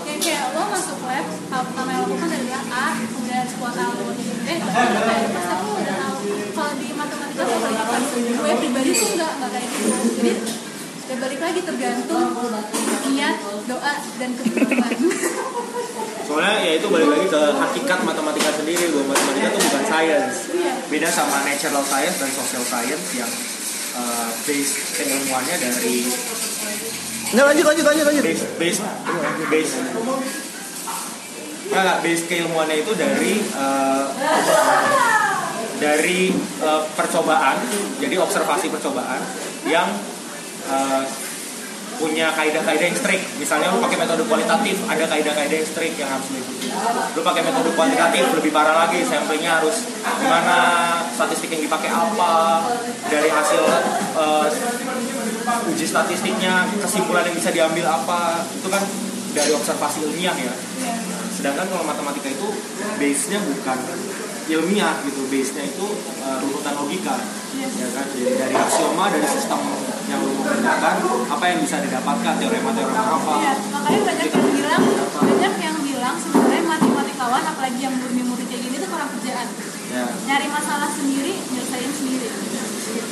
Yang 0.04 0.18
kayak 0.20 0.42
lo 0.52 0.62
masuk 0.68 0.98
lab 1.06 1.26
pertama 1.48 1.90
yang 1.94 2.02
lakukan 2.04 2.28
adalah 2.28 2.62
A 2.68 2.86
kemudian 2.98 3.46
sebuah 3.46 3.72
jadi 3.72 4.34
eh 4.52 4.58
pas 4.58 5.46
lo 5.64 5.70
udah 5.78 5.96
tahu. 5.96 6.18
Kalau 6.58 6.72
di 6.76 6.88
matematika 6.92 7.46
gitu 7.46 8.36
gue 8.36 8.52
pribadi 8.58 8.90
tuh 8.90 9.08
nggak 9.16 9.32
nggak 9.38 9.50
kayak 9.54 9.68
gitu. 9.70 9.88
Jadi 10.18 10.32
ya 11.08 11.16
balik 11.16 11.40
lagi 11.40 11.60
tergantung 11.64 12.28
niat 13.08 13.36
doa 13.64 13.94
dan 14.20 14.30
kebetulan 14.36 14.96
Soalnya 16.28 16.60
ya 16.60 16.72
itu 16.76 16.86
balik 16.92 17.08
lagi 17.08 17.26
ke 17.32 17.40
hakikat 17.56 18.04
matematika 18.04 18.52
sendiri. 18.52 18.92
Bahwa 18.92 19.16
matematika 19.16 19.48
itu 19.48 19.60
bukan 19.64 19.84
science. 19.88 20.36
Iya. 20.52 20.72
Beda 20.92 21.08
sama 21.08 21.40
natural 21.48 21.80
science 21.88 22.16
dan 22.20 22.28
social 22.36 22.64
science 22.68 23.06
yang 23.16 23.32
eh, 23.96 24.28
base 24.44 24.72
keilmuannya 24.92 25.56
dari 25.56 26.04
Nggak 27.32 27.44
lanjut 27.48 27.64
lanjut 27.64 27.84
lanjut 27.88 28.04
lanjut. 28.12 28.24
base 28.28 28.44
base 28.60 28.80
base 29.48 29.72
Nggak, 31.68 31.82
nggak, 31.84 31.98
base 32.04 32.22
keilmuannya 32.28 32.76
itu 32.84 32.92
dari 32.92 33.32
eh, 33.40 34.04
dari 35.80 36.20
eh, 36.60 36.82
percobaan 36.92 37.56
jadi 38.04 38.20
observasi 38.20 38.68
percobaan 38.68 39.24
yang 39.64 39.88
eh, 40.68 41.04
punya 41.98 42.30
kaidah-kaidah 42.30 42.86
yang 42.94 42.98
strict. 42.98 43.26
Misalnya 43.42 43.74
lu 43.74 43.82
pakai 43.82 43.98
metode 43.98 44.22
kualitatif 44.30 44.78
ada 44.86 45.04
kaidah-kaidah 45.04 45.56
yang 45.58 45.68
strict 45.68 45.96
yang 45.98 46.06
harus 46.06 46.30
diikuti. 46.30 46.70
Lu 47.18 47.20
pakai 47.26 47.42
metode 47.42 47.74
kuantitatif 47.74 48.24
lebih 48.38 48.54
parah 48.54 48.86
lagi 48.86 49.02
samplingnya 49.02 49.58
harus 49.58 49.90
gimana 50.22 50.56
statistik 51.10 51.50
yang 51.50 51.62
dipakai 51.66 51.90
apa 51.90 52.62
dari 53.10 53.28
hasil 53.28 53.62
eh, 54.14 54.48
uji 55.74 55.86
statistiknya 55.88 56.70
kesimpulan 56.78 57.26
yang 57.26 57.36
bisa 57.36 57.50
diambil 57.50 57.88
apa 57.88 58.46
itu 58.46 58.68
kan 58.70 58.82
dari 59.34 59.50
observasi 59.52 60.06
ilmiah 60.06 60.36
ya. 60.38 60.54
Sedangkan 61.34 61.66
kalau 61.70 61.84
matematika 61.86 62.30
itu 62.30 62.48
base-nya 62.98 63.38
bukan 63.42 63.78
ilmiah 64.48 64.96
gitu 65.04 65.28
base-nya 65.28 65.68
itu 65.68 65.86
uh, 66.24 66.36
runutan 66.40 66.74
logika 66.78 67.16
ya 67.58 67.88
kan? 67.94 68.06
Jadi 68.10 68.32
dari 68.34 68.54
aksioma 68.56 69.12
dari 69.12 69.28
sistem 69.28 69.60
yang 70.08 70.20
lu 70.20 70.30
mau 70.32 70.44
kerjakan 70.46 70.94
apa 71.28 71.44
yang 71.46 71.58
bisa 71.60 71.76
didapatkan 71.78 72.34
teorema-teorema 72.36 73.02
apa. 73.12 73.32
Iya, 73.38 73.52
makanya 73.70 74.00
banyak 74.02 74.28
yang 74.28 74.48
bilang 74.50 74.82
banyak 75.14 75.54
yang 75.60 75.76
bilang 75.78 76.14
sebenarnya 76.16 76.62
matematikawan 76.64 77.42
apalagi 77.44 77.78
yang 77.78 77.94
murni-murni 77.94 78.44
kayak 78.44 78.62
gini 78.64 78.76
tuh 78.78 78.88
orang 78.90 79.10
kerjaan. 79.12 79.48
Ya. 79.88 80.04
Nyari 80.26 80.46
masalah 80.48 80.88
sendiri 80.90 81.32
nyelesain 81.48 81.92
sendiri. 81.92 82.28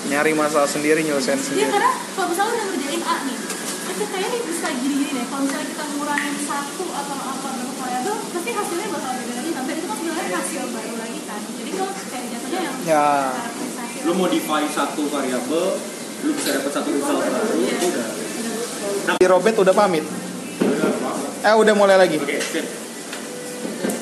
Nyari 0.07 0.33
masalah 0.33 0.69
sendiri 0.69 1.01
nyelesain 1.03 1.37
Iya 1.37 1.45
sendiri. 1.45 1.69
karena 1.69 1.91
kalau 2.15 2.29
misalnya 2.33 2.53
udah 2.55 2.67
ngerjain 2.71 3.03
A 3.03 3.17
nih 3.25 3.39
itu 3.87 4.05
kayaknya 4.13 4.29
ini 4.29 4.39
bisa 4.45 4.69
gini-gini 4.77 5.11
deh. 5.15 5.25
Kalau 5.27 5.43
misalnya 5.45 5.67
kita 5.67 5.85
ngurangin 5.95 6.35
satu 6.43 6.85
atau 6.91 7.17
apa 7.17 7.49
berapa 7.49 7.73
variabel 7.77 8.15
pasti 8.29 8.51
hasilnya 8.53 8.89
bakal 8.89 9.11
beda 9.15 9.33
lagi. 9.35 9.51
Sampai 9.53 9.73
itu 9.75 9.87
kan 9.87 9.97
sebenarnya 9.97 10.37
hasil 10.37 10.63
baru 10.69 10.95
lagi 10.97 11.21
kan. 11.25 11.41
Jadi 11.45 11.71
kalau 11.73 11.93
kayak 11.97 12.27
jatuhnya 12.29 12.61
yang 12.61 12.77
Ya. 12.87 13.07
lu 14.07 14.13
modify 14.15 14.63
satu 14.69 15.03
variabel 15.09 15.67
lu 16.27 16.33
bisa 16.35 16.51
dapat 16.59 16.73
satu 16.75 16.91
baru 16.91 17.23
itu 17.63 17.87
udah 17.87 19.31
Robert 19.31 19.57
udah 19.63 19.75
pamit. 19.75 20.03
Eh 21.47 21.55
udah 21.55 21.75
mulai 21.79 21.95
lagi. 21.95 22.19
Oke, 22.19 22.43
sip. 22.43 22.67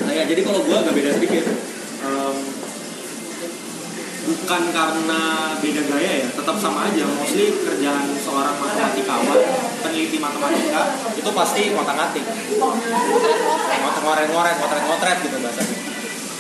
Nah 0.08 0.12
ya, 0.16 0.24
jadi 0.24 0.40
kalau 0.40 0.64
gua 0.64 0.80
agak 0.80 0.96
beda 0.96 1.10
sedikit. 1.16 1.44
Em, 2.04 2.36
bukan 4.24 4.62
karena 4.72 5.20
beda 5.60 5.82
gaya 5.92 6.12
ya, 6.24 6.28
tetap 6.32 6.56
sama 6.56 6.88
aja. 6.88 7.04
Mostly 7.04 7.52
kerjaan 7.60 8.16
seorang 8.16 8.56
matematikawan, 8.56 9.40
peneliti 9.84 10.16
matematika 10.20 10.96
itu 11.12 11.30
pasti 11.36 11.76
ngotak-ngatik, 11.76 12.24
ngotak-ngoret-ngoret, 13.80 14.56
ngotret-ngotret 14.60 15.18
gitu 15.20 15.36
bahasanya. 15.40 15.76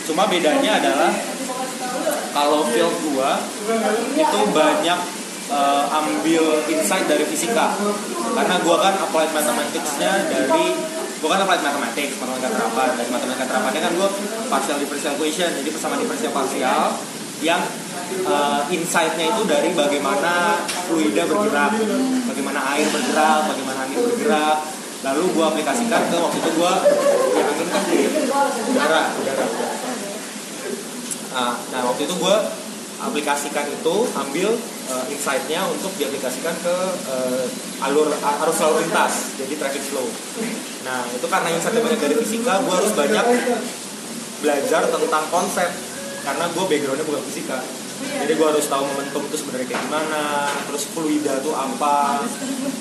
Cuma 0.04 0.24
bedanya 0.28 0.70
adalah 0.80 1.12
kalau 2.32 2.64
field 2.68 2.96
gua 3.12 3.40
itu 4.16 4.38
banyak 4.52 5.23
eh, 5.54 5.84
ambil 6.02 6.44
insight 6.66 7.06
dari 7.06 7.22
fisika. 7.22 7.78
Karena 8.34 8.58
gua 8.66 8.76
kan 8.82 8.94
applied 8.98 9.30
mathematics-nya 9.30 10.26
dari 10.26 10.74
gua 11.22 11.38
kan 11.38 11.40
applied 11.46 11.62
mathematics 11.62 12.18
matematika 12.18 12.50
terapan. 12.50 12.88
Dari 12.98 13.10
matematika 13.14 13.46
terapannya 13.46 13.80
kan 13.80 13.92
gua 13.94 14.08
partial 14.50 14.76
differential 14.82 15.14
equation 15.14 15.50
jadi 15.62 15.68
persamaan 15.70 16.00
diferensial 16.02 16.34
parsial 16.34 16.82
yang 17.42 17.62
eh, 18.26 18.60
insight-nya 18.74 19.30
itu 19.30 19.42
dari 19.46 19.70
bagaimana 19.70 20.58
fluida 20.90 21.22
bergerak 21.30 21.72
bagaimana 22.26 22.60
air 22.74 22.86
bergerak 22.90 23.40
bagaimana 23.46 23.78
angin 23.86 23.98
bergerak. 24.02 24.58
Lalu 25.04 25.22
gua 25.36 25.54
aplikasikan 25.54 26.02
ke 26.10 26.16
waktu 26.18 26.38
itu 26.42 26.50
gua 26.58 26.72
yang 27.38 27.46
angin 27.46 27.68
kan 27.70 27.82
di 27.86 27.98
udara 28.74 29.02
udara 29.14 29.46
Nah, 31.34 31.58
nah 31.74 31.80
waktu 31.90 32.06
itu 32.06 32.14
gue 32.14 32.36
aplikasikan 33.02 33.66
itu 33.66 33.94
ambil 34.14 34.54
uh, 34.90 35.04
insight-nya 35.12 35.64
untuk 35.70 35.92
diaplikasikan 35.96 36.54
ke 36.60 36.76
uh, 37.10 37.44
alur 37.84 38.08
arus 38.10 38.58
lalu 38.64 38.88
lintas 38.88 39.36
jadi 39.36 39.54
traffic 39.60 39.84
flow. 39.84 40.08
Nah 40.84 41.04
itu 41.12 41.26
karena 41.28 41.48
insight 41.52 41.76
banyak 41.76 42.00
dari 42.00 42.14
fisika 42.20 42.60
gue 42.64 42.74
harus 42.74 42.92
banyak 42.92 43.26
belajar 44.44 44.82
tentang 44.88 45.24
konsep 45.32 45.70
karena 46.24 46.44
gue 46.52 46.64
backgroundnya 46.64 47.06
bukan 47.08 47.24
fisika. 47.28 47.58
Jadi 47.94 48.32
gue 48.36 48.46
harus 48.46 48.66
tahu 48.68 48.84
momentum 48.84 49.22
itu 49.30 49.36
sebenarnya 49.38 49.70
kayak 49.70 49.80
gimana, 49.86 50.50
terus 50.68 50.82
fluida 50.92 51.40
itu 51.40 51.52
apa, 51.54 52.20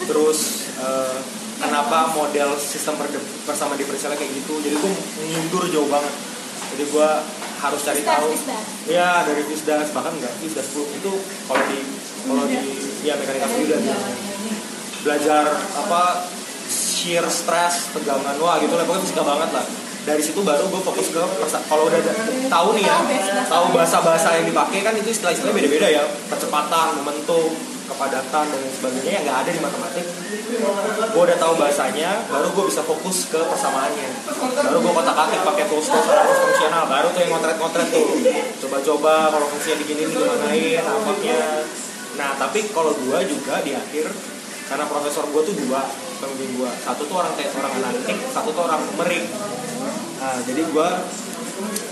terus 0.10 0.68
uh, 0.82 1.16
kenapa 1.62 2.12
model 2.12 2.58
sistem 2.60 2.98
perde- 3.00 3.24
bersama 3.48 3.78
diferensialnya 3.80 4.20
kayak 4.20 4.34
gitu. 4.36 4.60
Jadi 4.60 4.76
gue 4.76 4.92
mundur 5.38 5.64
jauh 5.70 5.88
banget. 5.88 6.12
Jadi 6.76 6.84
gue 6.92 7.10
harus 7.64 7.82
cari 7.82 8.04
Fisdas, 8.04 8.20
tahu. 8.20 8.28
fisdas. 8.36 8.66
Ya 8.92 9.10
dari 9.24 9.44
Fisdas 9.48 9.88
bahkan 9.96 10.14
enggak 10.20 10.34
Fisdas 10.44 10.68
10 10.76 11.00
itu 11.00 11.12
kalau 11.48 11.64
di 11.72 11.80
kalau 12.28 12.44
di 12.48 12.60
ya 13.04 13.14
mekanika 13.20 13.48
fluida 13.48 13.78
biasanya. 13.80 14.16
belajar 15.04 15.46
apa 15.76 16.04
shear 16.72 17.28
stress 17.28 17.92
tegangan 17.92 18.36
wah 18.40 18.60
gitu 18.60 18.76
lah. 18.76 18.84
Pokoknya 18.88 19.04
fisika 19.04 19.24
banget 19.24 19.50
lah. 19.52 19.66
Dari 20.04 20.20
situ 20.20 20.44
baru 20.44 20.68
gue 20.68 20.82
fokus 20.84 21.16
ke 21.16 21.24
kalau 21.72 21.88
udah 21.88 22.00
tahu 22.52 22.68
nih 22.76 22.84
ya 22.84 23.00
tahu 23.48 23.72
bahasa-bahasa 23.72 24.36
yang 24.36 24.52
dipakai 24.52 24.84
kan 24.84 24.92
itu 25.00 25.16
istilah-istilahnya 25.16 25.56
beda-beda 25.56 25.88
ya. 25.88 26.04
Percepatan 26.28 27.00
momentum 27.00 27.52
kepadatan 27.86 28.46
dan 28.48 28.62
sebagainya 28.70 29.12
yang 29.20 29.24
nggak 29.28 29.40
ada 29.46 29.52
di 29.52 29.62
matematik. 29.62 30.06
Gue 31.14 31.22
udah 31.24 31.38
tahu 31.40 31.54
bahasanya 31.60 32.28
baru 32.32 32.48
gue 32.52 32.66
bisa 32.72 32.82
fokus 32.84 33.28
ke 33.30 33.40
persamaannya. 33.40 34.10
Baru 34.64 34.78
gue 34.82 34.94
kotak-katik 34.94 35.42
pakai 35.44 35.66
tools 35.68 35.88
tools 35.88 36.08
analis 36.08 36.40
fungsional. 36.40 36.84
Baru 36.88 37.08
tuh 37.12 37.20
yang 37.24 37.32
ngotret-ngotret 37.36 37.88
tuh. 37.92 38.08
Coba-coba 38.68 39.14
kalau 39.34 39.48
fungsinya 39.52 39.78
digini 39.84 40.04
gimanain 40.08 40.84
apanya 40.84 41.42
nah 42.14 42.38
tapi 42.38 42.70
kalau 42.70 42.94
gue 42.94 43.20
juga 43.26 43.66
di 43.66 43.74
akhir 43.74 44.06
karena 44.70 44.86
profesor 44.86 45.26
gue 45.34 45.42
tuh 45.50 45.56
dua 45.66 45.82
pembimbing 46.22 46.62
gue 46.62 46.72
satu 46.86 47.10
tuh 47.10 47.26
orang 47.26 47.34
kayak 47.34 47.58
orang 47.58 47.74
analitik 47.82 48.22
satu 48.30 48.54
tuh 48.54 48.70
orang 48.70 48.86
pemering 48.94 49.26
Nah, 50.24 50.40
jadi 50.48 50.64
gue 50.64 50.90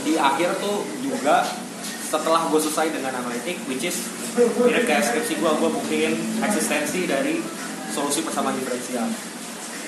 di 0.07 0.15
akhir 0.15 0.55
tuh 0.63 0.87
juga 1.03 1.43
setelah 1.83 2.47
gue 2.47 2.59
selesai 2.63 2.95
dengan 2.95 3.11
analitik, 3.11 3.59
which 3.67 3.83
is 3.83 4.07
mirip 4.39 4.83
kayak 4.87 5.03
skripsi 5.03 5.43
gue, 5.43 5.51
gue 5.51 5.69
buktiin 5.75 6.13
eksistensi 6.39 7.03
dari 7.03 7.43
solusi 7.91 8.23
persamaan 8.23 8.55
diferensial. 8.55 9.07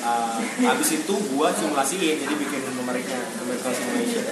Uh, 0.03 0.35
abis 0.67 0.99
itu 0.99 1.15
gue 1.15 1.47
simulasiin, 1.55 2.19
jadi 2.19 2.33
bikin 2.35 2.59
numeriknya, 2.75 3.23
numerical 3.39 3.71
simulation. 3.71 4.23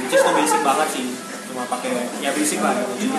Which 0.00 0.16
is 0.16 0.24
tuh 0.24 0.32
basic 0.32 0.60
banget 0.64 0.88
sih, 0.96 1.12
cuma 1.52 1.68
pakai 1.68 2.08
ya 2.24 2.32
basic 2.32 2.64
lah 2.64 2.72
gitu. 2.96 3.12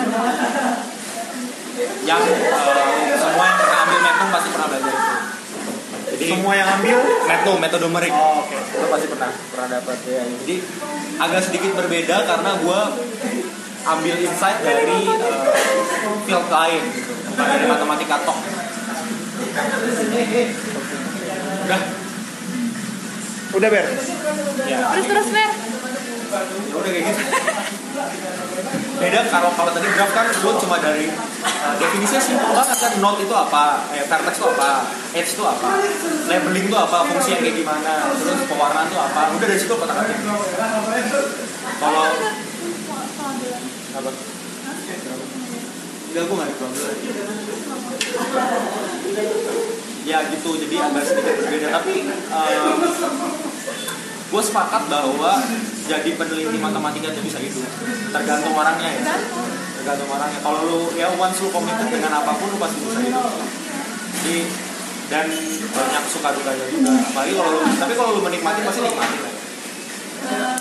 Yang 2.02 2.22
uh, 2.50 3.14
semua 3.14 3.44
yang 3.46 3.58
pernah 3.60 3.78
ambil 3.86 4.00
Magnum 4.02 4.28
pasti 4.34 4.48
pernah 4.50 4.68
belajar 4.72 4.90
itu. 4.90 5.14
Jadi 6.06 6.24
Semua 6.32 6.52
yang 6.56 6.68
ambil 6.80 6.98
Magnum, 7.28 7.56
metode 7.60 7.82
numerik. 7.86 8.12
Oh, 8.14 8.42
oke. 8.42 8.56
Itu 8.56 8.86
pasti 8.90 9.06
pernah 9.06 9.30
pernah 9.30 9.68
dapat 9.78 9.98
ya. 10.10 10.22
Jadi 10.26 10.56
agak 11.22 11.40
sedikit 11.44 11.70
berbeda 11.76 12.16
karena 12.26 12.50
gue 12.66 12.80
ambil 13.86 14.14
insight 14.18 14.58
dari 14.66 15.00
uh, 15.06 15.52
field 16.26 16.48
lain 16.50 16.82
gitu, 16.90 17.12
bukan 17.30 17.46
dari 17.46 17.66
matematika 17.70 18.16
tok. 18.26 18.38
Udah, 21.66 21.80
udah 23.56 23.68
ber. 23.70 23.86
ya. 24.66 24.78
terus 24.92 25.06
terus 25.06 25.28
Mer 25.30 25.50
Ya 26.26 26.74
udah 26.74 26.90
kayak 26.90 27.04
gitu. 27.06 27.22
Beda 28.96 29.20
kalau 29.28 29.50
kalau 29.54 29.70
tadi 29.76 29.88
graph 29.92 30.12
kan 30.16 30.26
gue 30.28 30.52
cuma 30.66 30.76
dari 30.80 31.06
uh, 31.12 31.74
definisinya 31.78 32.20
simpel 32.20 32.50
banget 32.50 32.76
kan 32.80 32.92
node 32.98 33.20
itu 33.22 33.34
apa, 33.36 33.84
eh, 33.92 34.04
vertex 34.08 34.34
itu 34.40 34.46
apa, 34.56 34.70
edge 35.12 35.32
itu 35.36 35.44
apa, 35.44 35.68
labeling 36.28 36.66
itu 36.66 36.76
apa, 36.76 36.98
fungsi 37.04 37.28
yang 37.36 37.40
kayak 37.44 37.56
gimana, 37.60 37.92
terus 38.16 38.40
pewarnaan 38.48 38.88
itu 38.88 38.98
apa. 38.98 39.20
Udah 39.36 39.46
dari 39.46 39.60
situ 39.60 39.74
kotak 39.76 40.00
atik. 40.00 40.16
Kalau 41.76 42.04
apa? 43.96 44.10
Enggak, 46.06 46.22
gue 46.28 46.36
gak 46.36 46.48
diambil 46.48 46.90
Ya 50.06 50.18
gitu, 50.30 50.50
jadi 50.54 50.74
agak 50.86 51.02
sedikit 51.02 51.34
berbeda. 51.42 51.66
Tapi 51.76 51.94
gue 54.26 54.42
sepakat 54.42 54.82
bahwa 54.90 55.32
jadi 55.86 56.10
peneliti 56.18 56.58
matematika 56.58 57.14
itu 57.14 57.22
bisa 57.22 57.38
gitu 57.38 57.62
Tergantung 58.10 58.54
orangnya 58.54 58.90
ya. 58.90 59.02
Tergantung 59.82 60.10
orangnya. 60.10 60.40
Kalau 60.42 60.60
lu, 60.66 60.80
ya 60.94 61.10
once 61.14 61.38
lu 61.42 61.48
committed 61.50 61.88
dengan 61.90 62.22
apa 62.22 62.32
pun 62.38 62.48
lu 62.54 62.58
pasti 62.58 62.78
bisa 62.82 63.00
gitu 63.02 63.22
Jadi, 64.16 64.36
dan 65.06 65.26
banyak 65.70 66.04
suka 66.10 66.28
dukanya 66.34 66.66
juga. 66.66 66.90
Apalagi 67.12 67.32
kalau 67.38 67.50
lu, 67.54 67.60
tapi 67.78 67.92
kalau 67.94 68.10
lu 68.18 68.20
menikmati 68.26 68.60
pasti 68.66 68.80
nikmati. 68.82 69.16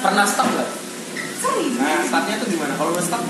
Pernah 0.01 0.25
stuck 0.29 0.49
gak? 0.53 0.84
Nah, 1.45 2.01
stucknya 2.03 2.35
tuh 2.41 2.49
gimana? 2.49 2.73
Kalau 2.75 2.91
lu 2.91 3.01
stuck 3.03 3.21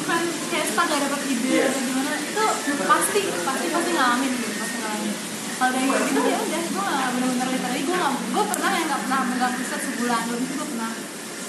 bukan 0.00 0.22
kayak 0.50 0.66
stuck 0.66 0.86
gak 0.90 1.00
dapet 1.06 1.20
ide 1.30 1.70
atau 1.70 1.80
gimana 1.86 2.12
itu 2.18 2.44
pasti 2.88 3.20
pasti 3.30 3.66
pasti 3.70 3.90
ngalamin 3.94 4.30
gitu 4.34 4.50
pasti 4.58 4.76
ngalamin. 4.80 5.14
Kalau 5.60 5.70
dari 5.76 5.86
gitu 5.92 6.20
ya 6.24 6.38
udah 6.40 6.62
gue 6.66 6.84
gak 6.88 7.08
bener-bener 7.14 7.48
literally 7.52 7.82
gue 7.84 7.94
gak 7.94 8.14
gue 8.18 8.44
pernah 8.50 8.70
yang 8.74 8.88
gak 8.90 9.00
pernah 9.06 9.20
megang 9.28 9.54
riset 9.60 9.80
sebulan 9.84 10.22
lebih 10.32 10.48
gue 10.50 10.66
pernah. 10.74 10.92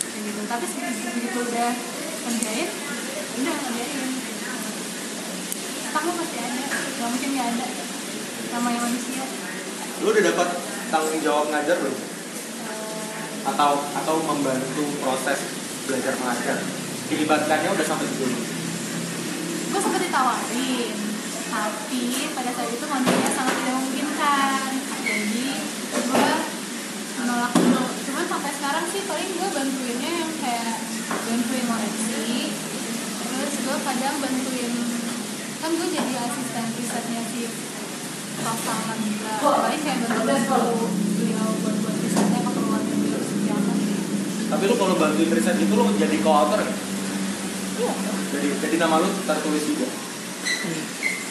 Kayak 0.01 0.21
gitu. 0.27 0.41
Tapi 0.45 0.65
begitu 1.15 1.39
udah 1.41 1.71
kerjain 2.21 2.69
udah 3.31 3.55
ngerjain. 3.55 4.09
Stuck 5.89 6.03
lo 6.05 6.11
pasti 6.19 6.37
ada 6.37 6.63
gak 6.69 7.07
mungkin 7.09 7.29
gak 7.33 7.47
ada 7.55 7.67
namanya 8.51 8.79
manusia. 8.85 9.23
Lu 10.03 10.11
udah 10.11 10.23
dapat 10.29 10.47
tanggung 10.91 11.21
jawab 11.23 11.49
ngajar 11.49 11.79
belum 11.81 12.10
atau 13.41 13.81
atau 13.97 14.15
membantu 14.25 14.85
proses 15.01 15.39
belajar 15.89 16.13
mengajar? 16.21 16.57
Dilibatkannya 17.09 17.69
udah 17.73 17.85
sampai 17.85 18.07
sejauh 18.07 18.31
ini 18.31 18.61
gue 19.71 19.79
sempat 19.79 20.03
ditawarin 20.03 20.91
tapi 21.47 22.03
pada 22.35 22.51
saat 22.51 22.69
itu 22.71 22.85
kondisinya 22.87 23.31
sangat 23.35 23.55
tidak 23.59 23.73
memungkinkan. 23.75 24.69
Jadi 25.03 25.47
gue 25.91 26.27
menolak 27.19 27.51
dulu 27.55 27.83
cuman 28.07 28.25
sampai 28.27 28.51
sekarang 28.55 28.85
sih 28.91 29.03
paling 29.07 29.29
gue 29.31 29.49
bantuinnya 29.51 30.11
yang 30.11 30.31
kayak 30.43 30.75
bantuin 31.11 31.65
koreksi 31.67 32.51
terus 33.31 33.53
gue 33.63 33.77
kadang 33.79 34.15
bantuin 34.19 34.71
kan 35.63 35.71
gue 35.71 35.87
jadi 35.87 36.13
asisten 36.19 36.65
risetnya 36.75 37.21
si 37.31 37.41
Prof 38.41 38.59
Salman 38.67 38.99
juga. 39.07 39.33
Paling 39.39 39.81
kayak 39.87 39.99
bantu-bantu 40.03 40.63
beliau 41.15 41.47
buat 41.63 41.75
buat 41.79 41.95
risetnya 41.99 42.39
keperluan 42.43 42.83
beliau 42.91 43.21
seperti 43.23 43.49
apa 43.55 43.73
tapi 44.51 44.63
lu 44.67 44.75
kalau 44.75 44.99
bantuin 44.99 45.31
riset 45.31 45.55
itu 45.55 45.71
lu 45.71 45.87
jadi 45.95 46.17
co-author 46.19 46.59
ya? 46.59 46.67
iya. 47.79 47.91
Jadi 48.35 48.47
jadi 48.59 48.75
nama 48.83 48.99
lu 48.99 49.07
tertulis 49.23 49.63
juga? 49.63 49.87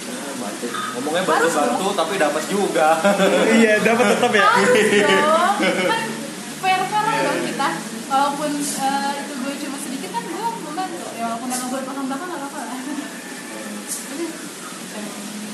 Ah, 0.08 0.32
bantu. 0.40 0.66
ngomongnya 0.96 1.22
Harus 1.28 1.52
bantu-bantu 1.52 1.92
tapi 1.92 2.14
dapat 2.16 2.44
juga. 2.48 2.88
Iya, 3.60 3.84
dapat 3.84 4.04
tetap 4.16 4.32
ya. 4.32 4.40
harus 4.40 5.04
dong. 5.04 5.20
Kan 5.92 6.02
fair 6.64 6.80
fair 6.88 7.04
lah 7.04 7.16
dong 7.28 7.40
kita. 7.44 7.68
Walaupun 8.10 8.50
eh, 8.58 9.10
itu 9.22 9.32
gue 9.38 9.54
cuma 9.68 9.76
sedikit 9.78 10.10
kan 10.16 10.24
gue 10.24 10.44
membantu. 10.64 11.06
Ya 11.14 11.24
walaupun 11.28 11.48
nama 11.52 11.64
gue 11.68 11.80
belakang 11.84 12.06
belakang 12.08 12.28
nggak 12.32 12.40
apa-apa 12.40 12.60
lah. 12.64 12.78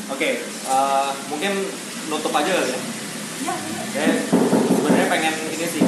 Oke 0.14 0.30
eh, 0.46 1.08
mungkin 1.28 1.52
nutup 2.06 2.30
aja 2.30 2.50
kali 2.62 2.70
ya? 2.70 2.80
Ya 3.42 3.54
Saya 3.90 4.12
sebenarnya 4.70 5.06
pengen 5.10 5.34
ini 5.50 5.66
sih 5.66 5.82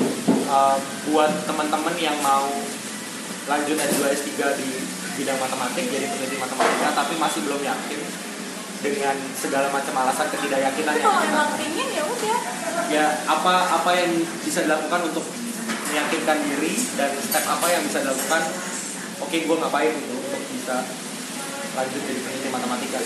uh, 0.48 0.76
buat 1.12 1.30
teman-teman 1.44 1.94
yang 2.00 2.16
mau 2.24 2.48
lanjut 3.48 3.76
S2 3.76 4.00
S3 4.12 4.28
di 4.60 4.68
bidang 5.20 5.38
matematik 5.40 5.84
jadi 5.88 6.06
peneliti 6.08 6.36
matematika 6.36 6.88
tapi 7.04 7.14
masih 7.16 7.40
belum 7.48 7.60
yakin 7.64 8.00
dengan 8.78 9.16
segala 9.34 9.66
macam 9.74 9.90
alasan 10.06 10.30
ketidakyakinan 10.30 10.94
yang 11.02 11.06
kalau 11.10 11.22
emang 11.26 11.50
pengen 11.58 11.88
ya 11.90 12.04
udah. 12.06 12.38
Ya 12.88 13.06
apa 13.26 13.54
apa 13.74 13.90
yang 13.90 14.22
bisa 14.46 14.62
dilakukan 14.62 15.10
untuk 15.10 15.26
meyakinkan 15.90 16.38
diri 16.46 16.78
dan 16.94 17.10
step 17.18 17.42
apa 17.42 17.66
yang 17.74 17.82
bisa 17.82 18.06
dilakukan 18.06 18.42
oke 19.18 19.34
gue 19.34 19.56
ngapain 19.58 19.92
gitu 19.98 20.14
untuk 20.14 20.42
bisa 20.54 20.76
lanjut 21.74 22.00
jadi 22.06 22.20
peneliti 22.22 22.48
matematika? 22.54 23.00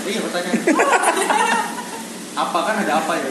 Iya 0.00 0.20
pertanyaan. 0.26 0.60
Apa 2.40 2.58
kan 2.62 2.76
ada 2.82 3.04
apa 3.04 3.20
ya 3.20 3.30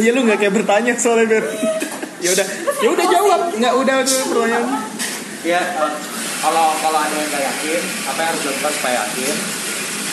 Iya 0.00 0.10
lu 0.16 0.24
nggak 0.24 0.38
kayak 0.40 0.54
bertanya 0.56 0.92
soalnya 0.96 1.28
ber. 1.28 1.44
ya 2.24 2.30
udah, 2.32 2.46
ya 2.80 2.88
udah 2.88 3.06
jawab. 3.12 3.40
Nggak 3.60 3.74
udah 3.84 3.94
tuh 4.08 4.20
pertanyaan. 4.32 4.66
ya 5.40 5.60
kalau 6.40 6.72
kalau 6.80 6.98
ada 7.00 7.14
yang 7.16 7.28
nggak 7.28 7.44
yakin 7.44 7.82
apa 8.08 8.18
yang 8.20 8.28
harus 8.32 8.42
dilakukan 8.44 8.72
supaya 8.76 8.94
yakin 9.04 9.36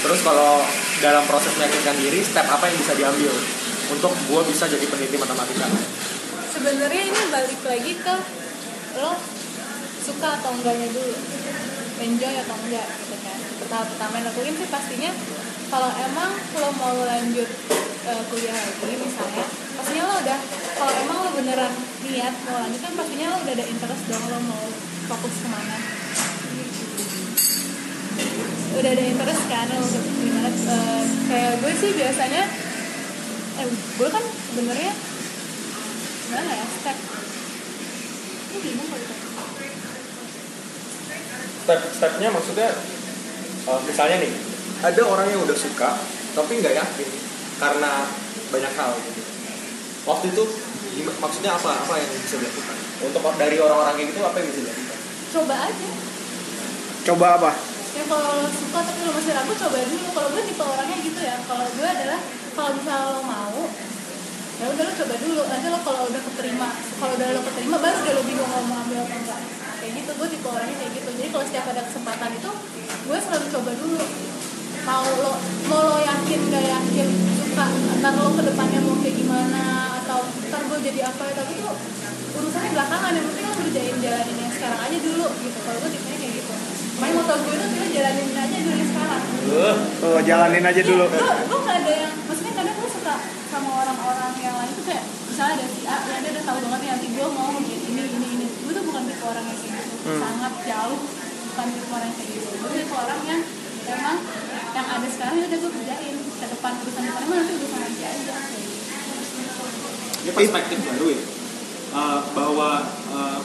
terus 0.03 0.19
kalau 0.23 0.63
dalam 0.99 1.23
proses 1.27 1.51
meyakinkan 1.55 1.95
diri 1.99 2.19
step 2.23 2.47
apa 2.47 2.63
yang 2.67 2.77
bisa 2.79 2.93
diambil 2.95 3.33
untuk 3.88 4.11
gue 4.11 4.41
bisa 4.51 4.67
jadi 4.67 4.85
peneliti 4.88 5.17
matematika 5.19 5.67
sebenarnya 6.51 7.01
ini 7.11 7.21
balik 7.31 7.61
lagi 7.63 7.93
ke 7.95 8.15
lo 8.99 9.13
suka 10.03 10.29
atau 10.39 10.51
enggaknya 10.55 10.88
dulu 10.91 11.15
enjoy 11.97 12.33
atau 12.39 12.55
enggak 12.67 12.88
gitu 12.88 13.15
kan 13.23 13.38
tahap 13.67 13.88
pertama 13.91 14.13
yang 14.19 14.27
lakuin 14.31 14.55
sih 14.55 14.69
pastinya 14.71 15.11
kalau 15.67 15.91
emang 15.91 16.31
lo 16.59 16.69
mau 16.79 16.97
lanjut 17.03 17.49
eh, 18.08 18.22
kuliah 18.32 18.55
lagi 18.55 18.95
misalnya 19.03 19.43
pastinya 19.76 20.03
lo 20.08 20.16
udah 20.24 20.39
kalau 20.80 20.93
emang 21.03 21.18
lo 21.28 21.30
beneran 21.36 21.74
niat 22.08 22.36
mau 22.47 22.58
lanjut 22.64 22.80
kan 22.80 22.93
pastinya 22.95 23.28
lo 23.36 23.38
udah 23.43 23.53
ada 23.53 23.66
interest 23.68 24.03
dong 24.08 24.26
lo 24.32 24.39
mau 24.47 24.64
fokus 25.08 25.36
ke 25.43 25.47
mana. 25.47 25.78
Udah 28.78 28.91
ada 28.91 29.03
interest 29.03 29.43
kan 29.51 29.68
lo 29.76 29.88
gimana 29.91 30.49
eh, 30.51 31.03
kayak 31.28 31.53
gue 31.60 31.74
sih 31.76 31.91
biasanya 31.99 32.43
eh 33.58 33.68
gue 33.72 34.08
kan 34.08 34.24
sebenarnya 34.24 34.91
gimana 36.28 36.51
ya 36.55 36.66
step. 36.80 36.97
Ini 38.47 38.58
bingung 38.64 38.88
ditanya. 38.88 39.28
Step 41.68 41.82
stepnya 41.91 42.30
maksudnya 42.32 42.70
eh, 43.68 43.80
misalnya 43.84 44.18
nih 44.24 44.34
ada 44.78 45.01
orang 45.03 45.28
yang 45.28 45.41
udah 45.43 45.58
suka 45.58 45.99
tapi 46.38 46.62
nggak 46.62 46.78
yakin 46.78 47.26
karena 47.58 47.91
banyak 48.53 48.74
hal 48.74 48.91
gitu. 49.01 49.22
Waktu 50.08 50.26
itu 50.32 50.43
maksudnya 51.20 51.51
apa 51.58 51.70
apa 51.84 51.93
yang 51.99 52.10
bisa 52.22 52.38
dilakukan? 52.39 52.78
Untuk 52.97 53.22
dari 53.38 53.58
orang-orang 53.62 53.93
kayak 53.97 54.10
gitu 54.14 54.20
apa 54.26 54.38
yang 54.41 54.47
bisa 54.49 54.62
dilakukan? 54.66 54.88
coba 55.28 55.55
aja 55.68 55.88
Coba 57.08 57.28
apa? 57.39 57.51
ya 57.97 58.03
kalau 58.05 58.30
lo 58.45 58.49
suka 58.53 58.80
tapi 58.86 58.99
lo 59.10 59.12
masih 59.18 59.34
ragu 59.34 59.53
coba 59.58 59.78
dulu 59.89 60.08
kalau 60.14 60.30
gue 60.30 60.43
tipe 60.45 60.62
orangnya 60.62 60.97
gitu 61.01 61.18
ya 61.18 61.34
kalau 61.49 61.66
gue 61.66 61.88
adalah 61.89 62.20
kalau 62.53 62.72
misalnya 62.78 63.10
lo 63.10 63.22
mau 63.26 63.62
ya 64.62 64.66
udah 64.70 64.84
lo 64.86 64.93
coba 65.01 65.16
dulu 65.18 65.41
nanti 65.49 65.66
lo 65.66 65.80
kalau 65.82 66.01
udah 66.05 66.22
keterima 66.30 66.70
kalau 67.01 67.14
udah 67.18 67.28
lo 67.34 67.41
keterima 67.41 67.78
baru 67.82 67.97
udah 68.05 68.14
lo 68.14 68.22
bingung 68.22 68.51
mau 68.70 68.86
ambil 68.86 69.01
atau 69.01 69.18
enggak 69.18 69.39
kayak 69.82 69.91
gitu 69.97 70.12
gue 70.14 70.28
tipe 70.30 70.45
orangnya 70.45 70.76
kayak 70.78 70.91
gitu 70.93 71.10
jadi 71.10 71.30
kalau 71.34 71.45
setiap 71.49 71.66
ada 71.74 71.82
kesempatan 71.89 72.30
itu 72.38 72.51
gue 72.86 73.18
selalu 73.18 73.45
coba 73.49 73.72
dulu 73.82 74.05
mau 74.88 75.03
lo 75.03 75.33
mau 75.67 75.81
lo 75.83 75.97
yakin 75.99 76.39
gak 76.47 76.63
yakin 76.63 77.09
suka 77.43 77.65
ntar 77.99 78.13
lo 78.15 78.31
ke 78.39 78.41
depannya 78.47 78.79
mau 78.88 78.95
kayak 79.03 79.19
gimana 79.19 79.63
atau 79.99 80.23
ntar 80.47 80.61
gue 80.63 80.79
jadi 80.79 81.11
apa 81.11 81.23
tapi 81.35 81.59
tuh 81.59 81.75
urusannya 82.39 82.71
belakangan 82.71 83.11
yang 83.11 83.25
penting 83.27 83.45
lo 83.51 83.53
kerjain 83.59 83.95
jalanin 83.99 84.38
yang 84.39 84.53
sekarang 84.55 84.79
aja 84.79 84.97
dulu 85.03 85.27
gitu. 85.43 85.57
Kalau 85.65 85.77
gue 85.83 85.91
tipenya 85.91 86.17
kayak 86.23 86.33
gitu. 86.39 86.53
Main 86.97 87.13
motor 87.19 87.38
gue 87.43 87.55
tuh 87.59 87.69
kita 87.75 87.88
jalanin 87.99 88.27
aja 88.31 88.57
dulu 88.63 88.75
yang 88.77 88.89
sekarang. 88.89 89.21
Oh, 90.07 90.19
jalanin 90.23 90.63
aja 90.63 90.81
dulu. 90.88 91.05
Iya, 91.09 91.17
gue 91.19 91.35
gue 91.51 91.59
nggak 91.65 91.77
ada 91.83 91.91
yang 92.07 92.13
maksudnya 92.29 92.53
kadang 92.55 92.75
gue 92.77 92.89
suka 92.93 93.15
sama 93.51 93.69
orang-orang 93.83 94.31
yang 94.39 94.55
lain 94.55 94.71
tuh 94.71 94.85
kayak 94.88 95.03
misalnya 95.27 95.53
ada 95.59 95.65
si 95.67 95.81
A 95.83 95.95
yang 96.07 96.21
dia 96.23 96.31
udah 96.31 96.45
tahu 96.47 96.57
banget 96.63 96.79
nih 96.79 96.89
nanti 96.95 97.07
gue 97.11 97.27
mau 97.27 97.49
bikin 97.59 97.79
ini 97.91 98.01
ini 98.07 98.27
ini. 98.39 98.47
Gue 98.63 98.71
tuh 98.71 98.83
bukan 98.88 99.03
tipe 99.03 99.23
orang 99.27 99.43
yang 99.43 99.57
kayak 99.59 99.73
gitu. 99.83 99.95
Hmm. 100.07 100.19
sangat 100.23 100.53
jauh 100.63 100.99
bukan 101.51 101.67
tipe 101.75 101.89
orang 101.91 102.07
yang 102.07 102.15
kayak 102.15 102.31
gitu. 102.38 102.47
Gue 102.55 102.69
tipe 102.71 102.95
orang 102.95 103.19
yang 103.27 103.41
emang 103.88 104.17
yang 104.78 104.88
ada 104.93 105.07
sekarang 105.09 105.36
ya 105.41 105.45
udah 105.49 105.59
gue 105.59 105.71
kerjain. 105.73 106.15
Ke 106.38 106.45
depan 106.53 106.71
urusan 106.86 107.01
depan 107.01 107.21
emang 107.25 107.38
nanti 107.41 107.53
urusan 107.57 107.80
nanti 107.82 108.03
aja. 108.05 108.36
Ini 110.21 110.32
perspektif 110.38 110.78
baru 110.86 111.07
ya? 111.09 111.21
Eh, 111.88 112.19
bahwa 112.38 112.69
uh, 113.09 113.39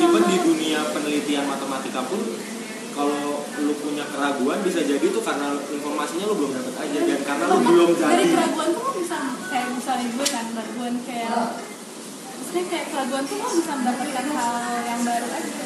even 0.00 0.22
di 0.24 0.36
dunia 0.40 0.80
penelitian 0.96 1.44
matematika 1.44 2.00
pun 2.08 2.24
kalau 2.92 3.44
lu 3.60 3.72
punya 3.80 4.04
keraguan 4.08 4.60
bisa 4.64 4.84
jadi 4.84 5.02
tuh 5.12 5.20
karena 5.24 5.56
informasinya 5.60 6.24
lu 6.24 6.34
belum 6.40 6.52
dapat 6.56 6.74
aja. 6.88 6.98
Dan 7.04 7.20
karena 7.20 7.44
lu 7.52 7.58
belum 7.60 7.90
dari 8.00 8.24
jadi 8.24 8.32
keraguan 8.32 8.68
tuh 8.72 8.80
lo 8.80 8.92
bisa 8.96 9.18
kayak 9.52 9.68
misalnya 9.76 10.06
gue 10.08 10.26
kan 10.32 10.46
keraguan 10.56 10.94
kayak 11.04 11.60
maksudnya 12.40 12.64
kayak 12.72 12.86
keraguan 12.96 13.24
tuh 13.28 13.36
lo 13.36 13.48
bisa 13.60 13.72
mendapatkan 13.76 14.26
hal 14.32 14.52
yang 14.88 15.00
baru 15.04 15.28
aja. 15.36 15.64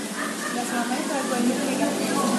Gak 0.56 0.64
selamanya 0.66 1.04
keraguan 1.04 1.42
itu 1.46 1.62
kayak 1.62 1.90
gitu 1.94 2.35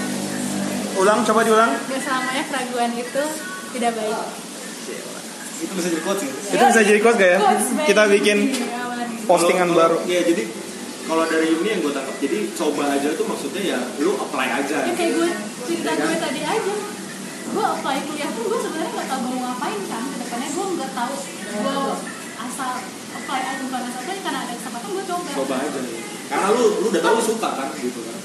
Ulang, 0.97 1.19
coba 1.21 1.39
diulang. 1.45 1.71
gak 1.77 2.01
selamanya 2.01 2.43
keraguan 2.49 2.91
itu 2.97 3.23
tidak 3.77 3.91
baik. 3.93 4.19
Itu 5.57 5.73
bisa 5.73 5.89
jadi 5.89 6.03
quotes 6.05 6.21
gitu 6.21 6.37
Itu 6.53 6.63
bisa 6.69 6.81
jadi 6.85 6.99
quotes 7.01 7.17
gak 7.17 7.31
ya? 7.33 7.39
Quotes. 7.41 7.65
Kita 7.85 8.01
bikin 8.09 8.37
Iya, 8.53 8.81
postingan 9.25 9.69
baru. 9.73 9.97
Iya 10.05 10.21
jadi 10.25 10.43
kalau 11.07 11.23
dari 11.23 11.47
ini 11.55 11.67
yang 11.71 11.79
gue 11.81 11.93
tangkap 11.95 12.15
jadi 12.19 12.39
coba 12.51 12.83
aja 12.91 13.09
tuh 13.15 13.25
maksudnya 13.25 13.61
ya 13.63 13.79
lu 14.01 14.11
apply 14.17 14.47
aja. 14.63 14.77
Ya 14.85 14.93
kayak 14.93 15.11
gue 15.17 15.29
cerita 15.65 15.91
gue 15.97 16.17
tadi 16.19 16.41
aja. 16.43 16.73
Gue 17.47 17.65
apply 17.65 17.97
kuliah 18.05 18.29
pun 18.35 18.43
gue 18.43 18.59
sebenarnya 18.59 18.91
nggak 18.91 19.07
tahu 19.07 19.21
mau 19.23 19.37
ngapain 19.49 19.81
kan. 19.87 20.03
Ke 20.03 20.17
depannya 20.19 20.49
gue 20.51 20.65
nggak 20.77 20.91
tahu 20.93 21.13
gue 21.47 21.77
asal 22.37 22.71
apply 23.17 23.41
aja 23.41 23.61
bukan 23.65 23.81
asal 23.87 23.99
apply 24.03 24.17
karena 24.21 24.39
ada 24.45 24.53
kesempatan 24.57 24.89
gue 24.93 25.05
coba. 25.07 25.29
Coba 25.31 25.55
aja. 25.63 25.79
Karena 26.27 26.47
lu 26.53 26.65
lu 26.83 26.87
udah 26.91 27.01
tahu 27.01 27.13
lu 27.17 27.23
suka 27.23 27.49
kan 27.55 27.67
gitu 27.79 27.99
kan 28.03 28.16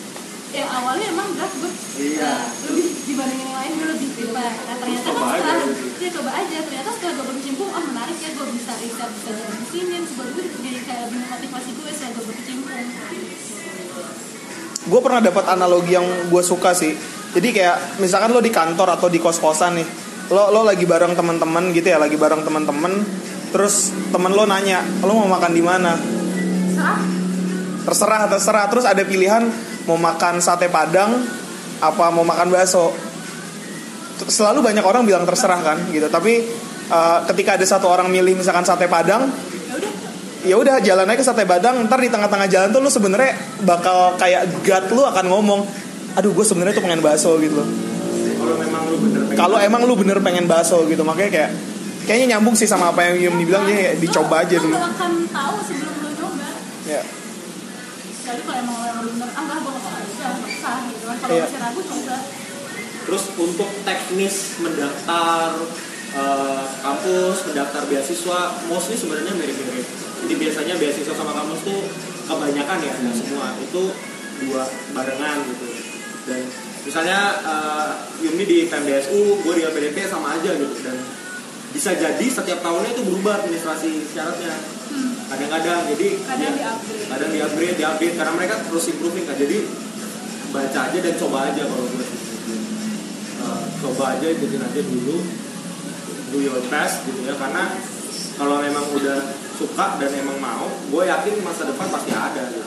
ya 0.53 0.65
awalnya 0.69 1.07
emang 1.09 1.29
enggak 1.33 1.51
gue 1.57 1.73
Iya. 1.93 2.25
eh, 2.25 2.45
lebih 2.69 2.89
dibandingin 3.05 3.45
yang 3.45 3.55
lain 3.57 3.71
gue 3.73 3.89
lebih 3.97 4.09
prefer 4.17 4.53
nah 4.65 4.77
ternyata 4.77 5.07
Coba 5.09 5.25
kan 5.33 5.41
setelah 5.41 6.01
ya 6.03 6.09
coba 6.13 6.31
aja. 6.35 6.59
Ternyata 6.67 6.91
setelah 6.93 7.13
gue 7.17 7.27
berkecimpung 7.33 7.71
oh 7.73 7.83
menarik 7.89 8.17
ya 8.21 8.31
gue 8.33 8.47
bisa 8.53 8.73
riset 8.81 9.11
bisa 9.13 9.31
jadi 9.33 9.55
di 9.57 9.67
sini 9.69 9.97
sebab 10.05 10.27
gue 10.33 10.45
jadi 10.61 10.79
kayak 10.85 11.01
lebih 11.09 11.19
memotivasi 11.25 11.71
gue 11.73 11.91
setelah 11.93 12.11
gue 12.13 12.25
berkecimpung. 12.29 12.85
Gue 14.83 15.01
pernah 15.01 15.21
dapat 15.23 15.45
analogi 15.47 15.93
yang 15.95 16.07
gue 16.29 16.43
suka 16.43 16.71
sih. 16.75 16.93
Jadi 17.33 17.49
kayak 17.55 17.77
misalkan 17.97 18.35
lo 18.35 18.45
di 18.45 18.53
kantor 18.53 18.99
atau 18.99 19.09
di 19.09 19.17
kos 19.17 19.41
kosan 19.41 19.81
nih 19.81 19.89
lo 20.33 20.49
lo 20.49 20.65
lagi 20.65 20.85
bareng 20.85 21.13
teman-teman 21.13 21.73
gitu 21.77 21.93
ya 21.93 21.99
lagi 22.01 22.17
bareng 22.17 22.41
teman-teman 22.41 22.93
terus 23.53 23.93
temen 24.09 24.33
lo 24.33 24.49
nanya 24.49 24.81
lo 25.05 25.13
mau 25.13 25.29
makan 25.29 25.53
di 25.53 25.61
mana? 25.65 25.93
Serah 26.73 27.01
terserah 27.85 28.21
terserah. 28.33 28.65
Terus 28.73 28.85
ada 28.89 29.03
pilihan 29.05 29.72
mau 29.87 29.99
makan 29.99 30.39
sate 30.39 30.71
padang 30.71 31.23
apa 31.83 32.05
mau 32.15 32.23
makan 32.23 32.49
bakso. 32.51 32.95
Selalu 34.23 34.63
banyak 34.63 34.85
orang 34.87 35.03
bilang 35.03 35.27
terserah 35.27 35.59
kan 35.63 35.79
gitu. 35.91 36.07
Tapi 36.07 36.33
eh, 36.87 37.19
ketika 37.33 37.59
ada 37.59 37.67
satu 37.67 37.91
orang 37.91 38.07
milih 38.07 38.39
misalkan 38.39 38.63
sate 38.63 38.87
padang 38.87 39.27
ya 39.67 39.75
udah 39.75 39.93
ya 40.43 40.55
udah 40.59 40.77
jalan 40.83 41.07
aja 41.11 41.19
ke 41.19 41.25
sate 41.27 41.43
padang. 41.43 41.83
Ntar 41.91 41.99
di 41.99 42.11
tengah-tengah 42.11 42.47
jalan 42.47 42.69
tuh 42.71 42.81
lu 42.83 42.91
sebenarnya 42.91 43.35
bakal 43.67 44.15
kayak 44.15 44.47
gut 44.63 44.85
lu 44.95 45.03
akan 45.03 45.27
ngomong 45.27 45.61
aduh 46.13 46.29
gue 46.29 46.45
sebenarnya 46.45 46.77
tuh 46.77 46.85
pengen 46.85 47.03
bakso 47.03 47.35
gitu 47.43 47.59
loh. 47.59 47.69
Kalau 48.43 48.59
memang 48.59 48.83
lu 48.87 48.97
bener 48.99 49.23
pengen 49.27 49.39
kalau 49.39 49.59
emang 49.59 49.83
lu 49.87 49.95
bener 49.99 50.19
pengen 50.23 50.45
bakso 50.47 50.87
gitu. 50.87 51.03
Makanya 51.03 51.31
kayak 51.35 51.51
kayaknya 52.07 52.39
nyambung 52.39 52.55
sih 52.55 52.71
sama 52.71 52.95
apa 52.95 53.11
yang 53.11 53.31
Yum 53.31 53.35
dibilang 53.43 53.67
jadi 53.67 53.75
kayak 53.75 53.95
dicoba 53.99 54.47
aja 54.47 54.57
dulu. 54.59 54.77
Gak 54.79 54.87
akan 54.95 55.13
tahu 55.35 55.57
sebelum 55.67 55.95
lo 55.99 56.11
coba. 56.15 56.47
Ya 56.87 57.03
kecuali 58.33 58.49
kalau 58.49 58.61
emang 58.65 58.77
lo 58.81 58.87
yang 58.89 58.99
bener 59.13 59.29
ah 59.29 59.41
enggak 59.45 59.59
gue 59.61 59.71
gak 59.73 59.83
bakal 59.85 60.03
juga 60.09 60.25
gak 60.33 60.49
usah 60.49 60.77
gitu 60.89 61.05
kan 61.05 61.17
kalau 61.21 61.33
Iya. 61.37 61.45
masih 61.45 61.61
ragu 61.61 61.81
coba 61.85 62.17
Terus 63.03 63.25
untuk 63.35 63.71
teknis 63.83 64.37
mendaftar 64.63 65.49
eh, 66.15 66.65
kampus, 66.81 67.37
mendaftar 67.51 67.83
beasiswa, 67.91 68.41
mostly 68.71 68.95
sebenarnya 68.95 69.35
mirip-mirip. 69.35 69.83
Jadi 70.23 70.35
biasanya 70.39 70.79
beasiswa 70.79 71.11
sama 71.11 71.35
kampus 71.35 71.67
tuh 71.67 71.83
kebanyakan 72.31 72.79
ya, 72.79 72.95
nggak 72.95 73.17
semua 73.19 73.59
itu 73.59 73.91
dua 74.47 74.63
barengan 74.95 75.43
gitu. 75.51 75.67
Dan 76.31 76.47
misalnya 76.87 77.19
eh, 77.43 77.91
Yumi 78.23 78.45
di 78.47 78.59
PMDSU, 78.71 79.43
gue 79.43 79.53
di 79.59 79.63
LPDP 79.67 80.07
sama 80.07 80.39
aja 80.39 80.55
gitu. 80.55 80.77
Dan 80.87 80.95
bisa 81.73 81.91
jadi 81.97 82.27
setiap 82.29 82.61
tahunnya 82.61 82.93
itu 82.93 83.03
berubah 83.09 83.43
administrasi 83.43 83.91
syaratnya. 84.13 84.53
hmm. 84.93 85.13
Kadang-kadang 85.33 85.89
jadi 85.97 86.09
kadang 86.21 86.41
ya, 86.41 86.51
di-upgrade. 86.53 87.07
kadang 87.09 87.31
di 87.33 87.41
upgrade 87.41 87.77
di 87.81 87.85
update 87.85 88.15
karena 88.21 88.33
mereka 88.37 88.55
terus 88.69 88.85
improving 88.93 89.25
kan 89.25 89.37
jadi 89.41 89.59
baca 90.53 90.79
aja 90.93 90.99
dan 91.01 91.15
coba 91.17 91.39
aja 91.49 91.63
kalau 91.65 91.89
gue 91.89 92.07
Eh, 93.43 93.63
coba 93.83 94.15
aja 94.15 94.27
ikutin 94.31 94.63
aja 94.63 94.81
dulu. 94.87 95.19
Do 96.31 96.39
your 96.39 96.63
best 96.71 97.03
gitu 97.11 97.27
ya. 97.27 97.35
Karena 97.35 97.75
kalau 98.39 98.63
memang 98.63 98.87
udah 98.95 99.19
suka 99.59 99.99
dan 99.99 100.11
emang 100.15 100.39
mau 100.39 100.71
gue 100.71 101.03
yakin 101.11 101.43
masa 101.43 101.67
depan 101.67 101.91
pasti 101.91 102.15
ada 102.15 102.43
gitu. 102.55 102.63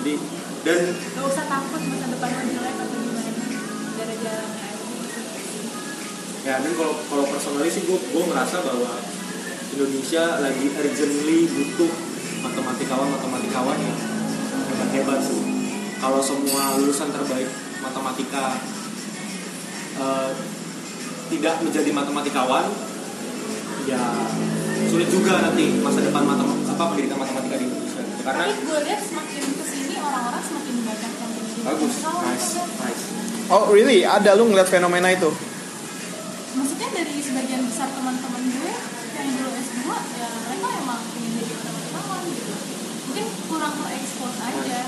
Jadi 0.00 0.12
dan 0.62 0.80
gak 0.96 1.24
usah 1.28 1.44
takut 1.44 1.82
masa 1.84 2.06
depan 2.08 2.28
lo 2.32 2.42
jelek 2.48 2.76
atau 2.80 2.96
gimana. 2.96 3.30
Gara 4.00 4.14
jalannya 4.16 4.60
aja 4.64 4.71
ya 6.42 6.58
dan 6.58 6.72
kalau 6.74 6.94
kalau 7.06 7.24
personally 7.30 7.70
sih 7.70 7.86
gue 7.86 7.98
gue 7.98 8.24
merasa 8.26 8.58
bahwa 8.66 8.98
Indonesia 9.72 10.22
lagi 10.42 10.66
urgently 10.74 11.38
butuh 11.48 11.92
matematikawan 12.42 13.08
matematikawan 13.14 13.78
yang 13.78 13.96
hebat 14.74 14.90
hebat 14.90 15.20
sih. 15.22 15.40
Kalau 16.02 16.18
semua 16.18 16.82
lulusan 16.82 17.14
terbaik 17.14 17.46
matematika 17.78 18.58
eh, 20.02 20.30
tidak 21.30 21.54
menjadi 21.62 21.90
matematikawan 21.94 22.66
ya 23.86 24.02
sulit 24.90 25.08
juga 25.08 25.38
nanti 25.46 25.78
masa 25.78 26.02
depan 26.02 26.26
matemat 26.26 26.58
apa 26.74 26.82
pendidikan 26.92 27.18
matematika 27.22 27.54
di 27.58 27.64
Indonesia 27.70 28.02
gitu. 28.02 28.22
karena 28.26 28.44
tapi 28.50 28.62
gue 28.66 28.78
lihat 28.86 29.00
semakin 29.02 29.42
ke 29.46 29.64
sini 29.66 29.94
orang-orang 29.98 30.42
semakin 30.42 30.74
banyak 30.84 31.10
yang 31.14 31.30
bagus. 31.62 31.94
Nice. 32.02 32.48
nice. 32.82 33.02
Oh 33.46 33.70
really? 33.70 34.02
Ada 34.02 34.34
lu 34.34 34.50
ngeliat 34.50 34.66
fenomena 34.66 35.06
itu 35.14 35.30
besar 37.82 37.98
teman-teman 37.98 38.42
gue 38.46 38.74
yang 39.18 39.28
dulu 39.42 39.50
S2 39.58 39.82
ya 39.90 40.28
mereka 40.46 40.68
emang 40.86 41.02
ingin 41.18 41.30
jadi 41.34 41.54
teman-teman 41.66 42.20
gitu. 42.30 42.54
Mungkin 43.10 43.26
kurang 43.50 43.74
terekspos 43.74 44.34
aja. 44.38 44.80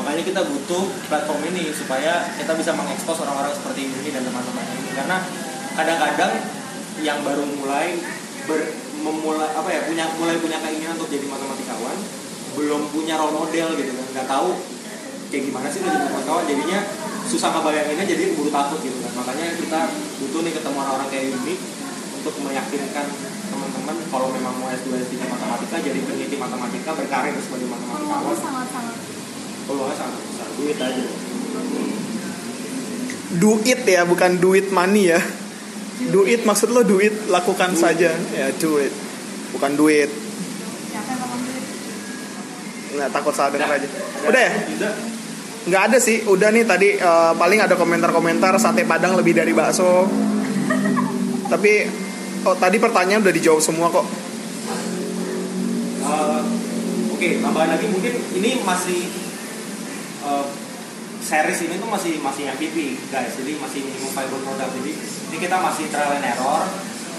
Makanya 0.00 0.22
kita 0.24 0.40
butuh 0.48 0.84
platform 1.12 1.40
ini 1.52 1.68
supaya 1.76 2.32
kita 2.40 2.56
bisa 2.56 2.72
mengekspos 2.72 3.20
orang-orang 3.20 3.52
seperti 3.52 3.84
ini 3.84 4.08
dan 4.16 4.24
teman-teman 4.24 4.64
ini. 4.64 4.96
Karena 4.96 5.20
kadang-kadang 5.76 6.32
yang 7.04 7.20
baru 7.20 7.44
mulai 7.44 8.00
ber, 8.48 8.80
memulai 9.04 9.52
apa 9.52 9.68
ya 9.68 9.84
punya 9.84 10.08
mulai 10.16 10.40
punya 10.40 10.56
keinginan 10.64 10.96
untuk 10.96 11.12
jadi 11.12 11.28
matematikawan 11.28 12.00
belum 12.56 12.96
punya 12.96 13.20
role 13.20 13.44
model 13.44 13.76
gitu 13.76 13.92
kan. 13.92 14.06
Nggak 14.16 14.28
tahu 14.32 14.56
kayak 15.28 15.52
gimana 15.52 15.68
sih 15.68 15.84
jadi 15.84 16.00
matematikawan 16.00 16.48
jadinya 16.48 16.80
susah 17.28 17.60
ngebayanginnya 17.60 18.08
jadi 18.08 18.24
buru 18.32 18.48
takut 18.48 18.80
gitu 18.80 18.96
kan. 19.04 19.20
Makanya 19.20 19.52
kita 19.60 19.80
butuh 20.16 20.40
nih 20.40 20.52
ketemu 20.56 20.76
orang-orang 20.80 21.08
kayak 21.12 21.28
ini 21.28 21.81
untuk 22.22 22.38
meyakinkan 22.46 23.06
teman-teman 23.50 23.96
kalau 24.06 24.30
memang 24.30 24.54
mau 24.62 24.70
S2 24.70 24.94
S3 24.94 25.26
matematika 25.26 25.76
jadi 25.82 25.98
peneliti 26.06 26.38
matematika 26.38 26.94
berkarir 26.94 27.34
sebagai 27.42 27.66
matematikawan 27.66 28.22
peluangnya 28.22 28.38
sangat-sangat. 28.38 28.96
Peluangnya 29.66 29.96
sangat 29.98 30.20
besar 30.22 30.48
duit 30.54 30.78
aja. 30.78 31.04
Duit 33.42 33.80
ya 33.82 34.02
bukan 34.06 34.32
duit 34.38 34.66
money 34.70 35.10
ya. 35.10 35.18
Duit 36.14 36.46
maksud 36.46 36.70
lo 36.70 36.86
duit 36.86 37.10
lakukan 37.26 37.74
Duit. 37.74 37.82
saja. 37.82 38.14
Ya 38.14 38.54
duit. 38.54 38.94
Bukan 39.50 39.74
duit. 39.74 40.10
Nggak 42.94 43.10
takut 43.10 43.34
salah 43.34 43.50
dengar 43.50 43.82
aja. 43.82 43.88
Udah. 44.30 44.46
Ya? 44.46 44.90
Nggak 45.66 45.82
ada 45.90 45.98
sih. 45.98 46.22
Udah 46.30 46.54
nih 46.54 46.62
tadi 46.70 46.94
eh, 47.02 47.32
paling 47.34 47.58
ada 47.58 47.74
komentar-komentar 47.74 48.54
sate 48.62 48.86
padang 48.86 49.18
lebih 49.18 49.34
dari 49.34 49.50
bakso. 49.50 50.06
Tapi 51.50 51.72
oh 52.42 52.56
tadi 52.58 52.76
pertanyaan 52.82 53.22
udah 53.22 53.34
dijawab 53.34 53.62
semua 53.62 53.88
kok 53.90 54.06
Eh, 56.02 56.42
Oke, 57.14 57.38
tambahan 57.38 57.70
lagi 57.78 57.86
mungkin 57.86 58.10
ini 58.34 58.58
masih 58.66 59.06
eh, 60.26 60.46
series 61.22 61.60
ini 61.70 61.78
tuh 61.78 61.86
masih 61.86 62.18
masih 62.18 62.50
MVP 62.50 62.98
guys, 63.14 63.38
jadi 63.38 63.54
masih 63.62 63.86
minimum 63.86 64.10
viable 64.10 64.42
product. 64.42 64.74
Jadi 64.82 64.92
ini 64.98 65.36
kita 65.38 65.56
masih 65.62 65.86
trial 65.94 66.18
and 66.18 66.26
error. 66.26 66.66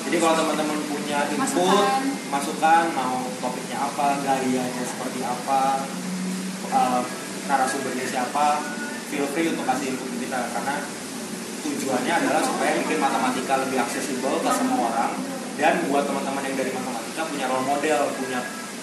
Jadi 0.04 0.16
kalau 0.20 0.36
teman-teman 0.36 0.76
punya 0.92 1.24
punya 1.24 1.32
input 1.32 1.64
Masukan. 1.64 2.02
masukan, 2.28 2.84
mau 2.92 3.24
topiknya 3.40 3.78
apa 3.80 4.20
gayanya 4.20 4.84
seperti 4.84 5.20
apa 5.24 5.88
uh, 6.76 7.02
narasumbernya 7.48 8.04
siapa 8.04 8.60
feel 9.08 9.28
free 9.32 9.48
untuk 9.52 9.64
kasih 9.64 9.96
input 9.96 10.08
ke 10.12 10.28
kita 10.28 10.52
karena 10.52 10.76
tujuannya 11.64 12.14
adalah 12.14 12.44
supaya 12.44 12.76
bikin 12.84 13.00
matematika 13.00 13.64
lebih 13.64 13.80
aksesibel 13.80 14.36
ke 14.44 14.50
semua 14.52 14.92
orang 14.92 15.12
dan 15.56 15.80
buat 15.88 16.04
teman-teman 16.04 16.44
yang 16.44 16.56
dari 16.60 16.72
matematika 16.76 17.22
punya 17.24 17.46
role 17.48 17.64
model 17.64 18.02
punya 18.20 18.40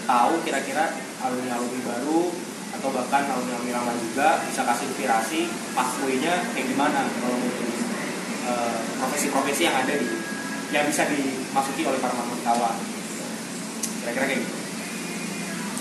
tahu 0.09 0.33
kira-kira 0.43 0.97
alumni-alumni 1.21 1.81
baru 1.85 2.33
atau 2.81 2.89
bahkan 2.97 3.29
alumni-alumni 3.29 3.73
lama 3.77 3.93
juga 4.01 4.41
bisa 4.49 4.65
kasih 4.65 4.89
inspirasi 4.89 5.41
pathway-nya 5.77 6.41
kayak 6.57 6.67
gimana 6.73 7.05
kalau 7.21 7.37
menjadi 7.37 7.77
eh, 8.49 8.77
profesi-profesi 8.97 9.63
yang 9.69 9.77
ada 9.77 9.95
di 10.01 10.09
yang 10.71 10.87
bisa 10.89 11.05
dimasuki 11.11 11.83
oleh 11.85 11.99
para 12.01 12.17
matematika 12.17 12.73
kira-kira 14.01 14.25
kayak 14.25 14.41
gitu 14.41 14.61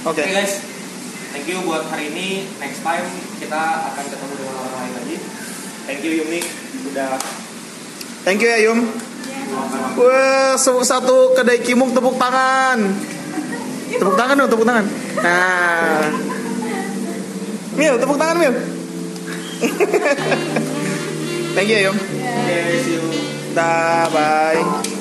Oke. 0.07 0.23
Oke 0.23 0.31
guys, 0.31 0.63
thank 1.35 1.43
you 1.43 1.59
buat 1.67 1.83
hari 1.91 2.07
ini. 2.07 2.47
Next 2.55 2.79
time 2.87 3.03
kita 3.35 3.83
akan 3.91 4.05
ketemu 4.07 4.31
dengan 4.39 4.55
orang 4.63 4.75
lain 4.79 4.93
lagi. 4.95 5.15
Thank 5.83 6.07
you 6.07 6.23
Yumi 6.23 6.39
udah 6.87 7.19
Thank 8.19 8.43
you 8.43 8.51
ya 8.51 8.59
Yum. 8.67 8.83
Wah, 9.95 10.53
satu 10.59 11.33
kedai 11.33 11.63
kimung 11.63 11.95
tepuk 11.95 12.19
tangan. 12.19 12.77
Tepuk 13.95 14.15
tangan 14.19 14.35
dong, 14.43 14.49
tepuk 14.51 14.67
tangan. 14.67 14.85
Nah. 15.23 16.03
Mil, 17.79 17.95
tepuk 17.97 18.19
tangan 18.19 18.35
Mil. 18.37 18.53
Thank 21.55 21.67
you 21.71 21.77
ya 21.79 21.89
Yum. 21.89 21.97
See 21.97 22.99
you. 22.99 23.03
Dah, 23.55 24.05
bye. 24.13 24.98